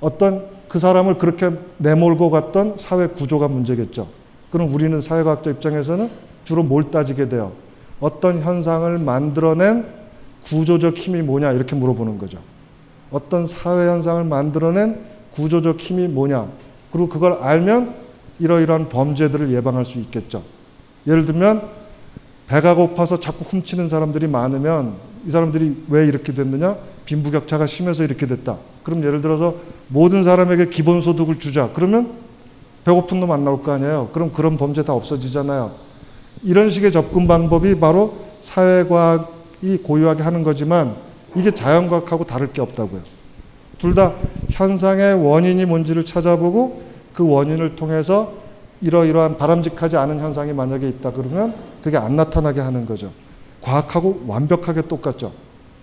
어떤 0.00 0.46
그 0.68 0.78
사람을 0.78 1.18
그렇게 1.18 1.50
내몰고 1.78 2.30
갔던 2.30 2.76
사회 2.78 3.06
구조가 3.08 3.48
문제겠죠. 3.48 4.08
그럼 4.52 4.72
우리는 4.72 5.00
사회과학자 5.00 5.50
입장에서는 5.50 6.10
주로 6.44 6.62
뭘 6.62 6.90
따지게 6.90 7.28
돼요? 7.28 7.52
어떤 8.00 8.40
현상을 8.40 8.96
만들어낸 8.98 9.86
구조적 10.44 10.96
힘이 10.96 11.22
뭐냐 11.22 11.52
이렇게 11.52 11.74
물어보는 11.74 12.18
거죠. 12.18 12.38
어떤 13.10 13.46
사회 13.46 13.88
현상을 13.88 14.22
만들어낸 14.24 15.00
구조적 15.32 15.80
힘이 15.80 16.06
뭐냐. 16.08 16.46
그리고 16.92 17.08
그걸 17.08 17.34
알면 17.40 17.94
이러이러한 18.38 18.88
범죄들을 18.88 19.50
예방할 19.52 19.84
수 19.84 19.98
있겠죠. 19.98 20.42
예를 21.06 21.24
들면 21.24 21.62
배가 22.46 22.74
고파서 22.74 23.18
자꾸 23.18 23.44
훔치는 23.44 23.88
사람들이 23.88 24.28
많으면 24.28 24.94
이 25.26 25.30
사람들이 25.30 25.84
왜 25.88 26.06
이렇게 26.06 26.32
됐느냐? 26.32 26.76
빈부격차가 27.08 27.66
심해서 27.66 28.04
이렇게 28.04 28.26
됐다. 28.26 28.58
그럼 28.82 29.02
예를 29.02 29.22
들어서 29.22 29.54
모든 29.88 30.22
사람에게 30.22 30.68
기본소득을 30.68 31.38
주자. 31.38 31.70
그러면 31.72 32.12
배고픈 32.84 33.20
놈 33.20 33.30
안 33.30 33.44
나올 33.44 33.62
거 33.62 33.72
아니에요. 33.72 34.10
그럼 34.12 34.30
그런 34.32 34.58
범죄 34.58 34.82
다 34.82 34.92
없어지잖아요. 34.92 35.70
이런 36.44 36.68
식의 36.70 36.92
접근 36.92 37.26
방법이 37.26 37.80
바로 37.80 38.14
사회과학이 38.42 39.78
고유하게 39.82 40.22
하는 40.22 40.42
거지만 40.42 40.94
이게 41.34 41.50
자연과학하고 41.50 42.24
다를 42.24 42.52
게 42.52 42.60
없다고요. 42.60 43.00
둘 43.78 43.94
다 43.94 44.12
현상의 44.50 45.14
원인이 45.24 45.64
뭔지를 45.64 46.04
찾아보고 46.04 46.82
그 47.14 47.26
원인을 47.26 47.76
통해서 47.76 48.32
이러이러한 48.82 49.38
바람직하지 49.38 49.96
않은 49.96 50.20
현상이 50.20 50.52
만약에 50.52 50.86
있다 50.88 51.12
그러면 51.12 51.54
그게 51.82 51.96
안 51.96 52.16
나타나게 52.16 52.60
하는 52.60 52.84
거죠. 52.86 53.12
과학하고 53.62 54.24
완벽하게 54.26 54.82
똑같죠. 54.82 55.32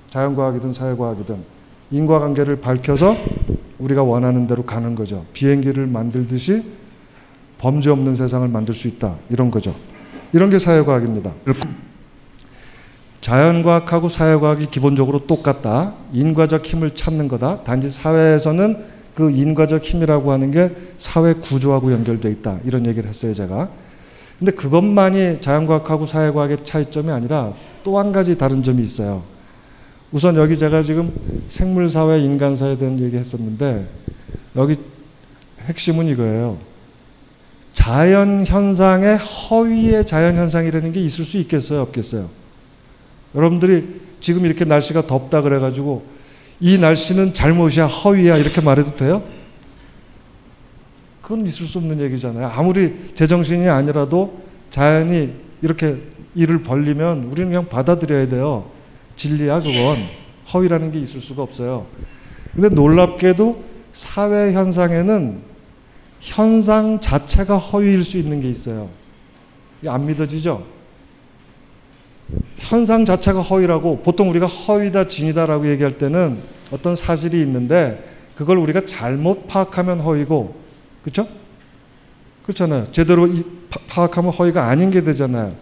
자연과학이든 0.09 0.73
사회과학이든 0.73 1.37
인과관계를 1.91 2.61
밝혀서 2.61 3.15
우리가 3.79 4.03
원하는 4.03 4.47
대로 4.47 4.63
가는 4.63 4.95
거죠. 4.95 5.25
비행기를 5.33 5.87
만들듯이 5.87 6.63
범죄 7.57 7.89
없는 7.89 8.15
세상을 8.15 8.47
만들 8.47 8.73
수 8.73 8.87
있다. 8.87 9.17
이런 9.29 9.51
거죠. 9.51 9.75
이런 10.33 10.49
게 10.49 10.59
사회과학입니다. 10.59 11.33
자연과학하고 13.21 14.09
사회과학이 14.09 14.67
기본적으로 14.67 15.25
똑같다. 15.25 15.93
인과적 16.13 16.65
힘을 16.65 16.95
찾는 16.95 17.27
거다. 17.27 17.63
단지 17.63 17.89
사회에서는 17.89 18.95
그 19.15 19.31
인과적 19.31 19.83
힘이라고 19.83 20.31
하는 20.31 20.51
게 20.51 20.75
사회 20.97 21.33
구조하고 21.33 21.91
연결돼 21.91 22.29
있다. 22.31 22.59
이런 22.65 22.85
얘기를 22.85 23.09
했어요, 23.09 23.33
제가. 23.33 23.69
근데 24.37 24.51
그것만이 24.51 25.39
자연과학하고 25.41 26.05
사회과학의 26.05 26.65
차이점이 26.65 27.09
아니라 27.11 27.53
또 27.83 27.97
한 27.97 28.11
가지 28.11 28.37
다른 28.37 28.61
점이 28.61 28.83
있어요. 28.83 29.23
우선 30.15 30.37
여기 30.37 30.57
제가 30.57 30.81
지금 30.81 31.13
생물사회, 31.49 32.19
인간사에 32.19 32.77
대한 32.77 32.97
얘기 33.01 33.17
했었는데 33.17 33.85
여기 34.55 34.77
핵심은 35.65 36.07
이거예요. 36.07 36.57
자연 37.73 38.45
현상의 38.45 39.17
허위의 39.17 40.05
자연 40.05 40.37
현상이라는 40.37 40.93
게 40.93 41.01
있을 41.01 41.25
수 41.25 41.35
있겠어요, 41.39 41.81
없겠어요? 41.81 42.29
여러분들이 43.35 43.99
지금 44.21 44.45
이렇게 44.45 44.63
날씨가 44.63 45.05
덥다 45.05 45.41
그래가지고 45.41 46.05
이 46.61 46.77
날씨는 46.77 47.33
잘못이야, 47.33 47.87
허위야 47.87 48.37
이렇게 48.37 48.61
말해도 48.61 48.95
돼요? 48.95 49.21
그건 51.21 51.45
있을 51.45 51.65
수 51.65 51.79
없는 51.79 51.99
얘기잖아요. 51.99 52.47
아무리 52.55 53.09
제정신이 53.15 53.67
아니라도 53.67 54.43
자연이 54.69 55.33
이렇게 55.61 55.97
일을 56.35 56.63
벌리면 56.63 57.25
우리는 57.25 57.49
그냥 57.49 57.67
받아들여야 57.67 58.29
돼요. 58.29 58.74
진리야 59.15 59.61
그건 59.61 59.97
허위라는 60.53 60.91
게 60.91 60.99
있을 60.99 61.21
수가 61.21 61.43
없어요. 61.43 61.87
근데 62.53 62.69
놀랍게도 62.69 63.63
사회 63.91 64.53
현상에는 64.53 65.41
현상 66.19 66.99
자체가 67.01 67.57
허위일 67.57 68.03
수 68.03 68.17
있는 68.17 68.41
게 68.41 68.49
있어요. 68.49 68.89
안 69.87 70.05
믿어지죠? 70.05 70.65
현상 72.57 73.05
자체가 73.05 73.41
허위라고 73.41 74.01
보통 74.01 74.29
우리가 74.29 74.47
허위다 74.47 75.07
진이다라고 75.07 75.69
얘기할 75.69 75.97
때는 75.97 76.39
어떤 76.71 76.95
사실이 76.95 77.39
있는데 77.41 78.03
그걸 78.35 78.57
우리가 78.57 78.85
잘못 78.85 79.47
파악하면 79.47 79.99
허위고 79.99 80.55
그렇죠? 81.03 81.27
그렇잖아요. 82.43 82.91
제대로 82.91 83.29
파악하면 83.87 84.31
허위가 84.31 84.67
아닌 84.67 84.89
게 84.89 85.01
되잖아요. 85.01 85.55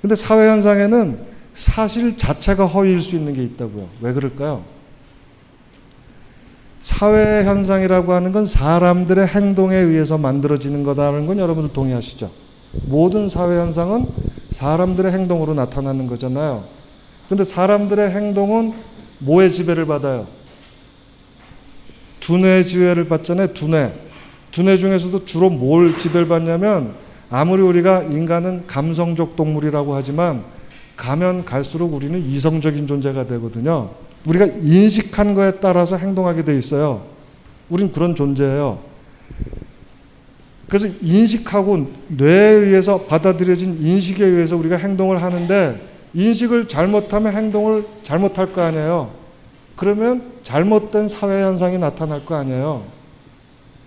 근데 0.00 0.16
사회 0.16 0.48
현상에는 0.48 1.31
사실 1.54 2.16
자체가 2.18 2.66
허위일 2.66 3.00
수 3.00 3.16
있는 3.16 3.34
게 3.34 3.42
있다고요. 3.42 3.88
왜 4.00 4.12
그럴까요? 4.12 4.64
사회 6.80 7.44
현상이라고 7.44 8.12
하는 8.12 8.32
건 8.32 8.46
사람들의 8.46 9.26
행동에 9.26 9.76
의해서 9.76 10.18
만들어지는 10.18 10.82
거다라는 10.82 11.26
건 11.26 11.38
여러분들 11.38 11.72
동의하시죠? 11.72 12.28
모든 12.88 13.28
사회 13.28 13.58
현상은 13.58 14.06
사람들의 14.50 15.12
행동으로 15.12 15.54
나타나는 15.54 16.06
거잖아요. 16.06 16.64
근데 17.28 17.44
사람들의 17.44 18.10
행동은 18.10 18.72
뭐의 19.20 19.52
지배를 19.52 19.86
받아요? 19.86 20.26
두뇌의 22.20 22.66
지배를 22.66 23.08
받잖아요. 23.08 23.52
두뇌. 23.52 23.92
두뇌 24.50 24.76
중에서도 24.76 25.24
주로 25.24 25.50
뭘 25.50 25.98
지배를 25.98 26.28
받냐면 26.28 26.94
아무리 27.30 27.62
우리가 27.62 28.02
인간은 28.02 28.66
감성적 28.66 29.36
동물이라고 29.36 29.94
하지만 29.94 30.44
가면 30.96 31.44
갈수록 31.44 31.94
우리는 31.94 32.20
이성적인 32.20 32.86
존재가 32.86 33.26
되거든요. 33.26 33.90
우리가 34.26 34.46
인식한 34.46 35.34
거에 35.34 35.52
따라서 35.60 35.96
행동하게 35.96 36.44
돼 36.44 36.56
있어요. 36.56 37.02
우린 37.68 37.92
그런 37.92 38.14
존재예요. 38.14 38.78
그래서 40.68 40.88
인식하고 41.02 41.90
뇌에 42.08 42.52
의해서 42.52 43.02
받아들여진 43.02 43.82
인식에 43.82 44.24
의해서 44.24 44.56
우리가 44.56 44.76
행동을 44.76 45.22
하는데 45.22 45.80
인식을 46.14 46.68
잘못하면 46.68 47.34
행동을 47.34 47.86
잘못할 48.04 48.52
거 48.52 48.62
아니에요. 48.62 49.10
그러면 49.76 50.22
잘못된 50.44 51.08
사회 51.08 51.42
현상이 51.42 51.78
나타날 51.78 52.24
거 52.24 52.36
아니에요. 52.36 52.84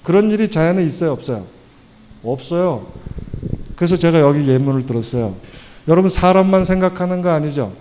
그런 0.04 0.30
일이 0.32 0.50
자연에 0.50 0.84
있어요, 0.84 1.12
없어요? 1.14 1.46
없어요. 2.24 2.88
그래서 3.76 3.98
제가 3.98 4.20
여기 4.20 4.48
예문을 4.48 4.86
들었어요. 4.86 5.36
여러분 5.88 6.10
사람만 6.10 6.66
생각하는 6.66 7.22
거 7.22 7.30
아니죠? 7.30 7.74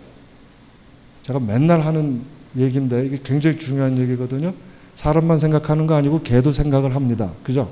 제가 1.23 1.41
맨날 1.41 1.81
하는 1.81 2.23
얘기인데 2.57 3.07
이게 3.07 3.19
굉장히 3.23 3.59
중요한 3.59 3.99
얘기거든요. 3.99 4.53
사람만 4.95 5.39
생각하는 5.39 5.87
거 5.87 5.95
아니고 5.95 6.23
개도 6.23 6.53
생각을 6.53 6.95
합니다. 6.95 7.31
그죠? 7.43 7.71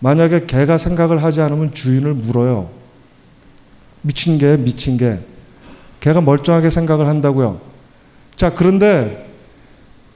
만약에 0.00 0.46
개가 0.46 0.76
생각을 0.76 1.22
하지 1.22 1.40
않으면 1.40 1.72
주인을 1.72 2.14
물어요. 2.14 2.68
미친 4.02 4.38
개, 4.38 4.56
미친 4.56 4.96
개. 4.96 5.18
개가 6.00 6.20
멀쩡하게 6.20 6.70
생각을 6.70 7.08
한다고요. 7.08 7.60
자, 8.36 8.52
그런데 8.54 9.30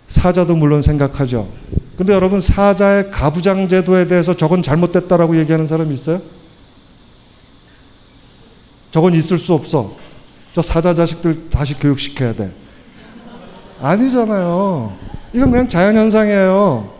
사자도 0.07 0.57
물론 0.57 0.83
생각하죠. 0.83 1.49
근데 1.97 2.13
여러분 2.13 2.41
사자의 2.41 3.11
가부장 3.11 3.69
제도에 3.69 4.07
대해서 4.07 4.37
저건 4.37 4.63
잘못됐다라고 4.63 5.39
얘기하는 5.39 5.67
사람 5.67 5.93
있어요? 5.93 6.21
저건 8.91 9.15
있을 9.15 9.39
수 9.39 9.55
없어. 9.55 9.97
저 10.53 10.63
사자 10.63 10.95
자식들 10.95 11.49
다시 11.51 11.75
교육시켜야 11.75 12.35
돼. 12.35 12.51
아니잖아요. 13.81 14.97
이건 15.33 15.51
그냥 15.51 15.69
자연현상이에요. 15.69 16.93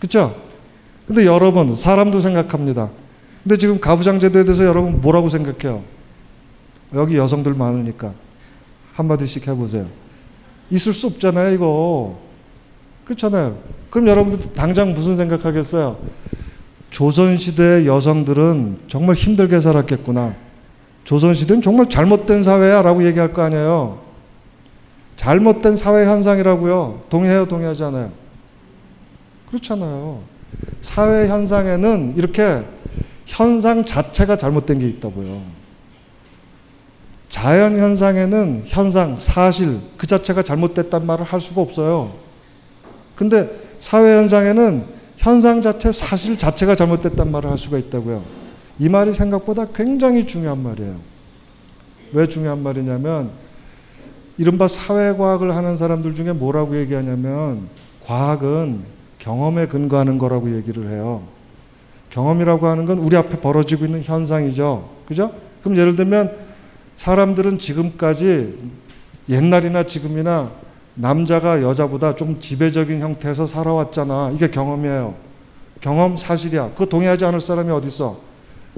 그쵸? 0.00 0.36
근데 1.06 1.24
여러분, 1.24 1.76
사람도 1.76 2.20
생각합니다. 2.20 2.90
근데 3.42 3.56
지금 3.58 3.80
가부장제도에 3.80 4.44
대해서 4.44 4.64
여러분 4.64 5.00
뭐라고 5.00 5.30
생각해요? 5.30 5.82
여기 6.94 7.16
여성들 7.16 7.54
많으니까. 7.54 8.12
한마디씩 8.94 9.46
해보세요. 9.46 9.86
있을 10.70 10.92
수 10.92 11.06
없잖아요, 11.06 11.54
이거. 11.54 12.18
그렇잖아요. 13.04 13.56
그럼 13.90 14.08
여러분들 14.08 14.52
당장 14.52 14.94
무슨 14.94 15.16
생각하겠어요? 15.16 15.96
조선시대 16.90 17.86
여성들은 17.86 18.80
정말 18.88 19.14
힘들게 19.14 19.60
살았겠구나. 19.60 20.34
조선시대는 21.06 21.62
정말 21.62 21.88
잘못된 21.88 22.42
사회야 22.42 22.82
라고 22.82 23.04
얘기할 23.04 23.32
거 23.32 23.42
아니에요. 23.42 24.00
잘못된 25.14 25.76
사회 25.76 26.04
현상이라고요. 26.04 27.04
동의해요, 27.08 27.46
동의하지 27.46 27.84
않아요? 27.84 28.10
그렇잖아요. 29.48 30.20
사회 30.80 31.28
현상에는 31.28 32.14
이렇게 32.16 32.62
현상 33.24 33.84
자체가 33.84 34.36
잘못된 34.36 34.80
게 34.80 34.88
있다고요. 34.88 35.42
자연 37.28 37.78
현상에는 37.78 38.64
현상, 38.66 39.16
사실 39.18 39.78
그 39.96 40.08
자체가 40.08 40.42
잘못됐단 40.42 41.06
말을 41.06 41.24
할 41.24 41.40
수가 41.40 41.60
없어요. 41.60 42.12
근데 43.14 43.48
사회 43.78 44.16
현상에는 44.16 44.84
현상 45.16 45.62
자체, 45.62 45.92
사실 45.92 46.36
자체가 46.36 46.74
잘못됐단 46.74 47.30
말을 47.30 47.50
할 47.50 47.58
수가 47.58 47.78
있다고요. 47.78 48.45
이 48.78 48.88
말이 48.88 49.14
생각보다 49.14 49.66
굉장히 49.74 50.26
중요한 50.26 50.62
말이에요. 50.62 50.96
왜 52.12 52.26
중요한 52.26 52.62
말이냐면 52.62 53.30
이른바 54.38 54.68
사회과학을 54.68 55.56
하는 55.56 55.76
사람들 55.76 56.14
중에 56.14 56.32
뭐라고 56.32 56.78
얘기하냐면 56.78 57.68
과학은 58.06 58.80
경험에 59.18 59.66
근거하는 59.66 60.18
거라고 60.18 60.54
얘기를 60.54 60.90
해요. 60.90 61.22
경험이라고 62.10 62.66
하는 62.66 62.84
건 62.84 62.98
우리 62.98 63.16
앞에 63.16 63.40
벌어지고 63.40 63.86
있는 63.86 64.02
현상이죠. 64.02 64.88
그죠? 65.06 65.32
그럼 65.62 65.76
예를 65.78 65.96
들면 65.96 66.36
사람들은 66.96 67.58
지금까지 67.58 68.58
옛날이나 69.28 69.84
지금이나 69.84 70.52
남자가 70.94 71.62
여자보다 71.62 72.14
좀 72.14 72.40
지배적인 72.40 73.00
형태에서 73.00 73.46
살아왔잖아. 73.46 74.32
이게 74.34 74.48
경험이에요. 74.48 75.14
경험 75.80 76.16
사실이야. 76.16 76.70
그거 76.70 76.86
동의하지 76.86 77.24
않을 77.26 77.40
사람이 77.40 77.70
어디 77.70 77.88
있어? 77.88 78.25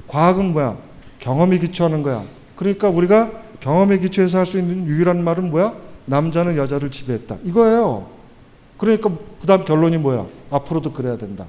과학은 0.07 0.53
뭐야? 0.53 0.77
경험이 1.19 1.59
기초하는 1.59 2.03
거야. 2.03 2.23
그러니까 2.55 2.89
우리가 2.89 3.31
경험에 3.59 3.97
기초해서 3.99 4.37
할 4.39 4.45
수 4.45 4.57
있는 4.57 4.87
유일한 4.87 5.23
말은 5.23 5.49
뭐야? 5.51 5.73
남자는 6.05 6.57
여자를 6.57 6.91
지배했다. 6.91 7.37
이거예요. 7.43 8.07
그러니까 8.77 9.09
그 9.41 9.47
다음 9.47 9.65
결론이 9.65 9.97
뭐야? 9.97 10.25
앞으로도 10.49 10.93
그래야 10.93 11.17
된다. 11.17 11.45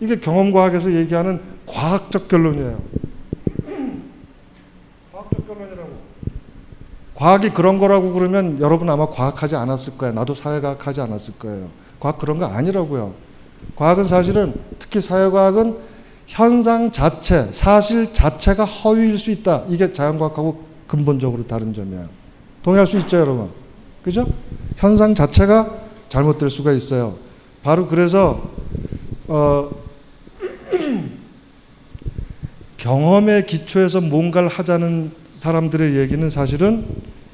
이게 0.00 0.20
경험과학에서 0.20 0.92
얘기하는 0.94 1.40
과학적 1.66 2.28
결론이에요. 2.28 2.80
과학적 5.12 5.46
결론이라고. 5.46 6.08
과학이 7.16 7.50
그런 7.50 7.78
거라고 7.78 8.12
그러면 8.12 8.60
여러분 8.60 8.88
아마 8.88 9.06
과학하지 9.06 9.56
않았을 9.56 9.98
거예요. 9.98 10.14
나도 10.14 10.34
사회과학 10.36 10.86
하지 10.86 11.00
않았을 11.00 11.34
거예요. 11.38 11.68
과학 11.98 12.18
그런 12.18 12.38
거 12.38 12.46
아니라고요. 12.46 13.12
과학은 13.74 14.04
사실은 14.06 14.54
특히 14.78 15.00
사회과학은 15.00 15.76
현상 16.28 16.92
자체, 16.92 17.48
사실 17.52 18.12
자체가 18.12 18.66
허위일 18.66 19.18
수 19.18 19.30
있다. 19.30 19.64
이게 19.70 19.92
자연과학하고 19.92 20.62
근본적으로 20.86 21.46
다른 21.46 21.72
점이에요. 21.72 22.06
동의할 22.62 22.86
수 22.86 22.98
있죠, 22.98 23.16
여러분? 23.16 23.48
그죠? 24.02 24.26
현상 24.76 25.14
자체가 25.14 25.74
잘못될 26.10 26.50
수가 26.50 26.72
있어요. 26.72 27.16
바로 27.62 27.86
그래서 27.86 28.50
어, 29.26 29.70
경험의 32.76 33.46
기초에서 33.46 34.02
뭔가를 34.02 34.48
하자는 34.48 35.10
사람들의 35.32 35.96
얘기는 35.96 36.30
사실은 36.30 36.86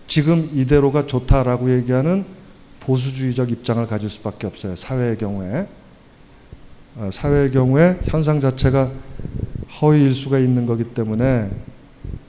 지금 0.06 0.48
이대로가 0.54 1.06
좋다라고 1.06 1.76
얘기하는 1.76 2.24
보수주의적 2.80 3.50
입장을 3.50 3.84
가질 3.86 4.08
수밖에 4.08 4.46
없어요. 4.46 4.76
사회의 4.76 5.18
경우에. 5.18 5.66
어, 6.96 7.10
사회의 7.12 7.50
경우에 7.50 7.98
현상 8.04 8.40
자체가 8.40 8.90
허위일 9.80 10.14
수가 10.14 10.38
있는 10.38 10.64
거기 10.64 10.84
때문에 10.84 11.50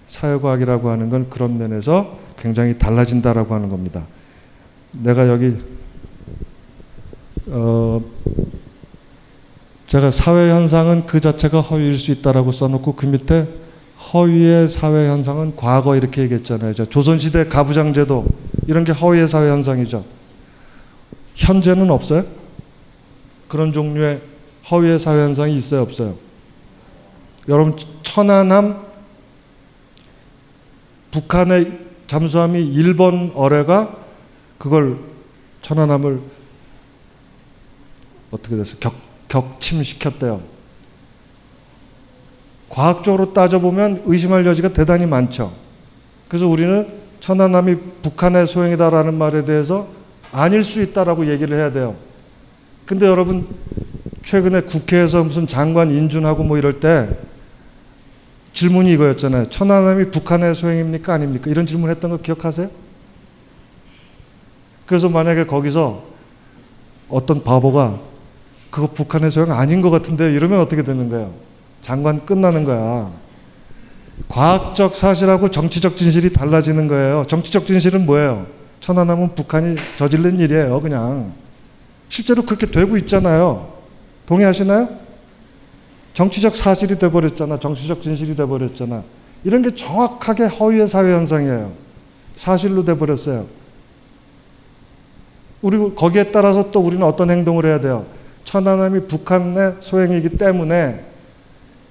사회과학이라고 0.07 0.89
하는 0.89 1.09
건 1.09 1.29
그런 1.29 1.57
면에서 1.57 2.17
굉장히 2.39 2.77
달라진다라고 2.77 3.53
하는 3.53 3.69
겁니다. 3.69 4.05
내가 4.91 5.27
여기 5.27 5.57
어 7.47 8.01
제가 9.87 10.09
사회 10.09 10.49
현상은 10.49 11.05
그 11.05 11.19
자체가 11.19 11.61
허위일 11.61 11.99
수 11.99 12.11
있다라고 12.11 12.51
써놓고 12.51 12.95
그 12.95 13.05
밑에 13.05 13.47
허위의 14.13 14.67
사회 14.67 15.09
현상은 15.09 15.55
과거 15.55 15.95
이렇게 15.95 16.23
얘기했잖아요. 16.23 16.73
저 16.73 16.85
조선시대 16.85 17.45
가부장제도 17.45 18.25
이런 18.67 18.83
게 18.83 18.91
허위의 18.91 19.27
사회 19.27 19.49
현상이죠. 19.49 20.03
현재는 21.35 21.91
없어요? 21.91 22.23
그런 23.47 23.71
종류의 23.71 24.21
허위의 24.69 24.99
사회 24.99 25.21
현상이 25.21 25.55
있어요, 25.55 25.81
없어요? 25.81 26.15
여러분 27.47 27.75
천안함 28.01 28.83
북한의 31.11 31.79
잠수함이 32.07 32.61
일본 32.61 33.31
어뢰가 33.35 33.95
그걸 34.57 34.99
천안함을 35.61 36.21
어떻게 38.31 38.55
됐어? 38.55 38.77
격, 38.79 38.93
격침시켰대요. 39.29 40.41
과학적으로 42.69 43.33
따져보면 43.33 44.03
의심할 44.05 44.45
여지가 44.45 44.73
대단히 44.73 45.05
많죠. 45.05 45.53
그래서 46.27 46.47
우리는 46.47 46.87
천안함이 47.19 47.75
북한의 48.03 48.47
소행이다라는 48.47 49.13
말에 49.13 49.45
대해서 49.45 49.87
아닐 50.31 50.63
수 50.63 50.81
있다라고 50.81 51.27
얘기를 51.29 51.55
해야 51.55 51.71
돼요. 51.71 51.95
근데 52.85 53.05
여러분 53.05 53.47
최근에 54.25 54.61
국회에서 54.61 55.23
무슨 55.23 55.47
장관 55.47 55.91
인준하고 55.91 56.43
뭐 56.43 56.57
이럴 56.57 56.79
때 56.79 57.07
질문이 58.53 58.91
이거였잖아요. 58.93 59.49
천안함이 59.49 60.11
북한의 60.11 60.55
소행입니까? 60.55 61.13
아닙니까? 61.13 61.49
이런 61.49 61.65
질문 61.65 61.89
했던 61.91 62.09
거 62.09 62.17
기억하세요? 62.17 62.69
그래서 64.87 65.09
만약에 65.09 65.45
거기서 65.45 66.03
어떤 67.07 67.43
바보가 67.43 67.99
그거 68.71 68.87
북한의 68.87 69.29
소행 69.29 69.51
아닌 69.51 69.81
것 69.81 69.91
같은데 69.91 70.33
이러면 70.33 70.59
어떻게 70.59 70.83
되는 70.83 71.07
거예요? 71.09 71.31
장관 71.81 72.25
끝나는 72.25 72.63
거야. 72.63 73.11
과학적 74.27 74.95
사실하고 74.95 75.51
정치적 75.51 75.97
진실이 75.97 76.33
달라지는 76.33 76.87
거예요. 76.87 77.25
정치적 77.27 77.67
진실은 77.67 78.05
뭐예요? 78.07 78.47
천안함은 78.79 79.35
북한이 79.35 79.75
저질른 79.97 80.39
일이에요. 80.39 80.81
그냥. 80.81 81.33
실제로 82.09 82.43
그렇게 82.43 82.71
되고 82.71 82.97
있잖아요. 82.97 83.74
동의하시나요? 84.27 84.89
정치적 86.13 86.55
사실이 86.55 86.97
돼버렸잖아. 86.97 87.59
정치적 87.59 88.01
진실이 88.01 88.35
돼버렸잖아. 88.35 89.03
이런 89.43 89.61
게 89.61 89.75
정확하게 89.75 90.45
허위의 90.45 90.87
사회 90.87 91.13
현상이에요. 91.13 91.71
사실로 92.35 92.83
돼버렸어요. 92.85 93.45
우리 95.61 95.77
거기에 95.95 96.31
따라서 96.31 96.71
또 96.71 96.79
우리는 96.79 97.05
어떤 97.05 97.29
행동을 97.29 97.65
해야 97.65 97.79
돼요? 97.79 98.05
천안함이 98.45 99.07
북한의 99.07 99.75
소행이기 99.79 100.37
때문에 100.37 101.03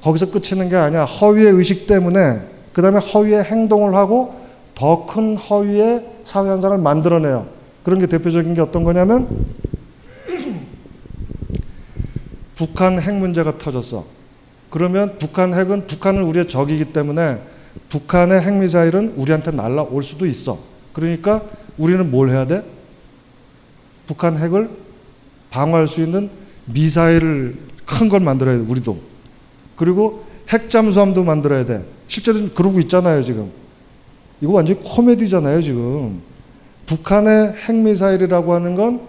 거기서 0.03 0.31
끝이는 0.31 0.69
게 0.69 0.77
아니야. 0.77 1.05
허위의 1.05 1.53
의식 1.53 1.87
때문에 1.87 2.41
그 2.73 2.83
다음에 2.83 2.99
허위의 2.99 3.45
행동을 3.45 3.95
하고 3.95 4.43
더 4.75 5.07
큰 5.07 5.37
허위의 5.37 6.05
사회 6.25 6.49
현상을 6.49 6.77
만들어내요. 6.79 7.47
그런 7.85 7.99
게 7.99 8.07
대표적인 8.07 8.55
게 8.55 8.61
어떤 8.61 8.85
거냐면 8.85 9.29
북한 12.57 13.01
핵 13.01 13.15
문제가 13.15 13.59
터졌어. 13.59 14.05
그러면 14.71 15.17
북한 15.19 15.55
핵은 15.55 15.87
북한은 15.87 16.23
우리의 16.23 16.49
적이기 16.49 16.87
때문에 16.87 17.41
북한의 17.89 18.41
핵 18.41 18.55
미사일은 18.55 19.15
우리한테 19.17 19.51
날라올 19.51 20.03
수도 20.03 20.27
있어. 20.27 20.59
그러니까 20.93 21.43
우리는 21.79 22.11
뭘 22.11 22.31
해야 22.31 22.47
돼? 22.47 22.65
북한 24.07 24.37
핵을 24.37 24.71
방어할 25.51 25.89
수 25.89 26.01
있는 26.03 26.31
미사일을 26.67 27.57
큰 27.85 28.09
걸 28.09 28.21
만들어야 28.21 28.57
돼, 28.59 28.65
우리도. 28.65 28.99
그리고 29.77 30.25
핵 30.49 30.71
잠수함도 30.71 31.25
만들어야 31.25 31.65
돼. 31.65 31.85
실제로 32.09 32.49
그러고 32.51 32.81
있잖아요, 32.81 33.23
지금. 33.23 33.51
이거 34.41 34.53
완전히 34.53 34.81
코미디잖아요, 34.83 35.63
지금. 35.63 36.21
북한의 36.87 37.55
핵미사일이라고 37.65 38.55
하는 38.55 38.75
건 38.75 39.01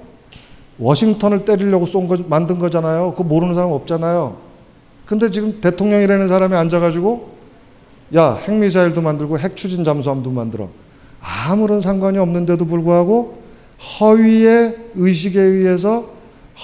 워싱턴을 0.78 1.46
때리려고 1.46 1.86
쏜 1.86 2.08
거, 2.08 2.18
만든 2.28 2.60
거잖아요. 2.60 3.12
그거 3.12 3.24
모르는 3.24 3.54
사람 3.56 3.72
없잖아요. 3.72 4.38
근데 5.06 5.30
지금 5.30 5.62
대통령이라는 5.62 6.28
사람이 6.28 6.56
앉아가지고 6.56 7.36
야, 8.16 8.34
핵미사일도 8.36 9.02
만들고 9.02 9.40
핵추진 9.40 9.84
잠수함도 9.84 10.32
만들어. 10.32 10.70
아무런 11.22 11.82
상관이 11.82 12.18
없는데도 12.18 12.66
불구하고 12.66 13.40
허위의 14.00 14.76
의식에 14.96 15.40
의해서 15.40 16.10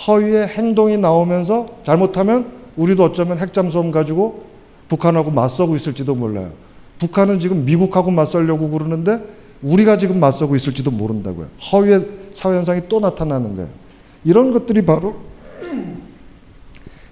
허위의 0.07 0.47
행동이 0.47 0.97
나오면서 0.97 1.67
잘못하면 1.83 2.47
우리도 2.77 3.03
어쩌면 3.03 3.37
핵잠수함 3.39 3.91
가지고 3.91 4.43
북한하고 4.87 5.31
맞서고 5.31 5.75
있을지도 5.75 6.15
몰라요. 6.15 6.51
북한은 6.99 7.39
지금 7.39 7.65
미국하고 7.65 8.11
맞서려고 8.11 8.69
그러는데 8.69 9.19
우리가 9.61 9.97
지금 9.97 10.19
맞서고 10.19 10.55
있을지도 10.55 10.91
모른다고요. 10.91 11.47
허위의 11.71 12.07
사회현상이 12.33 12.81
또 12.87 12.99
나타나는 12.99 13.55
거예요. 13.55 13.80
이런 14.23 14.51
것들이 14.51 14.85
바로 14.85 15.21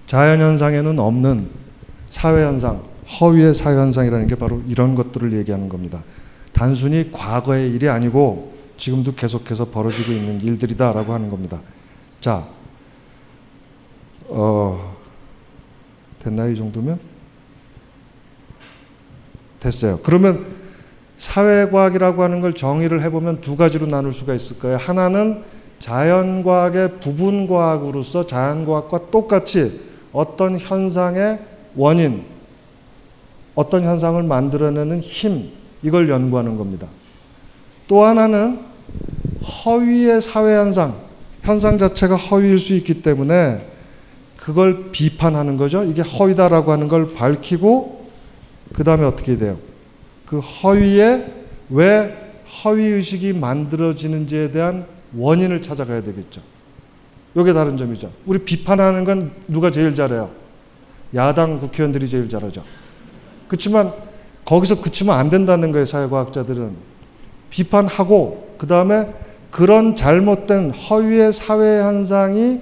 자연현상에는 0.07 0.99
없는 0.99 1.49
사회현상, 2.09 2.83
허위의 3.19 3.53
사회현상이라는 3.53 4.27
게 4.27 4.35
바로 4.35 4.61
이런 4.67 4.95
것들을 4.95 5.33
얘기하는 5.33 5.69
겁니다. 5.69 6.03
단순히 6.53 7.11
과거의 7.11 7.71
일이 7.71 7.87
아니고 7.89 8.53
지금도 8.77 9.13
계속해서 9.15 9.65
벌어지고 9.65 10.11
있는 10.11 10.41
일들이다라고 10.41 11.13
하는 11.13 11.29
겁니다. 11.29 11.61
자, 12.21 12.47
어, 14.27 14.95
됐나요? 16.23 16.51
이 16.51 16.55
정도면? 16.55 16.99
됐어요. 19.59 19.99
그러면 20.03 20.45
사회과학이라고 21.17 22.23
하는 22.23 22.41
걸 22.41 22.53
정의를 22.53 23.03
해보면 23.03 23.41
두 23.41 23.57
가지로 23.57 23.85
나눌 23.87 24.13
수가 24.13 24.33
있을 24.33 24.57
거예요. 24.59 24.77
하나는 24.77 25.43
자연과학의 25.79 26.99
부분과학으로서 26.99 28.27
자연과학과 28.27 29.09
똑같이 29.11 29.81
어떤 30.11 30.57
현상의 30.57 31.39
원인, 31.75 32.23
어떤 33.55 33.83
현상을 33.83 34.21
만들어내는 34.23 35.01
힘, 35.01 35.49
이걸 35.81 36.09
연구하는 36.09 36.57
겁니다. 36.57 36.87
또 37.87 38.03
하나는 38.03 38.59
허위의 39.41 40.21
사회현상, 40.21 40.95
현상 41.43 41.77
자체가 41.77 42.15
허위일 42.15 42.59
수 42.59 42.73
있기 42.75 43.01
때문에 43.01 43.65
그걸 44.37 44.91
비판하는 44.91 45.57
거죠. 45.57 45.83
이게 45.83 46.01
허위다라고 46.01 46.71
하는 46.71 46.87
걸 46.87 47.13
밝히고 47.13 48.07
그 48.73 48.83
다음에 48.83 49.05
어떻게 49.05 49.37
돼요? 49.37 49.57
그 50.25 50.39
허위에 50.39 51.25
왜 51.69 52.15
허위 52.63 52.83
의식이 52.85 53.33
만들어지는지에 53.33 54.51
대한 54.51 54.85
원인을 55.15 55.61
찾아가야 55.61 56.01
되겠죠. 56.03 56.41
요게 57.35 57.53
다른 57.53 57.77
점이죠. 57.77 58.11
우리 58.25 58.39
비판하는 58.39 59.03
건 59.03 59.31
누가 59.47 59.71
제일 59.71 59.93
잘해요? 59.95 60.29
야당 61.15 61.59
국회의원들이 61.59 62.09
제일 62.09 62.29
잘하죠. 62.29 62.63
그렇지만 63.47 63.93
거기서 64.45 64.81
그치면 64.81 65.15
안 65.17 65.29
된다는 65.29 65.71
거예요, 65.71 65.85
사회과학자들은. 65.85 66.73
비판하고 67.49 68.55
그 68.57 68.67
다음에 68.67 69.13
그런 69.51 69.95
잘못된 69.95 70.71
허위의 70.71 71.33
사회 71.33 71.81
현상이 71.81 72.61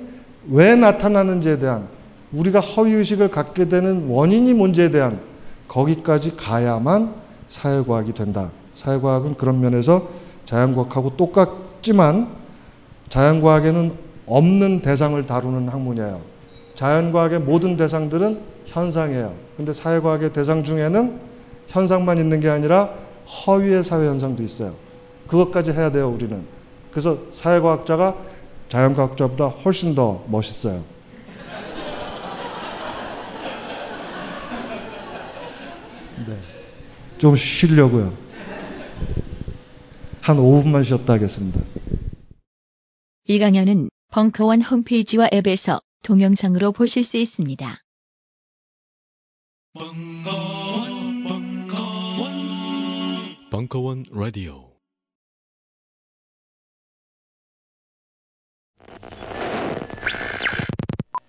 왜 0.49 0.75
나타나는지에 0.75 1.59
대한 1.59 1.87
우리가 2.31 2.59
허위 2.59 2.93
의식을 2.93 3.29
갖게 3.29 3.67
되는 3.67 4.07
원인이 4.07 4.53
뭔지에 4.53 4.91
대한 4.91 5.19
거기까지 5.67 6.35
가야만 6.37 7.13
사회과학이 7.47 8.13
된다. 8.13 8.51
사회과학은 8.73 9.35
그런 9.35 9.59
면에서 9.59 10.09
자연과학하고 10.45 11.17
똑같 11.17 11.66
지만 11.81 12.29
자연과학에는 13.09 13.93
없는 14.25 14.81
대상을 14.81 15.25
다루는 15.25 15.69
학문이에요. 15.69 16.21
자연과학의 16.75 17.39
모든 17.39 17.77
대상들은 17.77 18.41
현상이에요. 18.65 19.33
근데 19.55 19.73
사회과학의 19.73 20.33
대상 20.33 20.63
중에는 20.63 21.19
현상만 21.67 22.17
있는 22.17 22.39
게 22.39 22.49
아니라 22.49 22.93
허위의 23.45 23.83
사회 23.83 24.07
현상도 24.07 24.43
있어요. 24.43 24.73
그것까지 25.27 25.71
해야 25.71 25.91
돼요, 25.91 26.09
우리는. 26.09 26.43
그래서 26.91 27.17
사회과학자가 27.33 28.15
자연과학자보다 28.69 29.47
훨씬 29.47 29.95
더 29.95 30.23
멋있어요. 30.27 30.83
네. 36.27 36.37
좀 37.17 37.35
쉬려고요. 37.35 38.26
한 40.27 40.35
5분만 40.35 40.83
쉬었다 40.83 41.13
하겠습니다. 41.13 41.57
이 43.29 43.39
강연은 43.39 43.89
벙커원 44.11 44.61
홈페이지와 44.61 45.29
앱에서 45.33 45.79
동영상으로 46.03 46.73
보실 46.73 47.05
수 47.05 47.15
있습니다. 47.15 47.77
벙커원, 49.73 51.23
벙커원, 51.23 52.29
벙커원 53.51 54.03
라디오. 54.11 54.73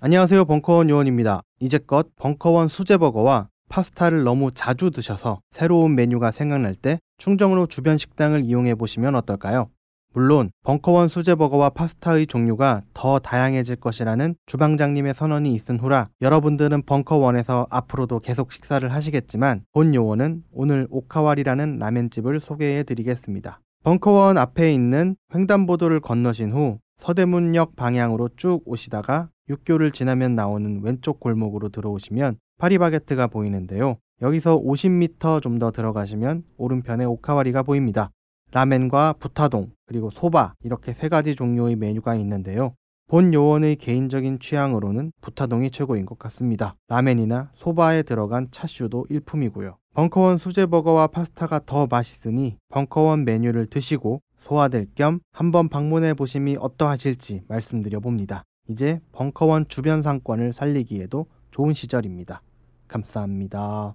안녕하세요. 0.00 0.44
벙커원 0.44 0.90
요원입니다. 0.90 1.42
이제껏 1.60 2.08
벙커원 2.16 2.66
수제버거와 2.66 3.48
파스타를 3.68 4.24
너무 4.24 4.50
자주 4.52 4.90
드셔서 4.90 5.40
새로운 5.52 5.94
메뉴가 5.94 6.32
생각날 6.32 6.74
때 6.74 6.98
충정로 7.18 7.66
주변 7.66 7.98
식당을 7.98 8.44
이용해 8.44 8.76
보시면 8.76 9.14
어떨까요? 9.16 9.68
물론 10.14 10.50
벙커원 10.64 11.08
수제버거와 11.08 11.70
파스타의 11.70 12.26
종류가 12.26 12.82
더 12.94 13.18
다양해질 13.18 13.76
것이라는 13.76 14.36
주방장님의 14.46 15.14
선언이 15.14 15.54
있은 15.54 15.78
후라 15.78 16.08
여러분들은 16.22 16.82
벙커원에서 16.82 17.66
앞으로도 17.70 18.20
계속 18.20 18.50
식사를 18.52 18.90
하시겠지만 18.90 19.64
본 19.72 19.94
요원은 19.94 20.44
오늘 20.50 20.86
오카와리라는 20.90 21.78
라멘집을 21.78 22.40
소개해 22.40 22.84
드리겠습니다. 22.84 23.60
벙커원 23.84 24.38
앞에 24.38 24.72
있는 24.72 25.14
횡단보도를 25.34 26.00
건너신 26.00 26.52
후 26.52 26.78
서대문역 26.96 27.76
방향으로 27.76 28.30
쭉 28.36 28.62
오시다가 28.64 29.28
육교를 29.48 29.92
지나면 29.92 30.34
나오는 30.34 30.80
왼쪽 30.82 31.20
골목으로 31.20 31.68
들어오시면 31.68 32.38
파리바게트가 32.58 33.28
보이는데요. 33.28 33.98
여기서 34.22 34.58
50m 34.60 35.42
좀 35.42 35.58
더 35.58 35.70
들어가시면 35.70 36.44
오른편에 36.56 37.04
오카와리가 37.04 37.62
보입니다. 37.62 38.10
라멘과 38.52 39.14
부타동 39.18 39.70
그리고 39.86 40.10
소바 40.10 40.54
이렇게 40.64 40.92
세 40.94 41.08
가지 41.08 41.34
종류의 41.34 41.76
메뉴가 41.76 42.14
있는데요. 42.16 42.74
본 43.08 43.32
요원의 43.32 43.76
개인적인 43.76 44.38
취향으로는 44.38 45.12
부타동이 45.20 45.70
최고인 45.70 46.04
것 46.04 46.18
같습니다. 46.18 46.74
라멘이나 46.88 47.50
소바에 47.54 48.02
들어간 48.02 48.48
차슈도 48.50 49.06
일품이고요. 49.08 49.76
벙커원 49.94 50.38
수제버거와 50.38 51.08
파스타가 51.08 51.60
더 51.64 51.86
맛있으니 51.86 52.56
벙커원 52.68 53.24
메뉴를 53.24 53.66
드시고 53.66 54.20
소화될 54.38 54.88
겸 54.94 55.20
한번 55.32 55.68
방문해 55.68 56.14
보심이 56.14 56.56
어떠하실지 56.60 57.42
말씀드려 57.48 58.00
봅니다. 58.00 58.44
이제 58.68 59.00
벙커원 59.12 59.66
주변 59.68 60.02
상권을 60.02 60.52
살리기에도 60.52 61.26
좋은 61.50 61.72
시절입니다. 61.72 62.42
감사합니다. 62.86 63.94